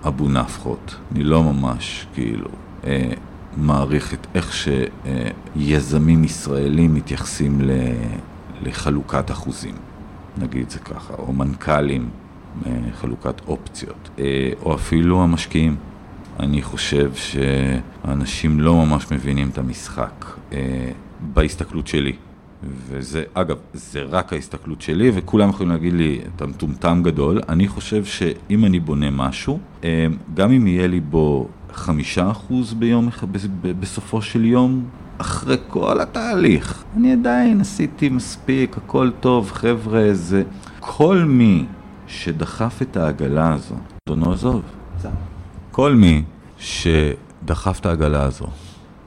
אבו 0.08 0.30
נפחות, 0.30 0.96
אני 1.12 1.24
לא 1.24 1.44
ממש 1.44 2.06
כאילו 2.14 2.50
אה, 2.84 3.12
מעריך 3.58 4.14
את 4.14 4.28
איך 4.36 4.54
שיזמים 5.56 6.24
ישראלים 6.24 6.94
מתייחסים 6.94 7.62
לחלוקת 8.64 9.32
אחוזים, 9.32 9.76
נגיד 10.38 10.70
זה 10.70 10.80
ככה, 10.80 11.14
או 11.14 11.34
מנכ"לים, 11.34 12.10
אה, 12.66 12.72
חלוקת 12.94 13.42
אופציות, 13.48 14.10
אה, 14.20 14.50
או 14.62 14.76
אפילו 14.76 15.24
המשקיעים. 15.24 15.76
אני 16.40 16.62
חושב 16.62 17.12
שאנשים 17.16 18.60
לא 18.60 18.86
ממש 18.86 19.12
מבינים 19.12 19.50
את 19.50 19.58
המשחק 19.58 20.26
אה, 20.54 20.92
בהסתכלות 21.34 21.88
שלי. 21.88 22.14
וזה, 22.90 23.24
אגב, 23.34 23.58
זה 23.74 24.02
רק 24.02 24.34
ההסתכלות 24.34 24.82
שלי, 24.82 25.12
וכולם 25.14 25.50
יכולים 25.50 25.72
להגיד 25.72 25.94
לי, 25.94 26.22
אתה 26.36 26.46
מטומטם 26.46 27.02
גדול. 27.04 27.42
אני 27.50 27.68
חושב 27.68 28.06
שאם 28.06 28.66
אני 28.66 28.80
בונה 28.80 29.12
משהו, 29.12 29.60
אה, 29.84 30.08
גם 30.34 30.52
אם 30.52 30.68
יהיה 30.68 30.88
לי 30.88 31.00
בו 31.00 31.48
חמישה 31.74 32.32
אחוז 32.32 32.74
ביום, 32.74 33.10
בסופו 33.62 34.22
של 34.22 34.46
יום, 34.46 34.86
אחרי 35.18 35.58
כל 35.68 36.02
התהליך, 36.02 36.84
אני 36.98 37.14
עדיין 37.14 37.62
עשיתי 37.62 38.10
מספיק, 38.10 38.78
הכל 38.78 39.12
טוב, 39.20 39.52
חבר'ה, 39.52 40.14
זה... 40.14 40.44
כל 40.80 41.18
מי 41.18 41.66
שדחף 42.08 42.82
את 42.82 42.98
העגלה 42.98 43.54
הזו, 43.54 43.76
אדונו 44.10 44.34
עזוב. 44.34 44.62
כל 45.76 45.96
מי 45.96 46.24
שדחף 46.58 47.80
את 47.80 47.86
העגלה 47.86 48.24
הזו 48.24 48.46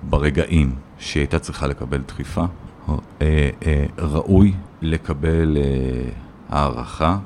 ברגעים 0.02 0.74
שהיא 0.98 1.20
הייתה 1.20 1.38
צריכה 1.38 1.66
לקבל 1.66 2.00
דחיפה, 2.06 2.44
אה, 2.88 2.94
אה, 3.66 3.84
ראוי 3.98 4.52
לקבל 4.82 5.56
אה, 5.56 6.10
הערכה 6.48 7.18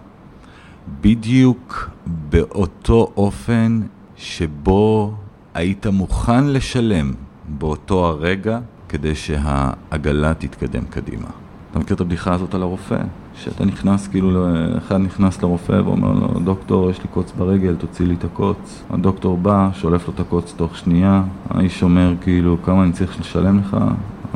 בדיוק 1.01 1.91
באותו 2.07 3.13
אופן 3.17 3.81
שבו 4.17 5.15
היית 5.55 5.87
מוכן 5.87 6.47
לשלם 6.47 7.13
באותו 7.49 8.07
הרגע 8.07 8.61
כדי 8.89 9.15
שהעגלה 9.15 10.35
תתקדם 10.35 10.85
קדימה. 10.85 11.29
אתה 11.71 11.79
מכיר 11.79 11.97
את 11.97 12.01
הבדיחה 12.01 12.35
הזאת 12.35 12.55
על 12.55 12.63
הרופא? 12.63 13.03
שאתה 13.35 13.65
נכנס, 13.65 14.09
כאילו, 14.09 14.47
אחד 14.79 14.97
נכנס 14.97 15.43
לרופא 15.43 15.73
ואומר 15.85 16.13
לו, 16.13 16.41
דוקטור, 16.45 16.91
יש 16.91 17.03
לי 17.03 17.09
קוץ 17.09 17.33
ברגל, 17.39 17.75
תוציא 17.75 18.07
לי 18.07 18.15
את 18.15 18.25
הקוץ. 18.25 18.83
הדוקטור 18.91 19.37
בא, 19.37 19.69
שולף 19.75 20.09
לו 20.09 20.15
את 20.15 20.21
הקוץ 20.21 20.55
תוך 20.57 20.77
שנייה, 20.77 21.23
האיש 21.51 21.83
אומר, 21.83 22.15
כאילו, 22.21 22.57
כמה 22.63 22.83
אני 22.83 22.93
צריך 22.93 23.21
לשלם 23.21 23.59
לך? 23.59 23.77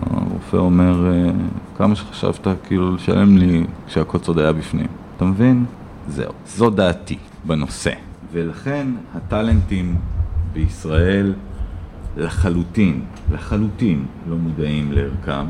הרופא 0.03 0.57
אומר, 0.57 1.13
אה, 1.13 1.31
כמה 1.77 1.97
שחשבת, 1.97 2.47
כאילו, 2.67 2.95
לשלם 2.95 3.37
לי 3.37 3.65
כשהקוץ 3.87 4.29
עוד 4.29 4.39
היה 4.39 4.53
בפנים. 4.53 4.87
אתה 5.17 5.25
מבין? 5.25 5.65
זהו. 6.09 6.33
זו 6.47 6.71
דעתי 6.71 7.19
בנושא. 7.45 7.93
ולכן 8.33 8.87
הטאלנטים 9.15 9.97
בישראל 10.53 11.35
לחלוטין, 12.17 13.01
לחלוטין 13.33 14.05
לא 14.31 14.37
מודעים 14.37 14.93
לערכם. 14.93 15.47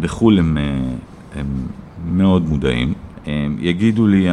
בחו"ל 0.00 0.38
הם, 0.38 0.58
אה, 0.58 1.40
הם 1.40 1.46
מאוד 2.06 2.48
מודעים. 2.48 2.94
יגידו 3.58 4.06
לי 4.06 4.26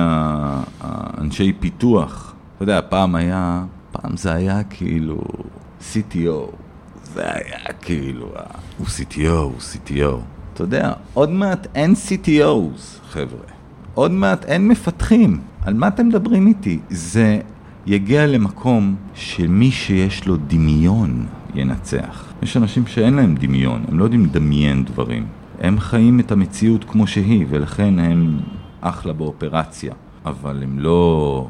האנשי 0.82 1.54
פיתוח, 1.60 2.34
אתה 2.56 2.64
יודע, 2.64 2.80
פעם 2.90 3.16
היה, 3.16 3.64
פעם 3.92 4.18
זה 4.18 4.34
היה 4.34 4.64
כאילו 4.64 5.24
CTO, 5.82 6.56
זה 7.04 7.22
היה 7.24 7.74
כאילו, 7.82 8.32
הוא 8.78 8.88
CTO, 8.88 9.30
הוא 9.30 9.54
CTO. 9.60 10.16
אתה 10.54 10.64
יודע, 10.64 10.94
עוד 11.14 11.30
מעט 11.30 11.68
אין 11.76 11.94
CTOs, 11.94 13.00
חבר'ה. 13.10 13.48
עוד 13.94 14.12
מעט 14.12 14.46
אין 14.46 14.68
מפתחים. 14.68 15.40
על 15.62 15.74
מה 15.74 15.88
אתם 15.88 16.08
מדברים 16.08 16.48
איתי? 16.48 16.80
זה 16.90 17.40
יגיע 17.86 18.28
למקום 18.28 18.96
שמי 19.14 19.72
שיש 19.72 20.28
לו 20.28 20.38
דמיון 20.48 21.26
ינצח. 21.56 22.34
יש 22.42 22.58
אנשים 22.58 22.88
שאין 22.88 23.14
להם 23.14 23.36
דמיון, 23.36 23.84
הם 23.88 24.00
לא 24.00 24.04
יודעים 24.04 24.26
לדמיין 24.26 24.86
דברים. 24.86 25.26
הם 25.62 25.80
חיים 25.80 26.20
את 26.20 26.32
המציאות 26.32 26.84
כמו 26.84 27.08
שהיא, 27.08 27.46
ולכן 27.50 28.00
הם 28.00 28.40
אחלה 28.82 29.14
באופרציה. 29.14 29.94
אבל 30.26 30.64
הם 30.64 30.80
לא 30.80 31.48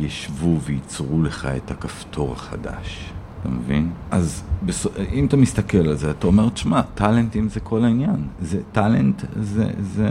ישבו 0.00 0.60
וייצרו 0.60 1.22
לך 1.22 1.48
את 1.56 1.70
הכפתור 1.70 2.32
החדש. 2.32 3.12
אתה 3.40 3.48
מבין? 3.48 3.90
אז 4.10 4.42
בס... 4.62 4.86
אם 5.12 5.26
אתה 5.26 5.36
מסתכל 5.36 5.78
על 5.78 5.94
זה, 5.94 6.10
אתה 6.10 6.26
אומר, 6.26 6.48
תשמע, 6.48 6.82
טאלנטים 6.94 7.48
זה 7.48 7.60
כל 7.60 7.84
העניין. 7.84 8.26
זה 8.40 8.60
טאלנט, 8.72 9.22
זה, 9.40 9.70
זה, 9.80 10.08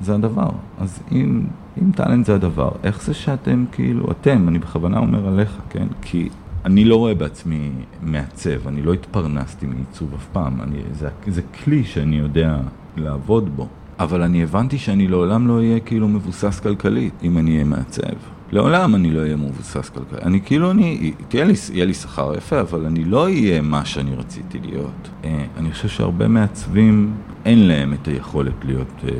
זה 0.00 0.14
הדבר. 0.14 0.50
אז 0.78 1.00
אם, 1.12 1.46
אם 1.82 1.90
טאלנט 1.92 2.26
זה 2.26 2.34
הדבר, 2.34 2.70
איך 2.82 3.02
זה 3.02 3.14
שאתם 3.14 3.64
כאילו, 3.72 4.10
אתם, 4.10 4.48
אני 4.48 4.58
בכוונה 4.58 4.98
אומר 4.98 5.28
עליך, 5.28 5.56
כן? 5.70 5.86
כי 6.02 6.28
אני 6.66 6.84
לא 6.84 6.96
רואה 6.96 7.14
בעצמי 7.14 7.70
מעצב, 8.02 8.68
אני 8.68 8.82
לא 8.82 8.92
התפרנסתי 8.92 9.66
מעיצוב 9.66 10.14
אף 10.14 10.26
פעם, 10.32 10.60
אני, 10.62 10.78
זה, 10.92 11.08
זה 11.26 11.42
כלי 11.42 11.84
שאני 11.84 12.16
יודע 12.16 12.58
לעבוד 12.96 13.56
בו. 13.56 13.68
אבל 13.98 14.22
אני 14.22 14.42
הבנתי 14.42 14.78
שאני 14.78 15.08
לעולם 15.08 15.48
לא 15.48 15.58
אהיה 15.58 15.80
כאילו 15.80 16.08
מבוסס 16.08 16.60
כלכלית 16.60 17.14
אם 17.22 17.38
אני 17.38 17.52
אהיה 17.52 17.64
מעצב. 17.64 18.16
לעולם 18.52 18.94
אני 18.94 19.10
לא 19.10 19.20
אהיה 19.20 19.36
מבוסס 19.36 19.88
כלכלית. 19.88 20.22
אני 20.22 20.40
כאילו, 20.40 20.70
אני, 20.70 21.12
תהיה 21.28 21.44
לי, 21.44 21.54
יהיה 21.72 21.84
לי 21.84 21.94
שכר 21.94 22.34
יפה, 22.36 22.60
אבל 22.60 22.86
אני 22.86 23.04
לא 23.04 23.24
אהיה 23.24 23.62
מה 23.62 23.84
שאני 23.84 24.14
רציתי 24.14 24.58
להיות. 24.58 25.08
אה, 25.24 25.44
אני 25.56 25.72
חושב 25.72 25.88
שהרבה 25.88 26.28
מעצבים, 26.28 27.14
אין 27.44 27.68
להם 27.68 27.92
את 27.92 28.08
היכולת 28.08 28.64
להיות 28.64 29.04
אה, 29.04 29.10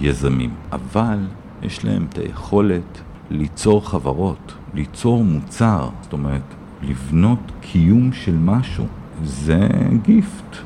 יזמים, 0.00 0.50
אבל 0.72 1.18
יש 1.62 1.84
להם 1.84 2.06
את 2.08 2.18
היכולת 2.18 3.00
ליצור 3.30 3.88
חברות, 3.88 4.54
ליצור 4.74 5.24
מוצר. 5.24 5.88
זאת 6.02 6.12
אומרת, 6.12 6.54
לבנות 6.82 7.52
קיום 7.60 8.12
של 8.12 8.36
משהו, 8.38 8.86
זה 9.22 9.68
גיפט. 10.02 10.56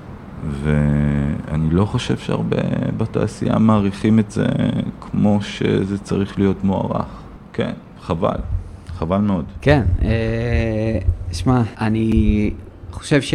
ואני 0.62 1.70
לא 1.70 1.84
חושב 1.84 2.18
שהרבה 2.18 2.56
בתעשייה 2.96 3.58
מעריכים 3.58 4.18
את 4.18 4.30
זה 4.30 4.46
כמו 5.00 5.42
שזה 5.42 5.98
צריך 5.98 6.38
להיות 6.38 6.64
מוערך. 6.64 7.22
כן, 7.52 7.72
חבל. 8.00 8.38
חבל 8.88 9.18
מאוד. 9.18 9.44
כן, 9.61 9.82
אה, 10.02 10.98
שמע, 11.32 11.62
אני 11.80 12.50
חושב 12.90 13.22
ש... 13.22 13.34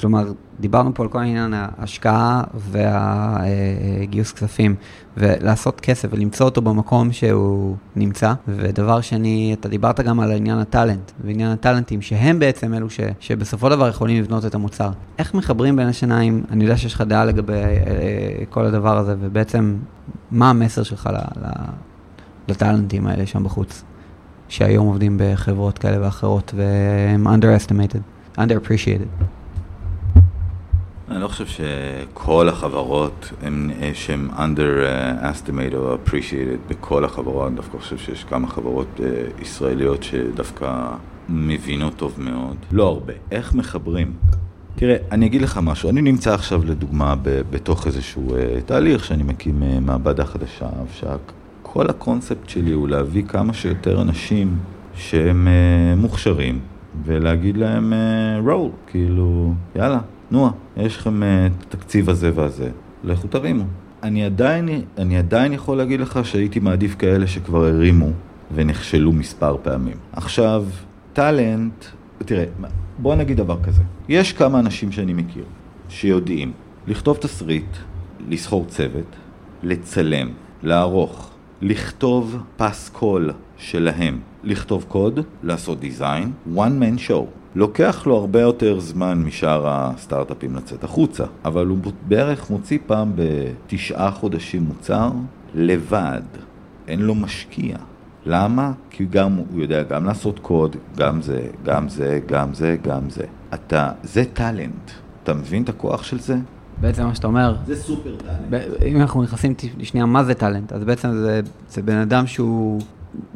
כלומר, 0.00 0.32
דיברנו 0.60 0.94
פה 0.94 1.02
על 1.02 1.08
כל 1.08 1.18
העניין 1.18 1.54
ההשקעה 1.56 2.42
והגיוס 2.54 4.32
כספים, 4.32 4.74
ולעשות 5.16 5.80
כסף 5.80 6.08
ולמצוא 6.12 6.46
אותו 6.46 6.62
במקום 6.62 7.12
שהוא 7.12 7.76
נמצא. 7.96 8.32
ודבר 8.48 9.00
שני, 9.00 9.56
אתה 9.60 9.68
דיברת 9.68 10.00
גם 10.00 10.20
על 10.20 10.32
עניין 10.32 10.58
הטאלנט, 10.58 11.12
ועניין 11.24 11.50
הטאלנטים, 11.50 12.02
שהם 12.02 12.38
בעצם 12.38 12.74
אלו 12.74 12.90
ש, 12.90 13.00
שבסופו 13.20 13.68
דבר 13.68 13.88
יכולים 13.88 14.22
לבנות 14.22 14.46
את 14.46 14.54
המוצר. 14.54 14.90
איך 15.18 15.34
מחברים 15.34 15.76
בין 15.76 15.88
השניים? 15.88 16.44
אני 16.50 16.64
יודע 16.64 16.76
שיש 16.76 16.94
לך 16.94 17.00
דעה 17.00 17.24
לגבי 17.24 17.52
אה, 17.52 18.44
כל 18.50 18.64
הדבר 18.64 18.98
הזה, 18.98 19.14
ובעצם, 19.20 19.76
מה 20.30 20.50
המסר 20.50 20.82
שלך 20.82 21.10
לטאלנטים 22.48 23.06
האלה 23.06 23.26
שם 23.26 23.44
בחוץ, 23.44 23.84
שהיום 24.48 24.86
עובדים 24.86 25.16
בחברות 25.20 25.78
כאלה 25.78 26.04
ואחרות, 26.04 26.54
והם 26.56 27.26
underestimated, 27.26 28.38
underappreciated. 28.38 29.35
אני 31.10 31.20
לא 31.20 31.28
חושב 31.28 31.46
שכל 31.46 32.48
החברות 32.48 33.32
הם 33.42 33.70
שהם 33.94 34.30
underestimated 34.36 35.74
או 35.76 35.94
appreciated 35.94 36.70
בכל 36.70 37.04
החברות, 37.04 37.46
אני 37.48 37.56
דווקא 37.56 37.78
חושב 37.78 37.98
שיש 37.98 38.24
כמה 38.24 38.48
חברות 38.48 38.86
uh, 38.96 39.42
ישראליות 39.42 40.02
שדווקא 40.02 40.88
מבינות 41.28 41.96
טוב 41.96 42.14
מאוד. 42.18 42.56
לא 42.72 42.88
הרבה. 42.88 43.12
איך 43.30 43.54
מחברים? 43.54 44.12
תראה, 44.74 44.96
אני 45.12 45.26
אגיד 45.26 45.42
לך 45.42 45.60
משהו, 45.62 45.90
אני 45.90 46.02
נמצא 46.02 46.34
עכשיו 46.34 46.64
לדוגמה 46.64 47.14
ב- 47.22 47.42
בתוך 47.50 47.86
איזשהו 47.86 48.28
uh, 48.28 48.62
תהליך 48.66 49.04
שאני 49.04 49.22
מקים 49.22 49.62
uh, 49.62 49.80
מעבדה 49.80 50.24
חדשה, 50.24 50.68
שכל 50.92 51.90
הקונספט 51.90 52.48
שלי 52.48 52.72
הוא 52.72 52.88
להביא 52.88 53.22
כמה 53.28 53.52
שיותר 53.52 54.02
אנשים 54.02 54.58
שהם 54.94 55.48
uh, 55.48 56.00
מוכשרים 56.00 56.60
ולהגיד 57.04 57.56
להם 57.56 57.92
uh, 57.92 58.48
roll, 58.48 58.90
כאילו, 58.90 59.54
יאללה, 59.76 60.00
נועה, 60.30 60.50
יש 60.76 60.96
לכם 60.96 61.22
את 61.22 61.62
uh, 61.62 61.66
התקציב 61.66 62.10
הזה 62.10 62.30
והזה, 62.34 62.70
לכו 63.04 63.28
תרימו. 63.28 63.64
אני 64.02 64.24
עדיין, 64.24 64.68
אני 64.98 65.18
עדיין 65.18 65.52
יכול 65.52 65.76
להגיד 65.76 66.00
לך 66.00 66.20
שהייתי 66.24 66.60
מעדיף 66.60 66.94
כאלה 66.98 67.26
שכבר 67.26 67.66
הרימו 67.66 68.10
ונכשלו 68.54 69.12
מספר 69.12 69.56
פעמים. 69.62 69.96
עכשיו, 70.12 70.64
טאלנט, 71.12 71.84
תראה, 72.18 72.44
בוא 72.98 73.14
נגיד 73.14 73.36
דבר 73.36 73.62
כזה. 73.62 73.82
יש 74.08 74.32
כמה 74.32 74.58
אנשים 74.58 74.92
שאני 74.92 75.12
מכיר 75.12 75.44
שיודעים 75.88 76.52
לכתוב 76.86 77.16
תסריט, 77.16 77.76
לסחור 78.28 78.64
צוות, 78.68 79.16
לצלם, 79.62 80.28
לערוך, 80.62 81.30
לכתוב 81.62 82.36
פסקול 82.56 83.32
שלהם, 83.56 84.20
לכתוב 84.44 84.84
קוד, 84.88 85.20
לעשות 85.42 85.80
דיזיין, 85.80 86.32
one 86.54 86.58
man 86.80 87.08
show. 87.08 87.24
לוקח 87.56 88.06
לו 88.06 88.16
הרבה 88.16 88.40
יותר 88.40 88.80
זמן 88.80 89.22
משאר 89.22 89.64
הסטארט-אפים 89.66 90.56
לצאת 90.56 90.84
החוצה, 90.84 91.24
אבל 91.44 91.66
הוא 91.66 91.78
בערך 92.08 92.50
מוציא 92.50 92.78
פעם 92.86 93.12
בתשעה 93.14 94.10
חודשים 94.10 94.62
מוצר 94.62 95.10
לבד, 95.54 96.22
אין 96.88 97.00
לו 97.00 97.14
משקיע. 97.14 97.76
למה? 98.26 98.72
כי 98.90 99.06
גם, 99.06 99.36
הוא 99.36 99.60
יודע 99.60 99.82
גם 99.82 100.04
לעשות 100.04 100.38
קוד, 100.38 100.76
גם 100.96 101.22
זה, 101.22 101.46
גם 101.64 101.88
זה, 101.88 102.20
גם 102.26 102.54
זה, 102.54 102.76
גם 102.82 103.10
זה. 103.10 103.24
אתה, 103.54 103.90
זה 104.02 104.24
טאלנט. 104.32 104.90
אתה 105.22 105.34
מבין 105.34 105.62
את 105.62 105.68
הכוח 105.68 106.02
של 106.02 106.20
זה? 106.20 106.36
בעצם 106.80 107.04
מה 107.04 107.14
שאתה 107.14 107.26
אומר, 107.26 107.56
זה 107.66 107.76
סופר 107.76 108.16
טאלנט. 108.16 108.82
אם 108.86 109.00
אנחנו 109.00 109.22
נכנסים 109.22 109.54
לשנייה 109.78 110.06
מה 110.06 110.24
זה 110.24 110.34
טאלנט, 110.34 110.72
אז 110.72 110.84
בעצם 110.84 111.12
זה, 111.12 111.40
זה 111.68 111.82
בן 111.82 111.96
אדם 111.96 112.26
שהוא, 112.26 112.80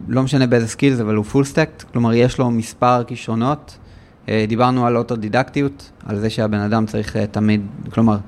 לא 0.09 0.23
משנה 0.23 0.47
באיזה 0.47 0.69
skills, 0.69 1.01
אבל 1.01 1.15
הוא 1.15 1.25
full 1.25 1.45
stacked, 1.45 1.83
כלומר 1.83 2.13
יש 2.13 2.39
לו 2.39 2.51
מספר 2.51 3.05
כישרונות. 3.05 3.79
אה, 4.29 4.45
דיברנו 4.49 4.87
על 4.87 4.97
אוטודידקטיות, 4.97 5.91
על 6.07 6.19
זה 6.19 6.31
שהבן 6.31 6.61
אדם 6.61 6.87
צריך 6.87 7.17
אה, 7.17 7.27
תמיד, 7.27 7.61
כלומר, 7.91 8.19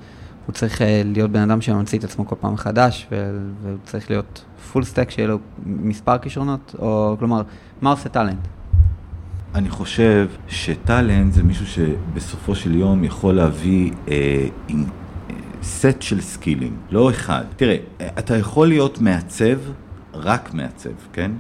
הוא 0.47 0.55
צריך 0.55 0.83
אה, 0.83 1.03
להיות 1.05 1.31
בן 1.31 1.51
אדם 1.51 1.61
שממציא 1.61 1.99
את 1.99 2.05
עצמו 2.05 2.27
כל 2.27 2.37
פעם 2.41 2.53
מחדש, 2.53 3.07
והוא 3.11 3.79
צריך 3.85 4.11
להיות 4.11 4.45
full 4.73 4.85
stack 4.85 5.11
שיהיה 5.11 5.29
לו 5.29 5.39
מספר 5.67 6.19
כישרונות, 6.19 6.75
או 6.79 7.17
כלומר, 7.19 7.43
מה 7.81 7.91
עושה 7.91 8.09
talent? 8.09 8.49
אני 9.55 9.71
חושב 9.71 10.29
ש 10.49 10.70
talent 10.70 11.33
זה 11.33 11.43
מישהו 11.43 11.67
שבסופו 11.67 12.55
של 12.55 12.75
יום 12.75 13.05
יכול 13.05 13.35
להביא 13.35 13.93
אה, 14.09 14.47
עם 14.69 14.85
אה, 15.31 15.35
סט 15.63 16.03
של 16.03 16.21
סקילים, 16.21 16.77
לא 16.91 17.11
אחד. 17.11 17.45
תראה, 17.57 17.77
אתה 17.99 18.37
יכול 18.37 18.69
להיות 18.69 19.01
מעצב, 19.01 19.59
רק 20.15 20.55
מעצב, 20.55 20.91
כן? 21.13 21.31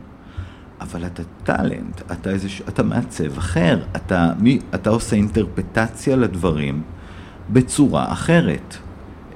אבל 0.82 1.06
אתה 1.06 1.22
טאלנט, 1.44 2.00
אתה, 2.12 2.30
איזה, 2.30 2.48
אתה 2.68 2.82
מעצב 2.82 3.38
אחר, 3.38 3.82
אתה, 3.96 4.32
מי, 4.38 4.58
אתה 4.74 4.90
עושה 4.90 5.16
אינטרפטציה 5.16 6.16
לדברים 6.16 6.82
בצורה 7.50 8.12
אחרת. 8.12 8.76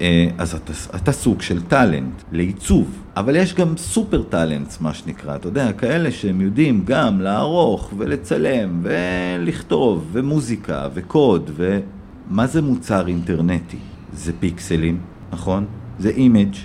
אה, 0.01 0.27
אז 0.37 0.55
אתה, 0.55 0.73
אתה 0.95 1.11
סוג 1.11 1.41
של 1.41 1.61
טאלנט 1.61 2.23
לעיצוב, 2.31 3.03
אבל 3.15 3.35
יש 3.35 3.53
גם 3.53 3.77
סופר 3.77 4.23
טאלנטס, 4.23 4.81
מה 4.81 4.93
שנקרא, 4.93 5.35
אתה 5.35 5.47
יודע, 5.47 5.73
כאלה 5.73 6.11
שהם 6.11 6.41
יודעים 6.41 6.83
גם 6.85 7.21
לערוך 7.21 7.93
ולצלם 7.97 8.81
ולכתוב 8.83 10.07
ומוזיקה 10.11 10.87
וקוד 10.93 11.51
ומה 11.55 12.47
זה 12.47 12.61
מוצר 12.61 13.07
אינטרנטי? 13.07 13.77
זה 14.13 14.31
פיקסלים, 14.39 14.99
נכון? 15.31 15.65
זה 15.99 16.09
image, 16.09 16.55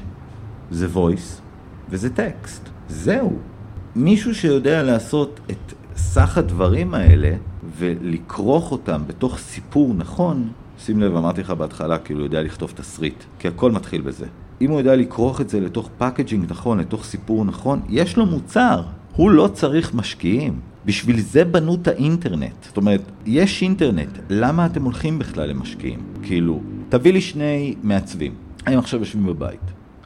זה 0.71 0.87
voice 0.89 1.41
וזה 1.89 2.11
טקסט. 2.11 2.69
זהו. 2.89 3.52
מישהו 3.97 4.35
שיודע 4.35 4.83
לעשות 4.83 5.41
את 5.51 5.73
סך 5.97 6.39
הדברים 6.39 6.95
האלה 6.95 7.35
ולכרוך 7.79 8.73
אותם 8.73 9.03
בתוך 9.07 9.39
סיפור 9.39 9.95
נכון, 9.95 10.49
שים 10.79 11.01
לב, 11.01 11.17
אמרתי 11.17 11.41
לך 11.41 11.51
בהתחלה, 11.51 11.99
כאילו 11.99 12.21
הוא 12.21 12.27
יודע 12.27 12.43
לכתוב 12.43 12.73
תסריט, 12.77 13.25
כי 13.39 13.49
הכל 13.49 13.73
מתחיל 13.73 14.01
בזה. 14.01 14.27
אם 14.61 14.71
הוא 14.71 14.79
יודע 14.79 14.97
לכרוך 14.97 15.41
את 15.41 15.49
זה 15.49 15.61
לתוך 15.61 15.91
packaging 15.99 16.45
נכון, 16.51 16.79
לתוך 16.79 17.05
סיפור 17.05 17.45
נכון, 17.45 17.81
יש 17.89 18.17
לו 18.17 18.27
מוצר. 18.27 18.83
הוא 19.17 19.31
לא 19.31 19.49
צריך 19.53 19.95
משקיעים. 19.95 20.61
בשביל 20.85 21.21
זה 21.21 21.45
בנו 21.45 21.75
את 21.75 21.89
האינטרנט. 21.89 22.63
זאת 22.63 22.77
אומרת, 22.77 23.01
יש 23.27 23.63
אינטרנט, 23.63 24.19
למה 24.31 24.67
אתם 24.67 24.85
הולכים 24.85 25.19
בכלל 25.19 25.49
למשקיעים? 25.49 26.01
כאילו, 26.23 26.61
תביא 26.89 27.13
לי 27.13 27.21
שני 27.21 27.75
מעצבים. 27.83 28.35
הם 28.67 28.79
עכשיו 28.79 29.01
יושבים 29.01 29.27
בבית, 29.27 29.61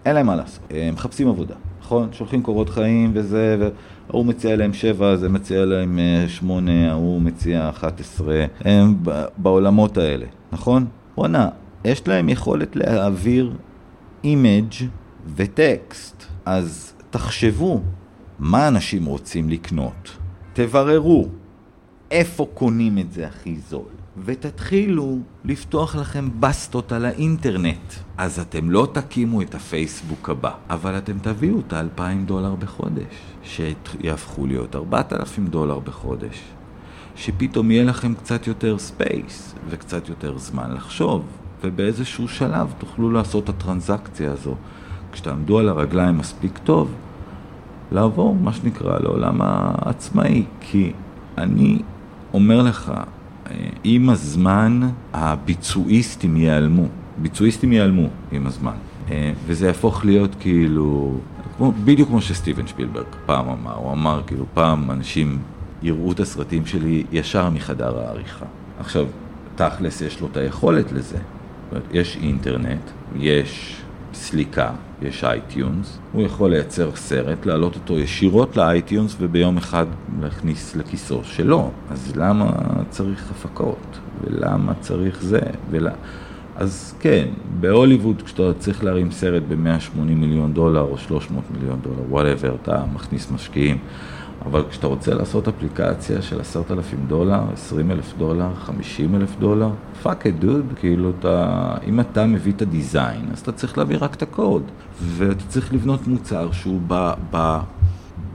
אין 0.05 0.15
להם 0.15 0.27
מה 0.27 0.37
לעשות, 0.37 0.61
הם 0.71 0.95
מחפשים 0.95 1.29
עבודה, 1.29 1.55
נכון? 1.87 2.09
שולחים 2.13 2.43
קורות 2.43 2.69
חיים 2.69 3.11
וזה, 3.15 3.71
והוא 4.09 4.27
מציע 4.27 4.57
להם 4.57 4.73
שבע, 4.73 5.17
זה 5.17 5.29
מציע 5.29 5.65
להם 5.65 5.99
אה, 5.99 6.29
שמונה, 6.29 6.91
ההוא 6.91 7.21
מציע 7.21 7.69
אחת 7.69 8.01
עשרה, 8.01 8.45
הם 8.61 8.95
בעולמות 9.37 9.99
האלה. 9.99 10.27
נכון? 10.53 10.87
והנה, 11.19 11.49
יש 11.85 12.09
להם 12.09 12.29
יכולת 12.29 12.77
להעביר 12.77 13.53
image 14.25 14.75
וטקסט. 15.37 16.25
אז 16.45 16.95
תחשבו, 17.11 17.81
מה 18.39 18.69
אנשים 18.69 19.05
רוצים 19.05 19.51
לקנות? 19.51 20.17
תבררו 20.53 21.27
איפה 22.11 22.47
קונים 22.55 22.99
את 22.99 23.13
זה 23.13 23.27
הכי 23.27 23.57
זול, 23.69 23.96
ותתחילו 24.25 25.19
לפתוח 25.45 25.97
לכם 25.97 26.29
בסטות 26.41 26.93
על 26.93 27.05
האינטרנט. 27.05 27.93
אז 28.19 28.39
אתם 28.39 28.71
לא 28.71 28.89
תקימו 28.93 29.43
את 29.43 29.55
הפייסבוק 29.55 30.31
הבא, 30.31 30.51
אבל 30.71 30.99
אתם 30.99 31.19
תביאו 31.23 31.61
את 31.61 31.73
האלפיים 31.73 32.27
דולר 32.27 32.55
בחודש, 32.55 33.15
שיהפכו 33.43 34.47
להיות 34.47 34.77
ארבעת 34.77 35.13
אלפים 35.13 35.47
דולר 35.47 35.79
בחודש. 35.79 36.43
שפתאום 37.17 37.71
יהיה 37.71 37.85
לכם 37.85 38.15
קצת 38.15 38.47
יותר 38.47 38.79
space 38.79 39.55
וקצת 39.69 40.09
יותר 40.09 40.39
זמן 40.39 40.75
לחשוב, 40.75 41.25
ובאיזשהו 41.65 42.29
שלב 42.29 42.75
תוכלו 42.79 43.11
לעשות 43.11 43.45
את 43.45 43.49
הטרנזקציה 43.49 44.33
הזו. 44.33 44.55
כשתעמדו 45.13 45.59
על 45.59 45.69
הרגליים 45.69 46.19
מספיק 46.19 46.59
טוב, 46.59 46.95
לעבור, 47.93 48.35
מה 48.35 48.53
שנקרא, 48.53 48.99
לעולם 48.99 49.37
העצמאי. 49.41 50.45
כי 50.61 50.93
אני 51.39 51.79
אומר 52.35 52.63
לך, 52.63 52.93
עם 53.85 54.11
הזמן 54.11 54.81
הביצועיסטים 55.13 56.37
ייעלמו. 56.37 56.87
ביצועיסטים 57.19 57.73
ייעלמו 57.73 58.09
עם 58.33 58.47
הזמן. 58.47 58.75
וזה 59.47 59.67
יהפוך 59.67 60.05
להיות 60.05 60.35
כאילו, 60.41 61.19
בדיוק 61.85 62.09
כמו 62.09 62.21
שסטיבן 62.21 62.67
שפילברג 62.67 63.05
פעם 63.27 63.49
אמר, 63.49 63.75
הוא 63.75 63.93
אמר 63.93 64.23
כאילו 64.27 64.45
פעם 64.55 64.91
אנשים 64.91 65.39
יראו 65.83 66.13
את 66.13 66.21
הסרטים 66.21 66.67
שלי 66.67 67.05
ישר 67.13 67.51
מחדר 67.51 67.99
העריכה. 67.99 68.47
עכשיו, 68.81 69.07
תכלס 69.57 70.01
יש 70.01 70.21
לו 70.21 70.29
את 70.33 70.37
היכולת 70.37 70.93
לזה. 70.93 71.19
יש 71.93 72.19
אינטרנט, 72.23 72.91
יש 73.17 73.81
סליקה, 74.17 74.71
יש 75.03 75.25
iTunes, 75.25 75.99
הוא 76.13 76.23
יכול 76.23 76.51
לייצר 76.51 76.91
סרט, 76.95 77.47
להעלות 77.47 77.75
אותו 77.75 77.99
ישירות 77.99 78.57
ל 78.57 78.65
iTunes 78.65 79.17
וביום 79.21 79.57
אחד 79.57 79.87
להכניס 80.21 80.77
לכיסו 80.77 81.21
שלו. 81.25 81.71
אז 81.91 82.13
למה 82.17 82.51
צריך 82.89 83.31
הפקות? 83.31 83.99
ולמה 84.21 84.75
צריך 84.81 85.23
זה? 85.23 85.41
ולה... 85.71 85.93
אז 86.57 86.95
כן, 87.01 87.29
בהוליווד 87.61 88.23
כשאתה 88.23 88.55
צריך 88.59 88.85
להרים 88.85 89.11
סרט 89.11 89.43
ב-180 89.49 89.99
מיליון 90.01 90.53
דולר 90.53 90.81
או 90.81 90.99
300 90.99 91.45
מיליון 91.51 91.81
דולר, 91.83 92.03
whatever, 92.09 92.57
אתה 92.63 92.85
מכניס 92.95 93.31
משקיעים. 93.31 93.79
אבל 94.47 94.65
כשאתה 94.71 94.87
רוצה 94.87 95.15
לעשות 95.15 95.49
אפליקציה 95.49 96.23
של 96.23 96.41
עשרת 96.41 96.71
אלפים 96.71 96.99
דולר, 97.09 97.41
עשרים 97.53 97.91
אלף 97.91 98.15
דולר, 98.19 98.55
חמישים 98.55 99.15
אלף 99.15 99.37
דולר, 99.39 99.71
fuck 100.03 100.27
it, 100.27 100.39
dude, 100.39 100.73
כאילו 100.77 101.13
אתה, 101.21 101.75
אם 101.87 102.01
אתה 102.01 102.27
מביא 102.27 102.53
את 102.53 102.63
ה 102.63 102.71
design, 102.71 103.29
אז 103.33 103.41
אתה 103.41 103.53
צריך 103.53 103.79
להביא 103.79 103.97
רק 104.01 104.15
את 104.15 104.23
הקוד, 104.23 104.63
ואתה 105.03 105.45
צריך 105.49 105.73
לבנות 105.75 106.07
מוצר 106.07 106.53
שהוא 106.53 106.81
ב, 106.87 107.13
ב, 107.31 107.59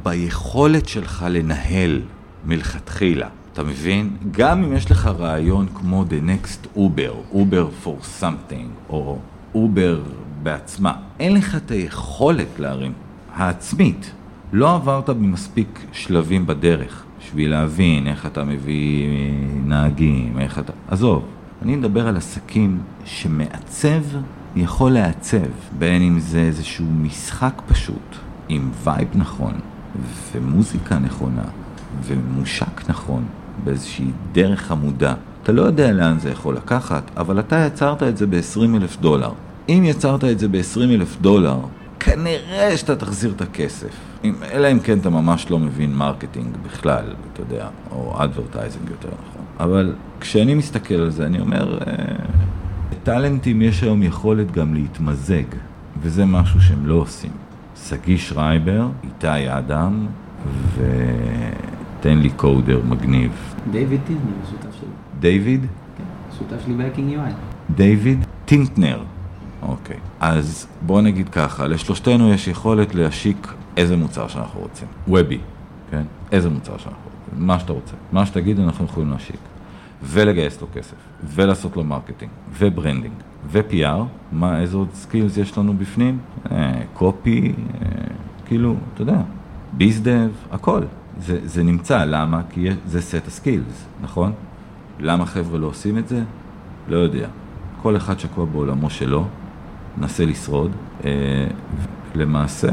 ביכולת 0.03 0.87
שלך 0.87 1.25
לנהל 1.29 2.01
מלכתחילה. 2.45 3.27
אתה 3.53 3.63
מבין? 3.63 4.17
גם 4.31 4.63
אם 4.63 4.73
יש 4.73 4.91
לך 4.91 5.07
רעיון 5.19 5.67
כמו 5.75 6.05
The 6.09 6.27
Next 6.27 6.77
Uber, 6.77 7.35
Uber 7.35 7.85
for 7.85 8.21
something, 8.21 8.89
או 8.89 9.19
Uber 9.55 9.99
בעצמה, 10.43 10.93
אין 11.19 11.33
לך 11.33 11.55
את 11.55 11.71
היכולת 11.71 12.59
להרים 12.59 12.93
העצמית 13.35 14.11
לא 14.53 14.75
עברת 14.75 15.09
במספיק 15.09 15.79
שלבים 15.91 16.47
בדרך 16.47 17.03
בשביל 17.19 17.51
להבין 17.51 18.07
איך 18.07 18.25
אתה 18.25 18.43
מביא 18.43 19.07
נהגים, 19.65 20.39
איך 20.39 20.59
אתה... 20.59 20.73
עזוב, 20.87 21.25
אני 21.61 21.75
מדבר 21.75 22.07
על 22.07 22.17
עסקים 22.17 22.79
שמעצב 23.05 24.01
יכול 24.55 24.91
לעצב, 24.91 25.37
בין 25.77 26.01
אם 26.01 26.19
זה 26.19 26.39
איזשהו 26.39 26.85
משחק 26.85 27.61
פשוט, 27.67 28.15
עם 28.49 28.69
vibe 28.83 29.07
נכון, 29.15 29.53
ומוזיקה 30.31 30.99
נכונה, 30.99 31.45
ומושק 32.03 32.89
נכון, 32.89 33.23
באיזושהי 33.63 34.07
דרך 34.31 34.61
חמודה. 34.61 35.13
אתה 35.43 35.51
לא 35.51 35.61
יודע 35.61 35.91
לאן 35.91 36.19
זה 36.19 36.29
יכול 36.29 36.55
לקחת, 36.55 37.11
אבל 37.17 37.39
אתה 37.39 37.65
יצרת 37.67 38.03
את 38.03 38.17
זה 38.17 38.27
ב-20 38.27 38.75
אלף 38.75 38.97
דולר. 38.97 39.31
אם 39.69 39.83
יצרת 39.85 40.23
את 40.23 40.39
זה 40.39 40.47
ב-20 40.47 40.81
אלף 40.81 41.17
דולר, 41.21 41.59
כנראה 42.03 42.77
שאתה 42.77 42.95
תחזיר 42.95 43.33
את 43.35 43.41
הכסף. 43.41 43.89
אלא 44.51 44.71
אם 44.71 44.79
כן 44.79 44.99
אתה 44.99 45.09
ממש 45.09 45.51
לא 45.51 45.59
מבין 45.59 45.95
marketing 45.95 46.47
בכלל, 46.65 47.05
אתה 47.33 47.41
יודע, 47.41 47.67
או 47.91 48.23
advertising 48.23 48.89
יותר 48.89 49.07
נכון. 49.07 49.41
אבל 49.59 49.93
כשאני 50.19 50.53
מסתכל 50.53 50.93
על 50.93 51.09
זה, 51.09 51.25
אני 51.25 51.39
אומר, 51.39 51.79
לטאלנטים 52.91 53.61
אה, 53.61 53.67
יש 53.67 53.83
היום 53.83 54.03
יכולת 54.03 54.51
גם 54.51 54.73
להתמזג, 54.73 55.43
וזה 56.01 56.25
משהו 56.25 56.61
שהם 56.61 56.85
לא 56.85 56.95
עושים. 56.95 57.31
שגיא 57.87 58.17
שרייבר, 58.17 58.87
איתי 59.03 59.49
אדם, 59.49 60.07
ותן 60.75 62.17
לי 62.17 62.29
coder 62.29 62.81
מגניב. 62.89 63.31
דיוויד 63.71 64.01
טינטנר, 64.07 64.21
שותף 64.51 64.75
שלי. 64.79 64.89
דיוויד? 65.19 65.61
כן, 65.97 66.03
שותף 66.37 66.63
שלי 66.65 66.73
ב-Hacking 66.73 67.13
UI. 67.13 67.31
דיוויד 67.75 68.25
טינטנר. 68.45 69.03
אוקיי. 69.61 69.97
אז 70.21 70.67
בוא 70.81 71.01
נגיד 71.01 71.29
ככה, 71.29 71.67
לשלושתנו 71.67 72.33
יש 72.33 72.47
יכולת 72.47 72.95
להשיק 72.95 73.47
איזה 73.77 73.97
מוצר 73.97 74.27
שאנחנו 74.27 74.59
רוצים. 74.59 74.87
וובי, 75.07 75.39
כן? 75.91 76.03
איזה 76.31 76.49
מוצר 76.49 76.77
שאנחנו 76.77 77.01
רוצים. 77.03 77.45
מה 77.45 77.59
שאתה 77.59 77.73
רוצה. 77.73 77.93
מה 78.11 78.25
שתגיד 78.25 78.59
אנחנו 78.59 78.85
יכולים 78.85 79.11
להשיק. 79.11 79.35
ולגייס 80.03 80.61
לו 80.61 80.67
כסף, 80.73 80.95
ולעשות 81.23 81.77
לו 81.77 81.83
marketing, 81.83 82.31
ו-branding, 82.57 83.13
ו-PR, 83.51 84.03
מה, 84.31 84.59
איזה 84.59 84.77
עוד 84.77 84.87
skills 84.93 85.37
יש 85.37 85.57
לנו 85.57 85.73
בפנים? 85.77 86.19
copy, 86.93 87.41
אה, 87.41 87.85
אה, 87.85 87.87
כאילו, 88.45 88.75
אתה 88.93 89.01
יודע, 89.01 89.21
biz 89.73 89.97
dev, 89.97 90.29
הכל. 90.51 90.81
זה, 91.19 91.39
זה 91.43 91.63
נמצא, 91.63 92.05
למה? 92.05 92.41
כי 92.49 92.69
זה 92.85 93.01
סט 93.01 93.27
ה-skills, 93.27 93.85
נכון? 94.01 94.31
למה 94.99 95.25
חבר'ה 95.25 95.59
לא 95.59 95.67
עושים 95.67 95.97
את 95.97 96.07
זה? 96.07 96.23
לא 96.87 96.97
יודע. 96.97 97.27
כל 97.81 97.97
אחד 97.97 98.19
שקוע 98.19 98.45
בעולמו 98.45 98.89
שלו, 98.89 99.25
מנסה 99.97 100.25
לשרוד. 100.25 100.71
אה, 101.05 101.11
למעשה, 102.15 102.69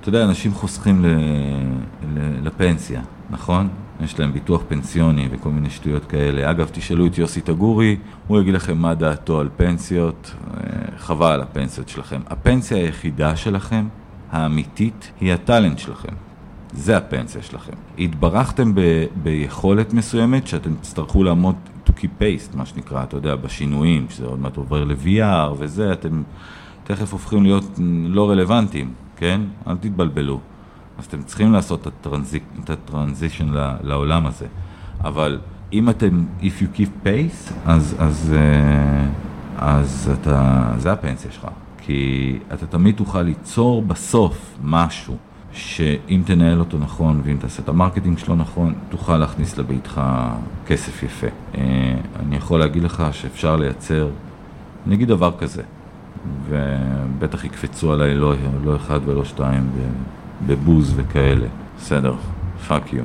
אתה 0.00 0.08
יודע, 0.08 0.24
אנשים 0.24 0.54
חוסכים 0.54 1.04
לפנסיה, 2.42 3.00
נכון? 3.30 3.68
יש 4.00 4.20
להם 4.20 4.32
ביטוח 4.32 4.62
פנסיוני 4.68 5.28
וכל 5.30 5.50
מיני 5.50 5.70
שטויות 5.70 6.04
כאלה. 6.04 6.50
אגב, 6.50 6.68
תשאלו 6.72 7.06
את 7.06 7.18
יוסי 7.18 7.40
טגורי, 7.40 7.96
הוא 8.26 8.40
יגיד 8.40 8.54
לכם 8.54 8.78
מה 8.78 8.94
דעתו 8.94 9.40
על 9.40 9.48
פנסיות, 9.56 10.34
אה, 10.54 10.60
חבל 10.98 11.32
על 11.32 11.40
הפנסיות 11.40 11.88
שלכם. 11.88 12.20
הפנסיה 12.26 12.76
היחידה 12.76 13.36
שלכם, 13.36 13.88
האמיתית, 14.30 15.12
היא 15.20 15.32
הטאלנט 15.32 15.78
שלכם. 15.78 16.12
זה 16.72 16.96
הפנסיה 16.96 17.42
שלכם. 17.42 17.72
התברכתם 17.98 18.74
ב- 18.74 19.04
ביכולת 19.22 19.92
מסוימת 19.92 20.46
שאתם 20.46 20.74
תצטרכו 20.74 21.24
לעמוד 21.24 21.54
to 21.98 22.02
keep 22.02 22.22
pace, 22.22 22.56
מה 22.56 22.66
שנקרא, 22.66 23.02
אתה 23.02 23.16
יודע, 23.16 23.36
בשינויים, 23.36 24.06
שזה 24.10 24.26
עוד 24.26 24.38
מעט 24.38 24.56
עובר 24.56 24.84
ל-VR 24.84 25.52
וזה, 25.58 25.92
אתם 25.92 26.22
תכף 26.84 27.12
הופכים 27.12 27.42
להיות 27.42 27.78
לא 28.06 28.30
רלוונטיים, 28.30 28.92
כן? 29.16 29.40
אל 29.66 29.76
תתבלבלו. 29.76 30.40
אז 30.98 31.04
אתם 31.04 31.22
צריכים 31.22 31.52
לעשות 31.52 31.86
את 32.64 32.70
ה-transition 32.70 33.48
לעולם 33.82 34.26
הזה. 34.26 34.46
אבל 35.00 35.38
אם 35.72 35.88
אתם, 35.88 36.24
if 36.40 36.62
you 36.62 36.76
keep 36.76 37.06
pace, 37.06 37.52
אז, 37.66 37.96
אז, 37.98 38.34
אה, 38.36 39.06
אז 39.56 40.10
אתה, 40.20 40.62
זה 40.78 40.92
הפנסיה 40.92 41.30
שלך. 41.32 41.48
כי 41.78 42.38
אתה 42.54 42.66
תמיד 42.66 42.94
תוכל 42.96 43.22
ליצור 43.22 43.82
בסוף 43.82 44.58
משהו 44.62 45.16
שאם 45.52 46.22
תנהל 46.26 46.60
אותו 46.60 46.78
נכון 46.78 47.20
ואם 47.24 47.36
תעשה 47.40 47.62
את 47.62 47.68
ה-marketing 47.68 48.18
שלו 48.18 48.36
נכון, 48.36 48.74
תוכל 48.88 49.16
להכניס 49.16 49.58
לביתך 49.58 50.00
כסף 50.66 51.02
יפה. 51.02 51.26
אה, 51.54 51.94
אני 52.20 52.36
יכול 52.36 52.60
להגיד 52.60 52.82
לך 52.82 53.04
שאפשר 53.12 53.56
לייצר, 53.56 54.08
נגיד 54.86 55.08
דבר 55.08 55.32
כזה, 55.38 55.62
ובטח 56.48 57.44
יקפצו 57.44 57.92
עליי 57.92 58.14
לא, 58.14 58.34
לא 58.64 58.76
אחד 58.76 59.00
ולא 59.04 59.24
שתיים 59.24 59.70
בבוז 60.46 60.92
וכאלה. 60.96 61.46
בסדר, 61.78 62.14
fuck 62.68 62.92
you. 62.92 63.04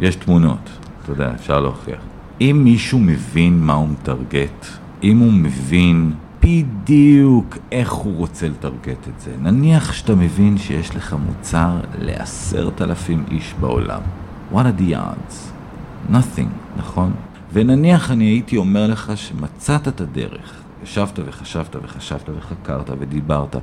יש 0.00 0.16
תמונות, 0.16 0.70
אתה 1.02 1.12
יודע, 1.12 1.32
אפשר 1.34 1.60
להוכיח. 1.60 2.00
אם 2.40 2.60
מישהו 2.64 2.98
מבין 2.98 3.60
מה 3.60 3.72
הוא 3.72 3.88
מטרגט, 3.88 4.66
אם 5.02 5.18
הוא 5.18 5.32
מבין 5.32 6.12
בדיוק 6.42 7.56
איך 7.72 7.92
הוא 7.92 8.16
רוצה 8.16 8.48
לטרגט 8.48 9.08
את 9.08 9.20
זה, 9.20 9.30
נניח 9.40 9.92
שאתה 9.92 10.14
מבין 10.14 10.58
שיש 10.58 10.96
לך 10.96 11.16
מוצר 11.26 11.80
לעשרת 11.98 12.82
אלפים 12.82 13.24
איש 13.30 13.54
בעולם. 13.60 14.00
What 14.52 14.56
are 14.56 14.80
the 14.80 14.94
odds? 14.94 15.34
Nothing, 16.12 16.48
נכון? 16.76 17.12
ונניח 17.52 18.10
אני 18.10 18.24
הייתי 18.24 18.56
אומר 18.56 18.86
לך 18.86 19.12
שמצאת 19.16 19.88
את 19.88 20.00
הדרך, 20.00 20.62
ישבת 20.84 21.18
וחשבת 21.26 21.76
וחשבת 21.82 22.28
וחקרת 22.38 22.90
ודיברת, 22.98 23.56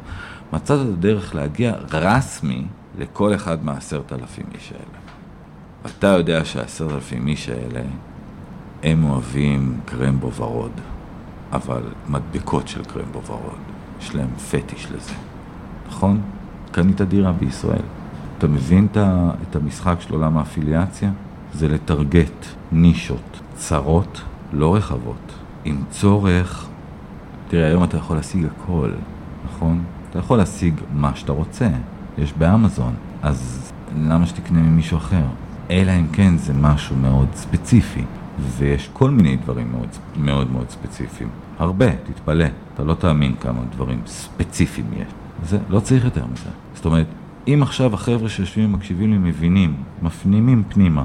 מצאת 0.53 0.79
את 0.87 0.93
הדרך 0.93 1.35
להגיע 1.35 1.73
רסמי 1.91 2.65
לכל 2.99 3.35
אחד 3.35 3.65
מהעשרת 3.65 4.13
אלפים 4.13 4.45
איש 4.55 4.71
האלה. 4.71 4.99
אתה 5.85 6.07
יודע 6.07 6.45
שהעשרת 6.45 6.91
אלפים 6.91 7.27
איש 7.27 7.49
האלה, 7.49 7.81
הם 8.83 9.03
אוהבים 9.03 9.79
קרמבו 9.85 10.31
ורוד, 10.33 10.71
אבל 11.53 11.81
מדבקות 12.09 12.67
של 12.67 12.83
קרמבו 12.83 13.21
ורוד, 13.25 13.59
יש 14.01 14.15
להם 14.15 14.29
פטיש 14.51 14.91
לזה, 14.91 15.13
נכון? 15.87 16.21
קנית 16.71 17.01
דירה 17.01 17.31
בישראל. 17.31 17.81
אתה 18.37 18.47
מבין 18.47 18.87
את 19.49 19.55
המשחק 19.55 19.95
של 19.99 20.13
עולם 20.13 20.37
האפיליאציה? 20.37 21.11
זה 21.53 21.67
לטרגט 21.67 22.45
נישות 22.71 23.39
צרות, 23.55 24.21
לא 24.53 24.75
רחבות, 24.75 25.33
עם 25.65 25.83
צורך, 25.89 26.67
תראה, 27.47 27.67
היום 27.67 27.83
אתה 27.83 27.97
יכול 27.97 28.15
להשיג 28.15 28.45
הכל, 28.45 28.91
נכון? 29.45 29.83
אתה 30.09 30.19
יכול 30.19 30.37
להשיג 30.37 30.73
מה 30.93 31.15
שאתה 31.15 31.31
רוצה, 31.31 31.69
יש 32.17 32.33
באמזון, 32.33 32.93
אז 33.23 33.71
למה 33.97 34.25
שתקנה 34.25 34.59
ממישהו 34.59 34.97
אחר? 34.97 35.23
אלא 35.69 35.91
אם 35.91 36.07
כן 36.13 36.37
זה 36.37 36.53
משהו 36.53 36.95
מאוד 36.95 37.27
ספציפי, 37.33 38.03
ויש 38.39 38.89
כל 38.93 39.11
מיני 39.11 39.35
דברים 39.35 39.71
מאוד 39.71 39.87
מאוד, 40.17 40.51
מאוד 40.51 40.69
ספציפיים. 40.69 41.29
הרבה, 41.59 41.91
תתפלא, 41.91 42.45
אתה 42.73 42.83
לא 42.83 42.93
תאמין 42.93 43.35
כמה 43.35 43.59
דברים 43.75 44.01
ספציפיים 44.05 44.87
יש. 44.93 45.07
זה, 45.43 45.57
לא 45.69 45.79
צריך 45.79 46.05
יותר 46.05 46.25
מזה. 46.33 46.49
זאת 46.75 46.85
אומרת, 46.85 47.07
אם 47.47 47.59
עכשיו 47.61 47.93
החבר'ה 47.93 48.29
שיושבים 48.29 48.73
ומקשיבים 48.73 49.11
לי 49.11 49.17
מבינים, 49.17 49.75
מפנימים 50.01 50.63
פנימה, 50.69 51.03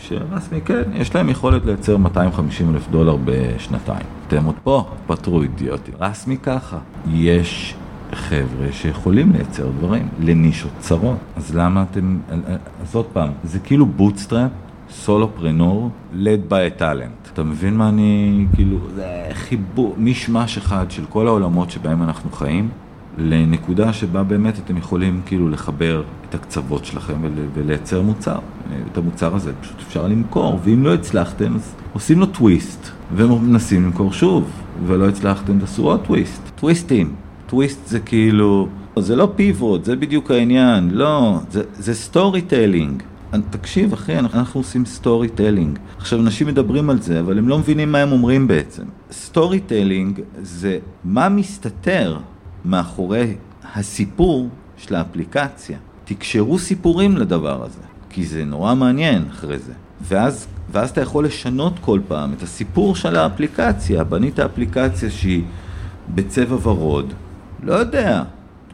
שרסמי, 0.00 0.60
כן, 0.60 0.82
יש 0.94 1.14
להם 1.14 1.28
יכולת 1.28 1.66
לייצר 1.66 1.96
250 1.96 2.74
אלף 2.74 2.88
דולר 2.90 3.16
בשנתיים. 3.24 4.06
אתם 4.28 4.44
עוד 4.44 4.54
פה, 4.64 4.90
פטרו 5.06 5.42
אידיוטים. 5.42 5.94
רסמי 6.00 6.36
ככה. 6.36 6.78
יש 7.10 7.74
חבר'ה 8.12 8.72
שיכולים 8.72 9.32
לייצר 9.32 9.70
דברים 9.78 10.08
לנישות 10.20 10.70
צרות. 10.78 11.16
אז 11.36 11.56
למה 11.56 11.84
אתם... 11.90 12.18
אז 12.82 12.94
עוד 12.94 13.06
פעם, 13.12 13.30
זה 13.44 13.58
כאילו 13.58 13.86
בוטסטראפ, 13.86 14.50
סולופרנור, 14.90 15.90
led 16.14 16.52
by 16.52 16.78
a 16.78 16.80
talent. 16.80 17.32
אתה 17.32 17.42
מבין 17.42 17.76
מה 17.76 17.88
אני... 17.88 18.46
כאילו, 18.54 18.78
זה 18.94 19.06
חיבור, 19.32 19.94
מישמש 19.98 20.56
אחד 20.58 20.90
של 20.90 21.04
כל 21.08 21.26
העולמות 21.26 21.70
שבהם 21.70 22.02
אנחנו 22.02 22.30
חיים, 22.30 22.68
לנקודה 23.18 23.92
שבה 23.92 24.22
באמת 24.22 24.58
אתם 24.58 24.76
יכולים 24.76 25.20
כאילו 25.26 25.48
לחבר 25.48 26.02
את 26.28 26.34
הקצוות 26.34 26.84
שלכם 26.84 27.14
ולייצר 27.54 28.02
מוצר. 28.02 28.38
את 28.92 28.98
המוצר 28.98 29.34
הזה 29.34 29.52
פשוט 29.60 29.76
אפשר 29.86 30.06
למכור, 30.06 30.58
ואם 30.64 30.84
לא 30.84 30.94
הצלחתם 30.94 31.54
אז 31.54 31.74
עושים 31.92 32.20
לו 32.20 32.26
טוויסט, 32.26 32.88
ומנסים 33.14 33.84
למכור 33.84 34.12
שוב, 34.12 34.50
ולא 34.86 35.08
הצלחתם 35.08 35.58
תעשו 35.58 35.82
עוד 35.82 36.00
טוויסט. 36.06 36.42
טוויסטים. 36.56 37.14
טוויסט 37.46 37.86
זה 37.86 38.00
כאילו, 38.00 38.68
זה 38.98 39.16
לא 39.16 39.32
pivot, 39.36 39.84
זה 39.84 39.96
בדיוק 39.96 40.30
העניין, 40.30 40.90
לא, 40.92 41.38
זה 41.78 41.94
storytelling. 41.94 43.02
תקשיב 43.50 43.92
אחי, 43.92 44.18
אנחנו 44.18 44.60
עושים 44.60 44.86
storytelling. 44.86 45.78
עכשיו 45.98 46.20
אנשים 46.20 46.46
מדברים 46.46 46.90
על 46.90 47.00
זה, 47.00 47.20
אבל 47.20 47.38
הם 47.38 47.48
לא 47.48 47.58
מבינים 47.58 47.92
מה 47.92 47.98
הם 47.98 48.12
אומרים 48.12 48.48
בעצם. 48.48 48.82
storytelling 49.12 50.20
זה 50.42 50.78
מה 51.04 51.28
מסתתר 51.28 52.18
מאחורי 52.64 53.34
הסיפור 53.74 54.48
של 54.76 54.94
האפליקציה. 54.94 55.78
תקשרו 56.04 56.58
סיפורים 56.58 57.16
לדבר 57.16 57.64
הזה, 57.64 57.82
כי 58.10 58.26
זה 58.26 58.44
נורא 58.44 58.74
מעניין 58.74 59.24
אחרי 59.30 59.58
זה. 59.58 59.72
ואז, 60.02 60.46
ואז 60.72 60.90
אתה 60.90 61.00
יכול 61.00 61.24
לשנות 61.24 61.72
כל 61.80 62.00
פעם 62.08 62.32
את 62.32 62.42
הסיפור 62.42 62.96
של 62.96 63.16
האפליקציה. 63.16 64.04
בנית 64.04 64.40
אפליקציה 64.40 65.10
שהיא 65.10 65.42
בצבע 66.14 66.68
ורוד, 66.68 67.12
לא 67.62 67.74
יודע, 67.74 68.22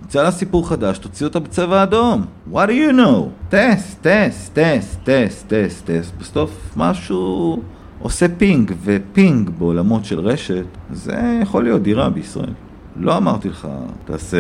יצא 0.04 0.22
לה 0.22 0.30
סיפור 0.30 0.68
חדש, 0.68 0.98
תוציא 0.98 1.26
אותה 1.26 1.40
בצבע 1.40 1.82
אדום. 1.82 2.24
What 2.52 2.66
do 2.66 2.70
you 2.70 2.92
know? 2.92 3.22
test, 3.48 4.06
test, 4.06 4.58
test, 4.58 5.00
test, 5.04 5.48
test, 5.48 5.90
test. 5.90 6.14
בסוף 6.20 6.72
משהו 6.76 7.62
עושה 7.98 8.26
ping, 8.38 8.72
ו-ping 8.82 9.50
בעולמות 9.50 10.04
של 10.04 10.20
רשת, 10.20 10.64
זה 10.92 11.38
יכול 11.42 11.64
להיות 11.64 11.82
דירה 11.82 12.10
בישראל. 12.10 12.52
לא 12.96 13.16
אמרתי 13.16 13.48
לך, 13.48 13.68
תעשה 14.04 14.38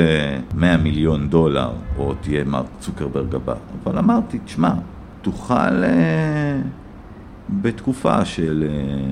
100 0.54 0.76
מיליון 0.76 1.28
דולר, 1.28 1.70
או 1.98 2.14
תהיה 2.20 2.44
מרק 2.44 2.66
צוקרברג 2.80 3.34
הבא, 3.34 3.54
אבל 3.84 3.98
אמרתי, 3.98 4.38
תשמע, 4.44 4.72
תוכל 5.22 5.84
אה, 5.84 6.60
בתקופה 7.50 8.24
של 8.24 8.64
אה, 8.68 9.10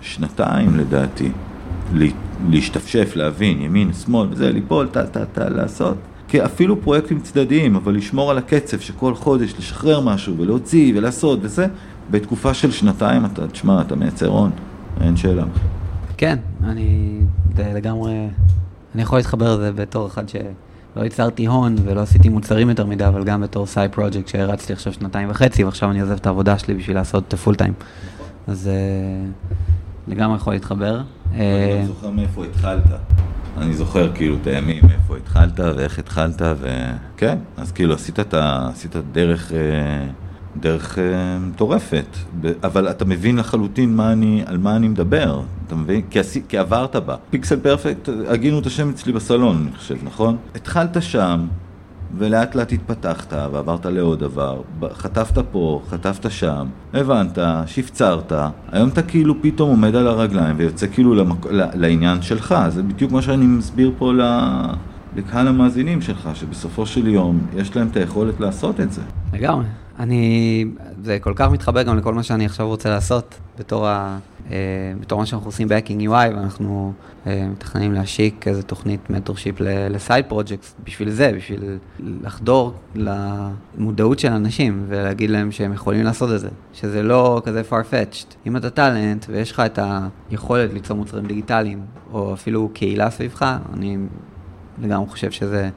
שנתיים 0.00 0.76
לדעתי, 0.76 1.30
להשתפשף, 2.50 3.12
להבין, 3.16 3.60
ימין, 3.60 3.92
שמאל, 3.92 4.28
וזה, 4.30 4.52
ליפול, 4.52 4.86
טה, 4.86 5.06
טה, 5.06 5.24
טה, 5.24 5.48
לעשות. 5.48 5.96
כי 6.28 6.44
אפילו 6.44 6.80
פרויקטים 6.82 7.20
צדדיים, 7.20 7.76
אבל 7.76 7.94
לשמור 7.94 8.30
על 8.30 8.38
הקצב 8.38 8.78
שכל 8.80 9.14
חודש 9.14 9.54
לשחרר 9.58 10.00
משהו 10.00 10.38
ולהוציא 10.38 10.98
ולעשות 10.98 11.38
וזה, 11.42 11.66
בתקופה 12.10 12.54
של 12.54 12.70
שנתיים 12.70 13.24
אתה, 13.24 13.46
תשמע, 13.46 13.80
אתה 13.80 13.96
מייצר 13.96 14.28
הון, 14.28 14.50
אין 15.00 15.16
שאלה. 15.16 15.44
כן, 16.16 16.38
אני 16.64 17.18
לגמרי, 17.58 18.28
אני 18.94 19.02
יכול 19.02 19.18
להתחבר 19.18 19.56
לזה 19.56 19.72
בתור 19.72 20.06
אחד 20.06 20.28
שלא 20.28 21.02
ייצרתי 21.02 21.46
הון 21.46 21.76
ולא 21.84 22.00
עשיתי 22.00 22.28
מוצרים 22.28 22.68
יותר 22.68 22.86
מדי, 22.86 23.06
אבל 23.06 23.24
גם 23.24 23.40
בתור 23.40 23.66
סייד 23.66 23.90
פרויקט 23.90 24.28
שהרצתי 24.28 24.72
עכשיו 24.72 24.92
שנתיים 24.92 25.30
וחצי, 25.30 25.64
ועכשיו 25.64 25.90
אני 25.90 26.00
עוזב 26.00 26.14
את 26.14 26.26
העבודה 26.26 26.58
שלי 26.58 26.74
בשביל 26.74 26.96
לעשות 26.96 27.24
את 27.28 27.32
הפול 27.32 27.54
טיים. 27.54 27.72
אז 28.46 28.70
uh, 28.70 29.72
לגמרי 30.08 30.36
יכול 30.36 30.52
להתחבר. 30.52 31.00
אני 31.32 31.40
לא 31.80 31.86
זוכר 31.86 32.10
מאיפה 32.10 32.44
התחלת. 32.44 32.84
אני 33.58 33.74
זוכר 33.74 34.12
כאילו 34.14 34.36
את 34.42 34.46
הימים, 34.46 34.84
מאיפה 34.86 35.16
התחלת 35.16 35.60
ואיך 35.60 35.98
התחלת, 35.98 36.42
וכן, 36.60 37.38
אז 37.56 37.72
כאילו 37.72 37.94
עשית 37.94 38.20
את 38.20 38.34
ה... 38.34 38.68
עשית 38.72 38.96
דרך... 39.12 39.52
אה, 39.52 40.06
דרך 40.60 40.98
אה, 40.98 41.38
מטורפת, 41.38 42.06
אבל 42.64 42.90
אתה 42.90 43.04
מבין 43.04 43.36
לחלוטין 43.36 43.96
מה 43.96 44.12
אני, 44.12 44.42
על 44.46 44.58
מה 44.58 44.76
אני 44.76 44.88
מדבר, 44.88 45.42
אתה 45.66 45.74
מבין? 45.74 46.02
כי, 46.10 46.18
כי 46.48 46.58
עברת 46.58 46.96
בה. 46.96 47.16
פיקסל 47.30 47.60
פרפקט, 47.60 48.08
הגינו 48.28 48.58
את 48.58 48.66
השם 48.66 48.90
אצלי 48.90 49.12
בסלון, 49.12 49.66
אני 49.68 49.76
חושב, 49.76 49.96
נכון? 50.02 50.36
התחלת 50.54 51.02
שם, 51.02 51.46
ולאט 52.18 52.54
לאט 52.54 52.72
התפתחת, 52.72 53.32
ועברת 53.52 53.86
לעוד 53.86 54.20
דבר, 54.20 54.62
חטפת 54.92 55.38
פה, 55.52 55.82
חטפת 55.88 56.30
שם, 56.30 56.66
הבנת, 56.94 57.38
שפצרת, 57.66 58.32
היום 58.72 58.88
אתה 58.88 59.02
כאילו 59.02 59.42
פתאום 59.42 59.70
עומד 59.70 59.94
על 59.94 60.06
הרגליים 60.06 60.54
ויוצא 60.58 60.86
כאילו 60.86 61.14
למק... 61.14 61.46
לעניין 61.50 62.22
שלך, 62.22 62.54
זה 62.68 62.82
בדיוק 62.82 63.12
מה 63.12 63.22
שאני 63.22 63.46
מסביר 63.46 63.92
פה 63.98 64.12
ל... 64.12 64.22
לקהל 65.16 65.48
המאזינים 65.48 66.02
שלך, 66.02 66.28
שבסופו 66.34 66.86
של 66.86 67.06
יום 67.08 67.38
יש 67.56 67.76
להם 67.76 67.88
את 67.90 67.96
היכולת 67.96 68.40
לעשות 68.40 68.80
את 68.80 68.92
זה. 68.92 69.02
לגמרי. 69.32 69.64
אני, 69.98 70.64
זה 71.02 71.18
כל 71.20 71.32
כך 71.36 71.50
מתחבר 71.50 71.82
גם 71.82 71.98
לכל 71.98 72.14
מה 72.14 72.22
שאני 72.22 72.46
עכשיו 72.46 72.66
רוצה 72.66 72.90
לעשות 72.90 73.34
בתור, 73.58 73.86
ה, 73.86 74.18
אה, 74.50 74.56
בתור 75.00 75.18
מה 75.18 75.26
שאנחנו 75.26 75.48
עושים 75.48 75.68
ב-Hacking 75.68 76.00
UI, 76.00 76.34
ואנחנו 76.36 76.92
אה, 77.26 77.48
מתכננים 77.52 77.92
להשיק 77.92 78.48
איזה 78.48 78.62
תוכנית 78.62 79.10
mentorship 79.10 79.54
ל-side 79.60 80.24
projects 80.28 80.74
בשביל 80.84 81.10
זה, 81.10 81.32
בשביל 81.36 81.78
לחדור 82.00 82.74
למודעות 82.94 84.18
של 84.18 84.32
אנשים 84.32 84.84
ולהגיד 84.88 85.30
להם 85.30 85.52
שהם 85.52 85.72
יכולים 85.72 86.04
לעשות 86.04 86.30
את 86.34 86.40
זה, 86.40 86.48
שזה 86.72 87.02
לא 87.02 87.42
כזה 87.44 87.62
farfetched. 87.70 88.34
אם 88.46 88.56
אתה 88.56 88.70
טאלנט 88.70 89.26
ויש 89.28 89.52
לך 89.52 89.60
את 89.60 89.78
היכולת 90.30 90.72
ליצור 90.72 90.96
מוצרים 90.96 91.26
דיגיטליים, 91.26 91.80
או 92.12 92.34
אפילו 92.34 92.70
קהילה 92.72 93.10
סביבך, 93.10 93.56
אני 93.72 93.96
לגמרי 94.82 95.08
חושב 95.08 95.30
שזה 95.30 95.70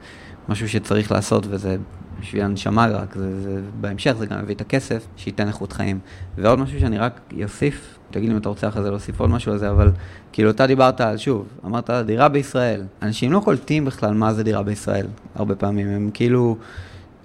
משהו 0.48 0.68
שצריך 0.68 1.12
לעשות 1.12 1.46
וזה 1.48 1.76
בשביל 2.20 2.42
הנשמה 2.42 2.86
רק, 2.86 3.14
זה, 3.14 3.40
זה, 3.40 3.60
בהמשך 3.80 4.14
זה 4.18 4.26
גם 4.26 4.42
מביא 4.42 4.54
את 4.54 4.60
הכסף, 4.60 5.06
שייתן 5.16 5.48
איכות 5.48 5.72
חיים. 5.72 5.98
ועוד 6.38 6.58
משהו 6.58 6.80
שאני 6.80 6.98
רק 6.98 7.20
אוסיף, 7.42 7.98
תגיד 8.10 8.28
לי 8.28 8.34
אם 8.34 8.40
אתה 8.40 8.48
רוצה 8.48 8.68
אחרי 8.68 8.82
זה 8.82 8.90
להוסיף 8.90 9.20
עוד 9.20 9.30
משהו 9.30 9.52
על 9.52 9.58
זה, 9.58 9.70
אבל 9.70 9.90
כאילו 10.32 10.50
אתה 10.50 10.66
דיברת 10.66 11.00
על, 11.00 11.16
שוב, 11.16 11.46
אמרת 11.64 11.90
דירה 11.90 12.28
בישראל. 12.28 12.82
אנשים 13.02 13.32
לא 13.32 13.40
קולטים 13.44 13.84
בכלל 13.84 14.14
מה 14.14 14.34
זה 14.34 14.42
דירה 14.42 14.62
בישראל, 14.62 15.06
הרבה 15.34 15.54
פעמים, 15.54 15.88
הם 15.88 16.10
כאילו... 16.14 16.56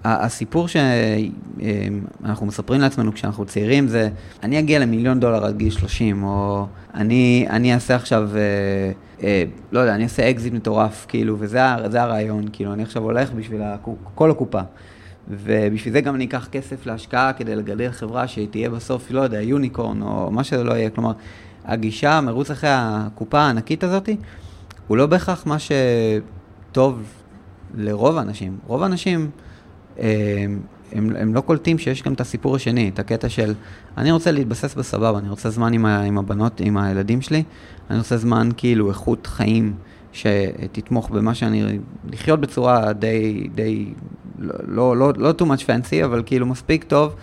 הסיפור 0.04 0.68
שאנחנו 0.68 2.46
מספרים 2.46 2.80
לעצמנו 2.80 3.14
כשאנחנו 3.14 3.44
צעירים 3.44 3.88
זה, 3.88 4.08
אני 4.42 4.58
אגיע 4.58 4.78
למיליון 4.78 5.20
דולר 5.20 5.44
עד 5.44 5.56
גיל 5.56 5.70
30, 5.70 6.24
או 6.24 6.66
אני, 6.94 7.46
אני 7.50 7.74
אעשה 7.74 7.96
עכשיו, 7.96 8.30
אה, 8.36 8.40
אה, 9.22 9.44
לא 9.72 9.80
יודע, 9.80 9.94
אני 9.94 10.04
אעשה 10.04 10.30
אקזיט 10.30 10.52
מטורף, 10.52 11.06
כאילו, 11.08 11.36
וזה 11.38 12.02
הרעיון, 12.02 12.44
כאילו, 12.52 12.72
אני 12.72 12.82
עכשיו 12.82 13.02
הולך 13.02 13.32
בשביל 13.32 13.62
כל 14.14 14.30
הקופה. 14.30 14.60
ובשביל 15.28 15.92
זה 15.92 16.00
גם 16.00 16.14
אני 16.14 16.24
אקח 16.24 16.48
כסף 16.52 16.86
להשקעה 16.86 17.32
כדי 17.32 17.56
לגדל 17.56 17.90
חברה 17.90 18.28
שתהיה 18.28 18.70
בסוף, 18.70 19.10
לא 19.10 19.20
יודע, 19.20 19.42
unicorn 19.42 20.02
או 20.02 20.30
מה 20.30 20.44
שזה 20.44 20.64
לא 20.64 20.72
יהיה. 20.72 20.90
כלומר, 20.90 21.12
הגישה, 21.64 22.12
המרוץ 22.12 22.50
אחרי 22.50 22.70
הקופה 22.72 23.38
הענקית 23.40 23.84
הזאת, 23.84 24.08
הוא 24.86 24.96
לא 24.96 25.06
בהכרח 25.06 25.46
מה 25.46 25.56
שטוב 25.58 27.02
לרוב 27.74 28.18
האנשים. 28.18 28.58
רוב 28.66 28.82
האנשים... 28.82 29.30
אה, 29.98 30.44
הם, 30.92 31.16
הם 31.16 31.34
לא 31.34 31.40
קולטים 31.40 31.78
שיש 31.78 32.02
גם 32.02 32.12
את 32.12 32.20
הסיפור 32.20 32.56
השני, 32.56 32.88
את 32.88 32.98
הקטע 32.98 33.28
של 33.28 33.54
אני 33.98 34.12
רוצה 34.12 34.32
להתבסס 34.32 34.74
בסבבה, 34.74 35.18
אני 35.18 35.28
רוצה 35.28 35.50
זמן 35.50 35.72
עם, 35.72 35.86
ה, 35.86 36.00
עם 36.00 36.18
הבנות, 36.18 36.60
עם 36.60 36.76
הילדים 36.76 37.20
שלי, 37.20 37.42
אני 37.90 37.98
רוצה 37.98 38.16
זמן 38.16 38.48
כאילו 38.56 38.88
איכות 38.88 39.26
חיים 39.26 39.74
שתתמוך 40.12 41.10
במה 41.10 41.34
שאני, 41.34 41.78
לחיות 42.12 42.40
בצורה 42.40 42.92
די, 42.92 43.48
די, 43.54 43.86
לא, 44.38 44.54
לא, 44.66 44.96
לא, 44.96 45.12
לא 45.16 45.34
too 45.38 45.44
much 45.44 45.62
fancy, 45.62 46.04
אבל 46.04 46.22
כאילו 46.26 46.46
מספיק 46.46 46.84
טוב 46.84 47.14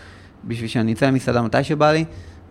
בשביל 0.46 0.70
שאני 0.70 0.94
אצא 0.94 1.06
למסעדה 1.06 1.42
מתי 1.42 1.64
שבא 1.64 1.92
לי, 1.92 2.06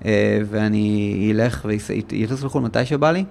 אה, 0.05 0.39
ואני 0.51 1.33
אלך 1.35 1.67
ויטוס 1.69 2.43
לחו"ל 2.43 2.63
מתי 2.63 2.85
שבא 2.87 3.11
לי. 3.11 3.25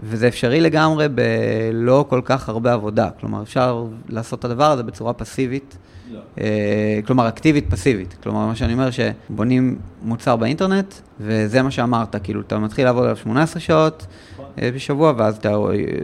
וזה 0.00 0.28
אפשרי 0.28 0.60
לגמרי 0.60 1.06
בלא 1.08 2.04
כל 2.08 2.20
כך 2.24 2.48
הרבה 2.48 2.72
עבודה. 2.72 3.10
כלומר, 3.20 3.42
אפשר 3.42 3.86
לעשות 4.08 4.38
את 4.38 4.44
הדבר 4.44 4.70
הזה 4.70 4.82
בצורה 4.82 5.12
פסיבית. 5.12 5.78
לא. 6.12 6.20
אה, 6.40 7.00
כלומר, 7.06 7.28
אקטיבית 7.28 7.70
פסיבית. 7.70 8.16
כלומר, 8.22 8.46
מה 8.46 8.56
שאני 8.56 8.72
אומר, 8.72 8.88
שבונים 8.90 9.78
מוצר 10.02 10.36
באינטרנט, 10.36 10.94
וזה 11.20 11.62
מה 11.62 11.70
שאמרת, 11.70 12.16
כאילו, 12.22 12.40
אתה 12.40 12.58
מתחיל 12.58 12.84
לעבוד 12.84 13.04
עליו 13.04 13.16
18 13.16 13.60
שעות 13.60 14.06
נכון. 14.32 14.44
אה, 14.62 14.70
בשבוע, 14.74 15.12
ואז 15.16 15.36
אתה 15.36 15.50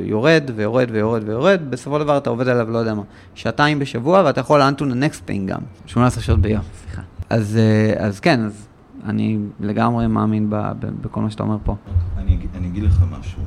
יורד 0.04 0.50
ויורד 0.56 0.88
ויורד 0.92 1.28
ויורד, 1.28 1.60
בסופו 1.70 1.98
של 1.98 2.04
דבר 2.04 2.18
אתה 2.18 2.30
עובד 2.30 2.48
עליו, 2.48 2.70
לא 2.70 2.78
יודע 2.78 2.94
מה, 2.94 3.02
שעתיים 3.34 3.78
בשבוע, 3.78 4.22
ואתה 4.24 4.40
יכול 4.40 4.58
לאן 4.58 4.74
to 4.78 4.80
the 4.80 5.12
next 5.12 5.28
thing 5.28 5.46
גם. 5.46 5.60
18 5.86 6.22
שעות 6.22 6.40
ביום, 6.40 6.62
סליחה. 6.82 7.02
אז, 7.30 7.56
אה, 7.56 8.06
אז 8.06 8.20
כן, 8.20 8.40
אז 8.40 8.66
אני 9.04 9.38
לגמרי 9.60 10.06
מאמין 10.06 10.50
ב, 10.50 10.54
ב, 10.54 10.86
בכל 11.00 11.20
מה 11.20 11.30
שאתה 11.30 11.42
אומר 11.42 11.56
פה. 11.64 11.76
אני, 12.18 12.38
אני 12.56 12.66
אגיד 12.66 12.82
לך 12.82 13.04
משהו. 13.20 13.42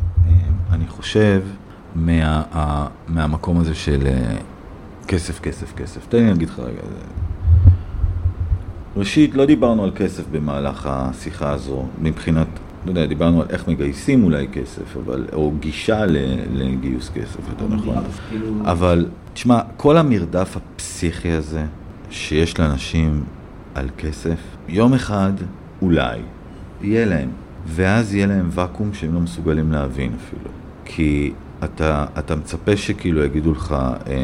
אני 0.72 0.88
חושב 0.88 1.42
מה, 1.96 2.44
מהמקום 3.08 3.60
הזה 3.60 3.76
של 3.76 4.08
כסף, 5.12 5.40
כסף, 5.40 5.74
כסף. 5.76 6.08
תן 6.10 6.18
לי 6.18 6.28
להגיד 6.28 6.50
לך 6.50 6.60
רגע. 6.60 6.82
ראשית, 8.98 9.36
לא 9.36 9.46
דיברנו 9.46 9.84
על 9.84 9.92
כסף 9.96 10.24
במהלך 10.32 10.86
השיחה 10.92 11.52
הזו, 11.52 11.86
מבחינת, 12.02 12.48
לא 12.86 12.92
יודע, 12.92 13.06
דיברנו 13.06 13.42
על 13.42 13.48
איך 13.50 13.68
מגייסים 13.68 14.24
אולי 14.24 14.48
כסף, 14.48 14.98
אבל, 14.98 15.26
או 15.34 15.52
גישה 15.60 16.06
לגיוס 16.54 17.10
כסף, 17.10 17.40
יותר 17.50 17.68
נכון. 17.76 17.96
כאילו- 18.30 18.56
אבל, 18.66 19.06
תשמע, 19.34 19.60
כל 19.78 19.98
המרדף 19.98 20.58
הפסיכי 20.58 21.32
הזה 21.32 21.66
שיש 22.10 22.60
לאנשים 22.60 23.24
על 23.76 23.90
כסף, 23.98 24.40
יום 24.68 24.94
אחד, 24.94 25.34
אולי, 25.82 26.20
יהיה 26.82 27.06
להם. 27.06 27.30
ואז 27.68 28.16
יהיה 28.16 28.28
להם 28.28 28.50
ואקום 28.52 28.94
שהם 28.94 29.14
לא 29.14 29.20
מסוגלים 29.20 29.72
להבין 29.72 30.12
אפילו. 30.16 30.50
כי 30.86 31.34
אתה, 31.64 32.06
אתה 32.20 32.36
מצפה 32.36 32.78
שכאילו 32.78 33.24
יגידו 33.24 33.52
לך, 33.52 33.76
אה, 34.08 34.16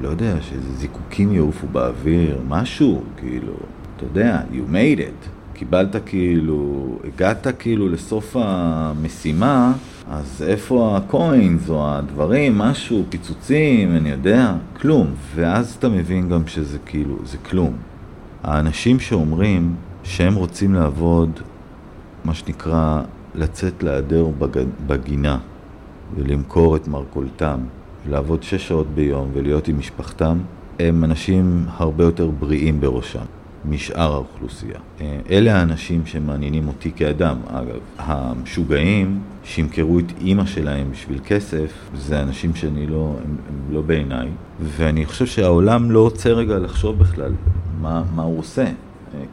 לא 0.00 0.08
יודע, 0.08 0.36
שאיזה 0.40 0.72
זיקוקים 0.74 1.32
יעופו 1.32 1.66
באוויר, 1.66 2.40
משהו, 2.48 3.02
כאילו, 3.16 3.52
אתה 3.96 4.04
יודע, 4.04 4.40
you 4.52 4.72
made 4.72 4.98
it. 4.98 5.28
קיבלת 5.54 5.96
כאילו, 6.06 6.98
הגעת 7.04 7.46
כאילו 7.58 7.88
לסוף 7.88 8.36
המשימה, 8.40 9.72
אז 10.10 10.44
איפה 10.46 10.96
הקוינס 10.96 11.68
או 11.68 11.90
הדברים, 11.90 12.58
משהו, 12.58 13.04
פיצוצים, 13.08 13.96
אני 13.96 14.10
יודע, 14.10 14.54
כלום. 14.80 15.06
ואז 15.34 15.76
אתה 15.78 15.88
מבין 15.88 16.28
גם 16.28 16.46
שזה 16.46 16.78
כאילו, 16.86 17.16
זה 17.24 17.38
כלום. 17.38 17.76
האנשים 18.42 19.00
שאומרים 19.00 19.74
שהם 20.02 20.34
רוצים 20.34 20.74
לעבוד, 20.74 21.40
מה 22.24 22.34
שנקרא, 22.34 23.02
לצאת 23.34 23.82
להיעדר 23.82 24.26
בגינה 24.86 25.38
ולמכור 26.14 26.76
את 26.76 26.88
מרכולתם, 26.88 27.60
לעבוד 28.10 28.42
שש 28.42 28.68
שעות 28.68 28.86
ביום 28.94 29.30
ולהיות 29.34 29.68
עם 29.68 29.78
משפחתם, 29.78 30.38
הם 30.78 31.04
אנשים 31.04 31.64
הרבה 31.68 32.04
יותר 32.04 32.30
בריאים 32.30 32.80
בראשם. 32.80 33.24
משאר 33.68 34.12
האוכלוסייה. 34.12 34.78
אה, 35.00 35.18
אלה 35.30 35.56
האנשים 35.56 36.06
שמעניינים 36.06 36.68
אותי 36.68 36.92
כאדם. 36.96 37.36
אגב, 37.48 37.78
המשוגעים 37.98 39.20
שימכרו 39.44 39.98
את 39.98 40.04
אימא 40.20 40.46
שלהם 40.46 40.90
בשביל 40.90 41.18
כסף, 41.26 41.72
זה 41.94 42.22
אנשים 42.22 42.54
שאני 42.54 42.86
לא, 42.86 43.16
הם, 43.24 43.36
הם 43.48 43.74
לא 43.74 43.80
בעיניי. 43.82 44.28
ואני 44.60 45.06
חושב 45.06 45.26
שהעולם 45.26 45.90
לא 45.90 45.98
עוצר 45.98 46.34
רגע 46.34 46.58
לחשוב 46.58 46.98
בכלל 46.98 47.32
מה, 47.80 48.02
מה 48.14 48.22
הוא 48.22 48.38
עושה, 48.38 48.64
אה, 48.64 48.70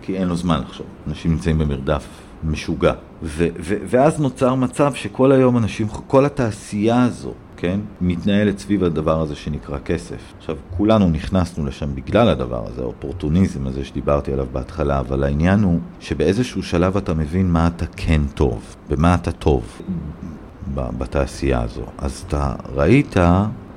כי 0.01 0.17
אין 0.17 0.27
לו 0.27 0.35
זמן 0.35 0.59
לחשוב. 0.61 0.85
אנשים 1.07 1.31
נמצאים 1.31 1.57
במרדף 1.57 2.07
משוגע. 2.43 2.93
ו- 3.23 3.47
ו- 3.59 3.77
ואז 3.85 4.21
נוצר 4.21 4.55
מצב 4.55 4.93
שכל 4.93 5.31
היום 5.31 5.57
אנשים, 5.57 5.87
כל 5.87 6.25
התעשייה 6.25 7.03
הזו, 7.03 7.33
כן, 7.61 7.79
מתנהלת 8.01 8.59
סביב 8.59 8.83
הדבר 8.83 9.21
הזה 9.21 9.35
שנקרא 9.35 9.77
כסף. 9.85 10.33
עכשיו, 10.37 10.55
כולנו 10.77 11.09
נכנסנו 11.09 11.65
לשם 11.65 11.95
בגלל 11.95 12.29
הדבר 12.29 12.67
הזה, 12.67 12.81
האופורטוניזם 12.81 13.67
הזה 13.67 13.85
שדיברתי 13.85 14.33
עליו 14.33 14.47
בהתחלה, 14.51 14.99
אבל 14.99 15.23
העניין 15.23 15.63
הוא 15.63 15.79
שבאיזשהו 15.99 16.63
שלב 16.63 16.97
אתה 16.97 17.13
מבין 17.13 17.51
מה 17.51 17.67
אתה 17.67 17.85
כן 17.85 18.21
טוב, 18.33 18.75
במה 18.89 19.15
אתה 19.15 19.31
טוב 19.31 19.81
בתעשייה 20.73 21.61
הזו. 21.61 21.83
אז 21.97 22.23
אתה 22.27 22.53
ראית 22.75 23.15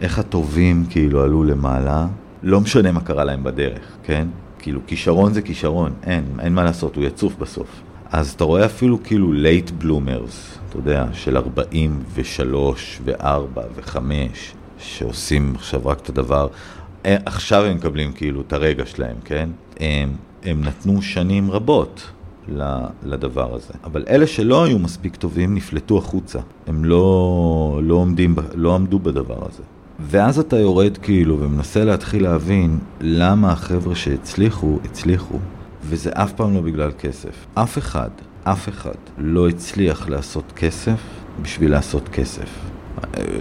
איך 0.01 0.19
הטובים 0.19 0.85
כאילו 0.91 1.23
עלו 1.23 1.45
למעלה, 1.45 2.07
לא 2.43 2.61
משנה 2.61 2.93
מה 2.93 3.01
קרה 3.01 3.25
להם 3.25 3.45
בדרך, 3.45 3.97
כן? 4.03 4.29
כאילו, 4.59 4.81
כישרון 4.87 5.33
זה 5.33 5.43
כישרון, 5.43 5.93
אין, 6.03 6.25
אין 6.41 6.55
מה 6.55 6.65
לעשות, 6.65 6.97
הוא 6.97 7.05
יצוף 7.05 7.37
בסוף. 7.39 7.83
אז 8.13 8.31
אתה 8.31 8.45
רואה 8.45 8.65
אפילו 8.65 9.03
כאילו 9.03 9.33
late 9.33 9.71
bloomers, 9.71 10.59
אתה 10.75 10.83
יודע, 10.83 11.07
של 11.13 11.37
43 11.37 13.01
ו-4 13.05 13.59
ו-5, 13.75 13.99
שעושים 14.79 15.53
עכשיו 15.57 15.81
רק 15.85 16.01
את 16.01 16.09
הדבר, 16.09 16.49
אה, 17.07 17.17
עכשיו 17.27 17.65
הם 17.65 17.77
מקבלים 17.77 18.13
כאילו 18.13 18.41
את 18.41 18.53
הרגע 18.53 18.87
שלהם, 18.87 19.17
כן? 19.25 19.49
הם, 19.81 20.17
הם 20.43 20.65
נתנו 20.65 21.03
שנים 21.03 21.51
רבות 21.51 22.11
לדבר 23.05 23.55
הזה. 23.55 23.73
אבל 23.85 24.05
אלה 24.09 24.27
שלא 24.27 24.65
היו 24.65 24.79
מספיק 24.79 25.17
טובים 25.17 25.55
נפלטו 25.55 25.99
החוצה. 25.99 26.39
הם 26.67 26.85
לא, 26.85 27.81
לא, 27.83 27.95
עומדים, 27.95 28.35
לא 28.55 28.75
עמדו 28.75 28.99
בדבר 28.99 29.47
הזה. 29.49 29.63
ואז 30.01 30.39
אתה 30.39 30.59
יורד 30.59 30.99
כאילו 30.99 31.41
ומנסה 31.41 31.85
להתחיל 31.85 32.23
להבין 32.23 32.79
למה 33.01 33.53
החבר'ה 33.53 33.95
שהצליחו, 33.95 34.79
הצליחו. 34.85 35.39
וזה 35.83 36.11
אף 36.15 36.33
פעם 36.33 36.55
לא 36.55 36.61
בגלל 36.61 36.91
כסף. 36.99 37.47
אף 37.55 37.79
אחד, 37.79 38.11
אף 38.45 38.69
אחד 38.69 38.95
לא 39.19 39.49
הצליח 39.49 40.09
לעשות 40.09 40.53
כסף 40.57 41.01
בשביל 41.43 41.71
לעשות 41.71 42.09
כסף. 42.09 42.49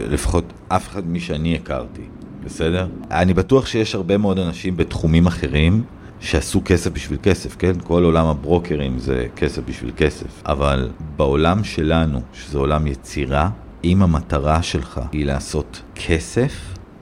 לפחות 0.10 0.44
אף 0.68 0.88
אחד 0.88 1.08
מי 1.08 1.20
שאני 1.20 1.56
הכרתי, 1.56 2.02
בסדר? 2.46 2.88
אני 3.12 3.34
בטוח 3.34 3.66
שיש 3.66 3.96
הרבה 3.96 4.18
מאוד 4.18 4.40
אנשים 4.40 4.78
בתחומים 4.78 5.28
אחרים 5.28 5.84
שעשו 6.20 6.62
כסף 6.66 6.92
בשביל 6.92 7.20
כסף, 7.24 7.56
כן? 7.56 7.74
כל 7.84 8.04
עולם 8.04 8.26
הברוקרים 8.26 9.00
זה 9.00 9.28
כסף 9.36 9.62
בשביל 9.68 9.92
כסף. 9.98 10.42
אבל 10.46 10.90
בעולם 11.16 11.64
שלנו, 11.64 12.22
שזה 12.34 12.58
עולם 12.58 12.88
יצירה, 12.88 13.50
אם 13.84 14.04
המטרה 14.04 14.62
שלך 14.62 15.02
היא 15.12 15.26
לעשות 15.26 15.82
כסף, 15.96 16.54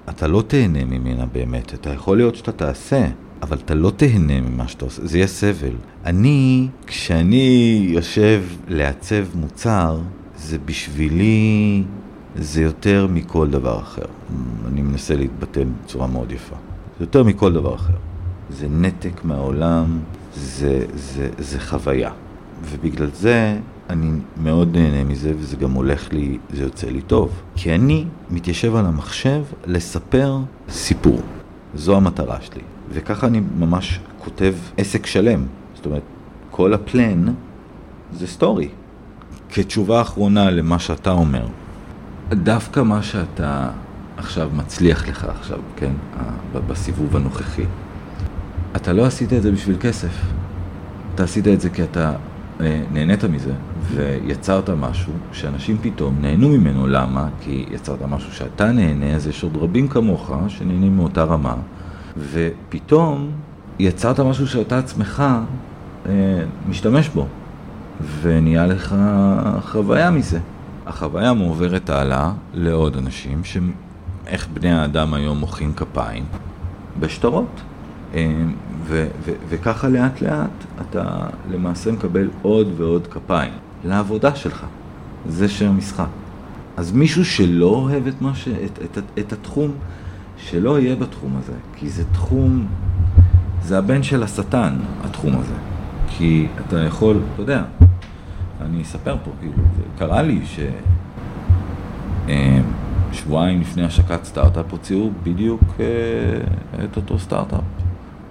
אתה 0.10 0.28
לא 0.28 0.44
תהנה 0.48 0.86
ממנה 0.86 1.26
באמת. 1.26 1.74
אתה 1.74 1.90
יכול 1.90 2.18
להיות 2.18 2.36
שאתה 2.36 2.52
תעשה, 2.52 3.08
אבל 3.42 3.58
אתה 3.66 3.76
לא 3.76 3.92
תהנה 3.96 4.42
ממה 4.42 4.68
שאתה 4.68 4.86
עושה, 4.86 5.06
זה 5.06 5.18
יהיה 5.18 5.28
סבל. 5.28 5.76
אני, 6.06 6.68
כשאני 6.88 7.80
יושב 7.94 8.44
לעצב 8.68 9.26
מוצר, 9.36 10.00
זה 10.38 10.58
בשבילי, 10.66 11.84
זה 12.36 12.62
יותר 12.62 13.08
מכל 13.10 13.50
דבר 13.50 13.80
אחר. 13.80 14.06
אני 14.68 14.82
מנסה 14.82 15.16
להתבטא 15.16 15.62
בצורה 15.84 16.08
מאוד 16.08 16.32
יפה. 16.32 16.56
זה 17.00 17.04
יותר 17.04 17.24
מכל 17.24 17.54
דבר 17.54 17.76
אחר. 17.76 17.94
זה 18.50 18.68
נתק 18.70 19.22
מהעולם, 19.24 20.00
זה, 20.36 20.86
זה, 20.96 21.30
זה 21.38 21.60
חוויה. 21.60 22.12
ובגלל 22.64 23.10
זה 23.14 23.58
אני 23.90 24.12
מאוד 24.44 24.78
נהנה 24.78 25.04
מזה, 25.04 25.34
וזה 25.40 25.58
גם 25.58 25.72
הולך 25.72 26.14
לי, 26.14 26.38
זה 26.54 26.64
יוצא 26.64 26.88
לי 26.88 27.02
טוב. 27.02 27.42
כי 27.56 27.76
אני 27.76 28.06
מתיישב 28.30 28.76
על 28.76 28.86
המחשב 28.86 29.44
לספר 29.66 30.38
סיפור. 30.70 31.22
זו 31.76 31.98
המטרה 31.98 32.42
שלי. 32.42 32.62
וככה 32.94 33.28
אני 33.28 33.42
ממש 33.60 34.00
כותב 34.20 34.54
עסק 34.78 35.06
שלם. 35.06 35.46
זאת 35.76 35.86
אומרת, 35.86 36.02
כל 36.52 36.74
הפלן 36.74 37.26
זה 38.14 38.28
סטורי. 38.28 38.70
כתשובה 39.50 40.02
אחרונה 40.02 40.52
למה 40.52 40.80
שאתה 40.80 41.12
אומר, 41.12 41.48
דווקא 42.30 42.80
מה 42.80 43.04
שאתה 43.04 43.70
עכשיו 44.18 44.50
מצליח 44.56 45.08
לך 45.08 45.28
עכשיו, 45.40 45.60
כן, 45.76 45.92
בסיבוב 46.68 47.16
הנוכחי, 47.16 47.66
אתה 48.76 48.94
לא 48.94 49.06
עשית 49.06 49.34
את 49.34 49.42
זה 49.42 49.52
בשביל 49.52 49.78
כסף. 49.80 50.22
אתה 51.16 51.24
עשית 51.24 51.48
את 51.48 51.62
זה 51.62 51.70
כי 51.70 51.84
אתה 51.84 52.14
אה, 52.62 52.84
נהנית 52.92 53.24
מזה, 53.24 53.54
ויצרת 53.92 54.70
משהו 54.70 55.14
שאנשים 55.32 55.78
פתאום 55.82 56.16
נהנו 56.22 56.50
ממנו. 56.50 56.88
למה? 56.88 57.30
כי 57.42 57.66
יצרת 57.72 58.02
משהו 58.02 58.34
שאתה 58.34 58.72
נהנה, 58.72 59.16
אז 59.16 59.28
יש 59.28 59.44
עוד 59.44 59.58
רבים 59.58 59.88
כמוך 59.88 60.32
שנהנים 60.48 60.96
מאותה 60.96 61.24
רמה. 61.24 61.56
ופתאום 62.18 63.32
יצרת 63.80 64.20
משהו 64.20 64.48
שאתה 64.48 64.78
עצמך 64.78 65.24
אה, 66.06 66.12
משתמש 66.70 67.10
בו, 67.10 67.28
ונהיה 68.22 68.68
לך 68.68 68.96
חוויה 69.62 70.12
מזה. 70.12 70.40
החוויה 70.86 71.34
מועברת 71.34 71.90
הלאה 71.90 72.32
לעוד 72.54 72.98
אנשים, 72.98 73.42
שאיך 73.44 74.48
בני 74.54 74.72
האדם 74.72 75.14
היום 75.14 75.38
מוחאים 75.38 75.74
כפיים? 75.74 76.26
בשטרות. 77.00 77.62
אה, 78.14 78.32
ו- 78.84 79.08
ו- 79.26 79.34
וככה 79.50 79.90
לאט 79.90 80.22
לאט 80.22 80.66
אתה 80.82 81.28
למעשה 81.52 81.92
מקבל 81.92 82.30
עוד 82.42 82.68
ועוד 82.78 83.08
כפיים 83.08 83.54
לעבודה 83.86 84.36
שלך. 84.36 84.66
זה 85.30 85.50
שם 85.50 85.68
המשחק. 85.68 86.08
אז 86.78 86.92
מישהו 86.92 87.26
שלא 87.26 87.68
אוהב 87.68 88.08
את, 88.08 88.14
ש... 88.34 88.48
את, 88.48 88.80
את, 88.84 89.04
את 89.20 89.34
התחום, 89.34 89.72
שלא 90.42 90.80
יהיה 90.80 90.96
בתחום 90.96 91.38
הזה, 91.38 91.54
כי 91.76 91.90
זה 91.90 92.04
תחום, 92.12 92.68
זה 93.64 93.78
הבן 93.78 94.04
של 94.04 94.24
השטן, 94.24 94.78
התחום 95.04 95.38
הזה. 95.40 95.54
כי 96.10 96.48
אתה 96.60 96.80
יכול, 96.80 97.22
אתה 97.34 97.42
יודע, 97.42 97.64
אני 98.62 98.82
אספר 98.82 99.16
פה, 99.24 99.32
כאילו, 99.40 99.54
קרה 99.98 100.22
לי 100.22 100.42
ששבועיים 103.12 103.58
אה, 103.58 103.62
לפני 103.62 103.84
השקת 103.84 104.24
סטארט-אפ 104.24 104.72
הוציאו 104.72 105.10
בדיוק 105.24 105.64
אה, 105.80 105.86
את 106.84 106.98
אותו 106.98 107.20
סטארט-אפ. 107.20 107.62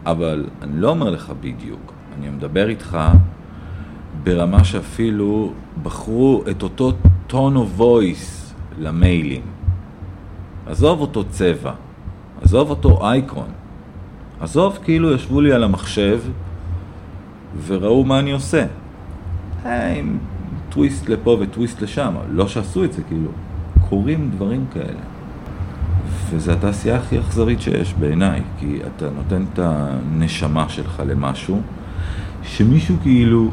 אבל 0.07 0.47
אני 0.63 0.81
לא 0.81 0.91
אומר 0.91 1.11
לך 1.11 1.33
בדיוק, 1.41 1.93
אני 2.19 2.29
מדבר 2.29 2.69
איתך 2.69 2.99
ברמה 4.25 4.65
שאפילו 4.65 5.53
בחרו 5.83 6.43
את 6.51 6.63
אותו 6.63 6.93
tone 7.31 7.33
of 7.33 7.81
voice 7.81 8.55
למיילים. 8.79 9.43
עזוב 10.67 11.01
אותו 11.01 11.25
צבע, 11.25 11.73
עזוב 12.51 12.71
אותו 12.71 13.09
אייקון. 13.09 13.49
עזוב, 14.41 14.79
כאילו 14.85 15.13
ישבו 15.13 15.41
לי 15.41 15.53
על 15.53 15.65
המחשב 15.65 16.21
וראו 17.67 18.05
מה 18.05 18.19
אני 18.19 18.33
עושה. 18.33 18.67
עם 19.65 20.19
טוויסט 20.69 21.09
לפה 21.09 21.37
וטוויסט 21.41 21.83
לשם, 21.83 22.15
לא 22.31 22.49
שעשו 22.49 22.85
את 22.85 22.93
זה, 22.93 23.03
כאילו, 23.03 23.31
קורים 23.89 24.31
דברים 24.35 24.65
כאלה. 24.73 25.01
וזו 26.31 26.53
התעשייה 26.53 26.97
הכי 26.97 27.19
אכזרית 27.19 27.61
שיש 27.61 27.95
בעיניי, 27.95 28.43
כי 28.59 28.79
אתה 28.87 29.07
נותן 29.11 29.45
את 29.53 29.59
הנשמה 29.59 30.69
שלך 30.69 31.03
למשהו, 31.07 31.61
שמישהו 32.43 32.97
כאילו 33.03 33.51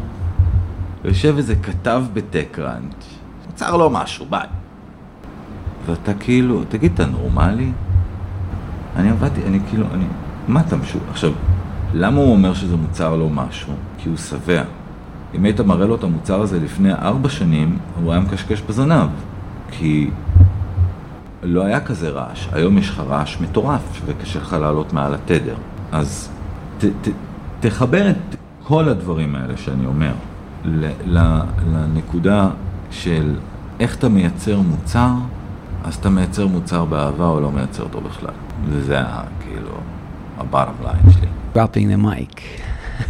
יושב 1.05 1.33
איזה 1.37 1.55
כתב 1.55 2.03
בטקראנט, 2.13 3.03
נוצר 3.47 3.77
לו 3.77 3.89
משהו, 3.89 4.25
ביי. 4.29 4.47
ואתה 5.85 6.13
כאילו, 6.13 6.63
תגיד, 6.69 6.91
אתה 6.93 7.05
נורמלי? 7.05 7.71
אני 8.97 9.09
עבדתי, 9.09 9.41
אני 9.47 9.59
כאילו, 9.69 9.85
אני... 9.93 10.05
מה 10.47 10.61
אתה 10.61 10.75
משהו? 10.75 10.99
עכשיו, 11.11 11.31
למה 11.93 12.17
הוא 12.17 12.31
אומר 12.31 12.53
שזה 12.53 12.75
מוצר 12.75 13.15
לו 13.15 13.29
משהו? 13.29 13.73
כי 13.97 14.09
הוא 14.09 14.17
שבע. 14.17 14.63
אם 15.35 15.45
היית 15.45 15.59
מראה 15.59 15.87
לו 15.87 15.95
את 15.95 16.03
המוצר 16.03 16.41
הזה 16.41 16.59
לפני 16.59 16.93
ארבע 16.93 17.29
שנים, 17.29 17.77
הוא 18.03 18.11
היה 18.11 18.21
מקשקש 18.21 18.61
בזנב. 18.61 19.09
כי 19.71 20.09
לא 21.43 21.65
היה 21.65 21.79
כזה 21.79 22.09
רעש. 22.09 22.47
היום 22.51 22.77
יש 22.77 22.89
לך 22.89 22.99
רעש 22.99 23.41
מטורף, 23.41 24.01
וקשה 24.05 24.39
לך 24.39 24.53
לעלות 24.61 24.93
מעל 24.93 25.13
התדר. 25.13 25.55
אז 25.91 26.29
ת, 26.77 26.85
ת, 26.85 27.07
תחבר 27.59 28.09
את 28.09 28.35
כל 28.63 28.89
הדברים 28.89 29.35
האלה 29.35 29.57
שאני 29.57 29.85
אומר 29.85 30.11
לנקודה 31.67 32.49
של 32.91 33.35
איך 33.79 33.95
אתה 33.95 34.09
מייצר 34.09 34.59
מוצר, 34.61 35.11
אז 35.83 35.95
אתה 35.95 36.09
מייצר 36.09 36.47
מוצר 36.47 36.85
באהבה 36.85 37.27
או 37.27 37.39
לא 37.39 37.51
מייצר 37.51 37.83
אותו 37.83 38.01
בכלל. 38.01 38.46
וזה 38.66 38.99
כאילו 39.39 39.72
הבארם 40.38 40.74
ליין 40.84 41.12
שלי. 41.12 41.28
the 41.95 42.05
mic. 42.05 42.41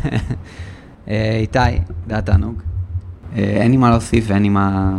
אה, 1.08 1.38
איתי, 1.42 1.60
זה 2.08 2.18
התענוג. 2.18 2.62
אה, 3.36 3.42
אין 3.44 3.72
לי 3.72 3.78
מה 3.78 3.90
להוסיף 3.90 4.26
ואין 4.28 4.44
לי 4.44 4.50
מה... 4.50 4.98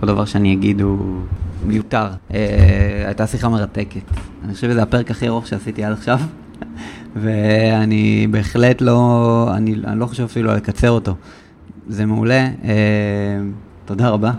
כל 0.00 0.06
דבר 0.06 0.24
שאני 0.24 0.52
אגיד 0.52 0.80
הוא 0.80 1.20
מיותר. 1.66 2.06
אה, 2.34 3.02
הייתה 3.06 3.26
שיחה 3.26 3.48
מרתקת. 3.48 4.00
אני 4.44 4.54
חושב 4.54 4.70
שזה 4.70 4.82
הפרק 4.82 5.10
הכי 5.10 5.28
ארוך 5.28 5.46
שעשיתי 5.46 5.84
עד 5.84 5.92
עכשיו. 5.92 6.20
ואני 7.22 8.26
בהחלט 8.30 8.80
לא, 8.80 9.50
אני, 9.56 9.74
אני 9.84 10.00
לא 10.00 10.06
חושב 10.06 10.24
אפילו 10.24 10.54
לקצר 10.54 10.90
אותו. 10.90 11.14
זה 11.88 12.06
מעולה, 12.06 12.48
אה, 12.64 13.40
תודה 13.84 14.08
רבה. 14.08 14.32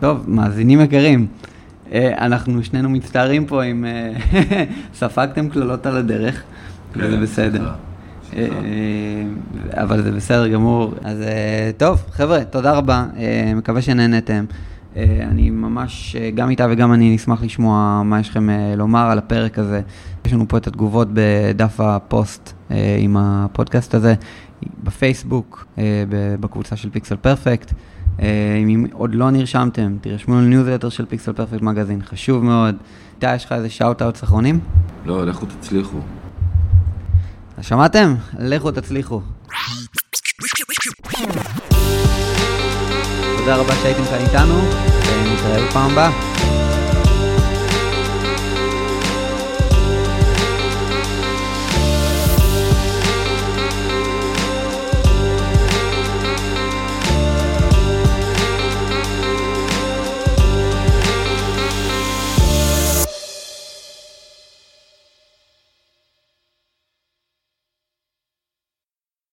טוב, 0.00 0.24
מאזינים 0.26 0.80
יקרים, 0.80 1.26
אנחנו 2.02 2.64
שנינו 2.64 2.90
מצטערים 2.90 3.46
פה 3.46 3.64
אם 3.64 3.84
אה, 3.84 4.12
ספגתם 4.94 5.48
קללות 5.48 5.86
על 5.86 5.96
הדרך, 5.96 6.42
וזה 6.96 7.16
כן, 7.16 7.22
בסדר. 7.22 7.70
אה. 8.36 8.48
אבל 9.72 10.02
זה 10.02 10.12
בסדר 10.12 10.48
גמור. 10.48 10.94
אז 11.04 11.20
אה, 11.20 11.70
טוב, 11.76 12.02
חבר'ה, 12.10 12.44
תודה 12.44 12.72
רבה, 12.72 13.06
אה, 13.16 13.52
מקווה 13.56 13.82
שנהנתם. 13.82 14.44
אה, 14.96 15.18
אני 15.30 15.50
ממש, 15.50 16.16
אה, 16.16 16.30
גם 16.34 16.50
איתה 16.50 16.66
וגם 16.70 16.92
אני 16.92 17.14
נשמח 17.14 17.42
לשמוע 17.42 18.02
מה 18.04 18.20
יש 18.20 18.28
לכם 18.28 18.50
אה, 18.50 18.74
לומר 18.76 19.10
על 19.10 19.18
הפרק 19.18 19.58
הזה. 19.58 19.80
יש 20.24 20.32
לנו 20.32 20.48
פה 20.48 20.56
את 20.56 20.66
התגובות 20.66 21.08
בדף 21.12 21.80
הפוסט 21.80 22.52
אה, 22.70 22.96
עם 23.00 23.16
הפודקאסט 23.16 23.94
הזה, 23.94 24.14
בפייסבוק, 24.84 25.66
אה, 25.78 26.04
בקבוצה 26.40 26.76
של 26.76 26.90
פיקסל 26.90 27.16
פרפקט. 27.16 27.72
אה, 28.20 28.56
אם 28.62 28.86
עוד 28.92 29.14
לא 29.14 29.30
נרשמתם, 29.30 29.96
תירשמו 30.00 30.34
לניוזלטר 30.34 30.88
של 30.88 31.06
פיקסל 31.06 31.32
פרפקט 31.32 31.62
מגזין, 31.62 32.02
חשוב 32.02 32.44
מאוד. 32.44 32.74
איתי, 33.14 33.34
יש 33.34 33.44
לך 33.44 33.52
איזה 33.52 33.70
shout-outs 33.70 34.24
אחרונים? 34.24 34.60
לא, 35.06 35.26
לכו 35.26 35.46
תצליחו. 35.46 35.98
אז 37.56 37.64
שמעתם? 37.64 38.14
לכו 38.38 38.70
תצליחו. 38.70 39.20
תודה 43.38 43.56
רבה 43.56 43.74
שהייתם 43.74 44.04
כאן 44.04 44.18
איתנו, 44.20 44.54
ונתראה 44.54 45.68
בפעם 45.68 45.90
הבאה. 45.90 46.33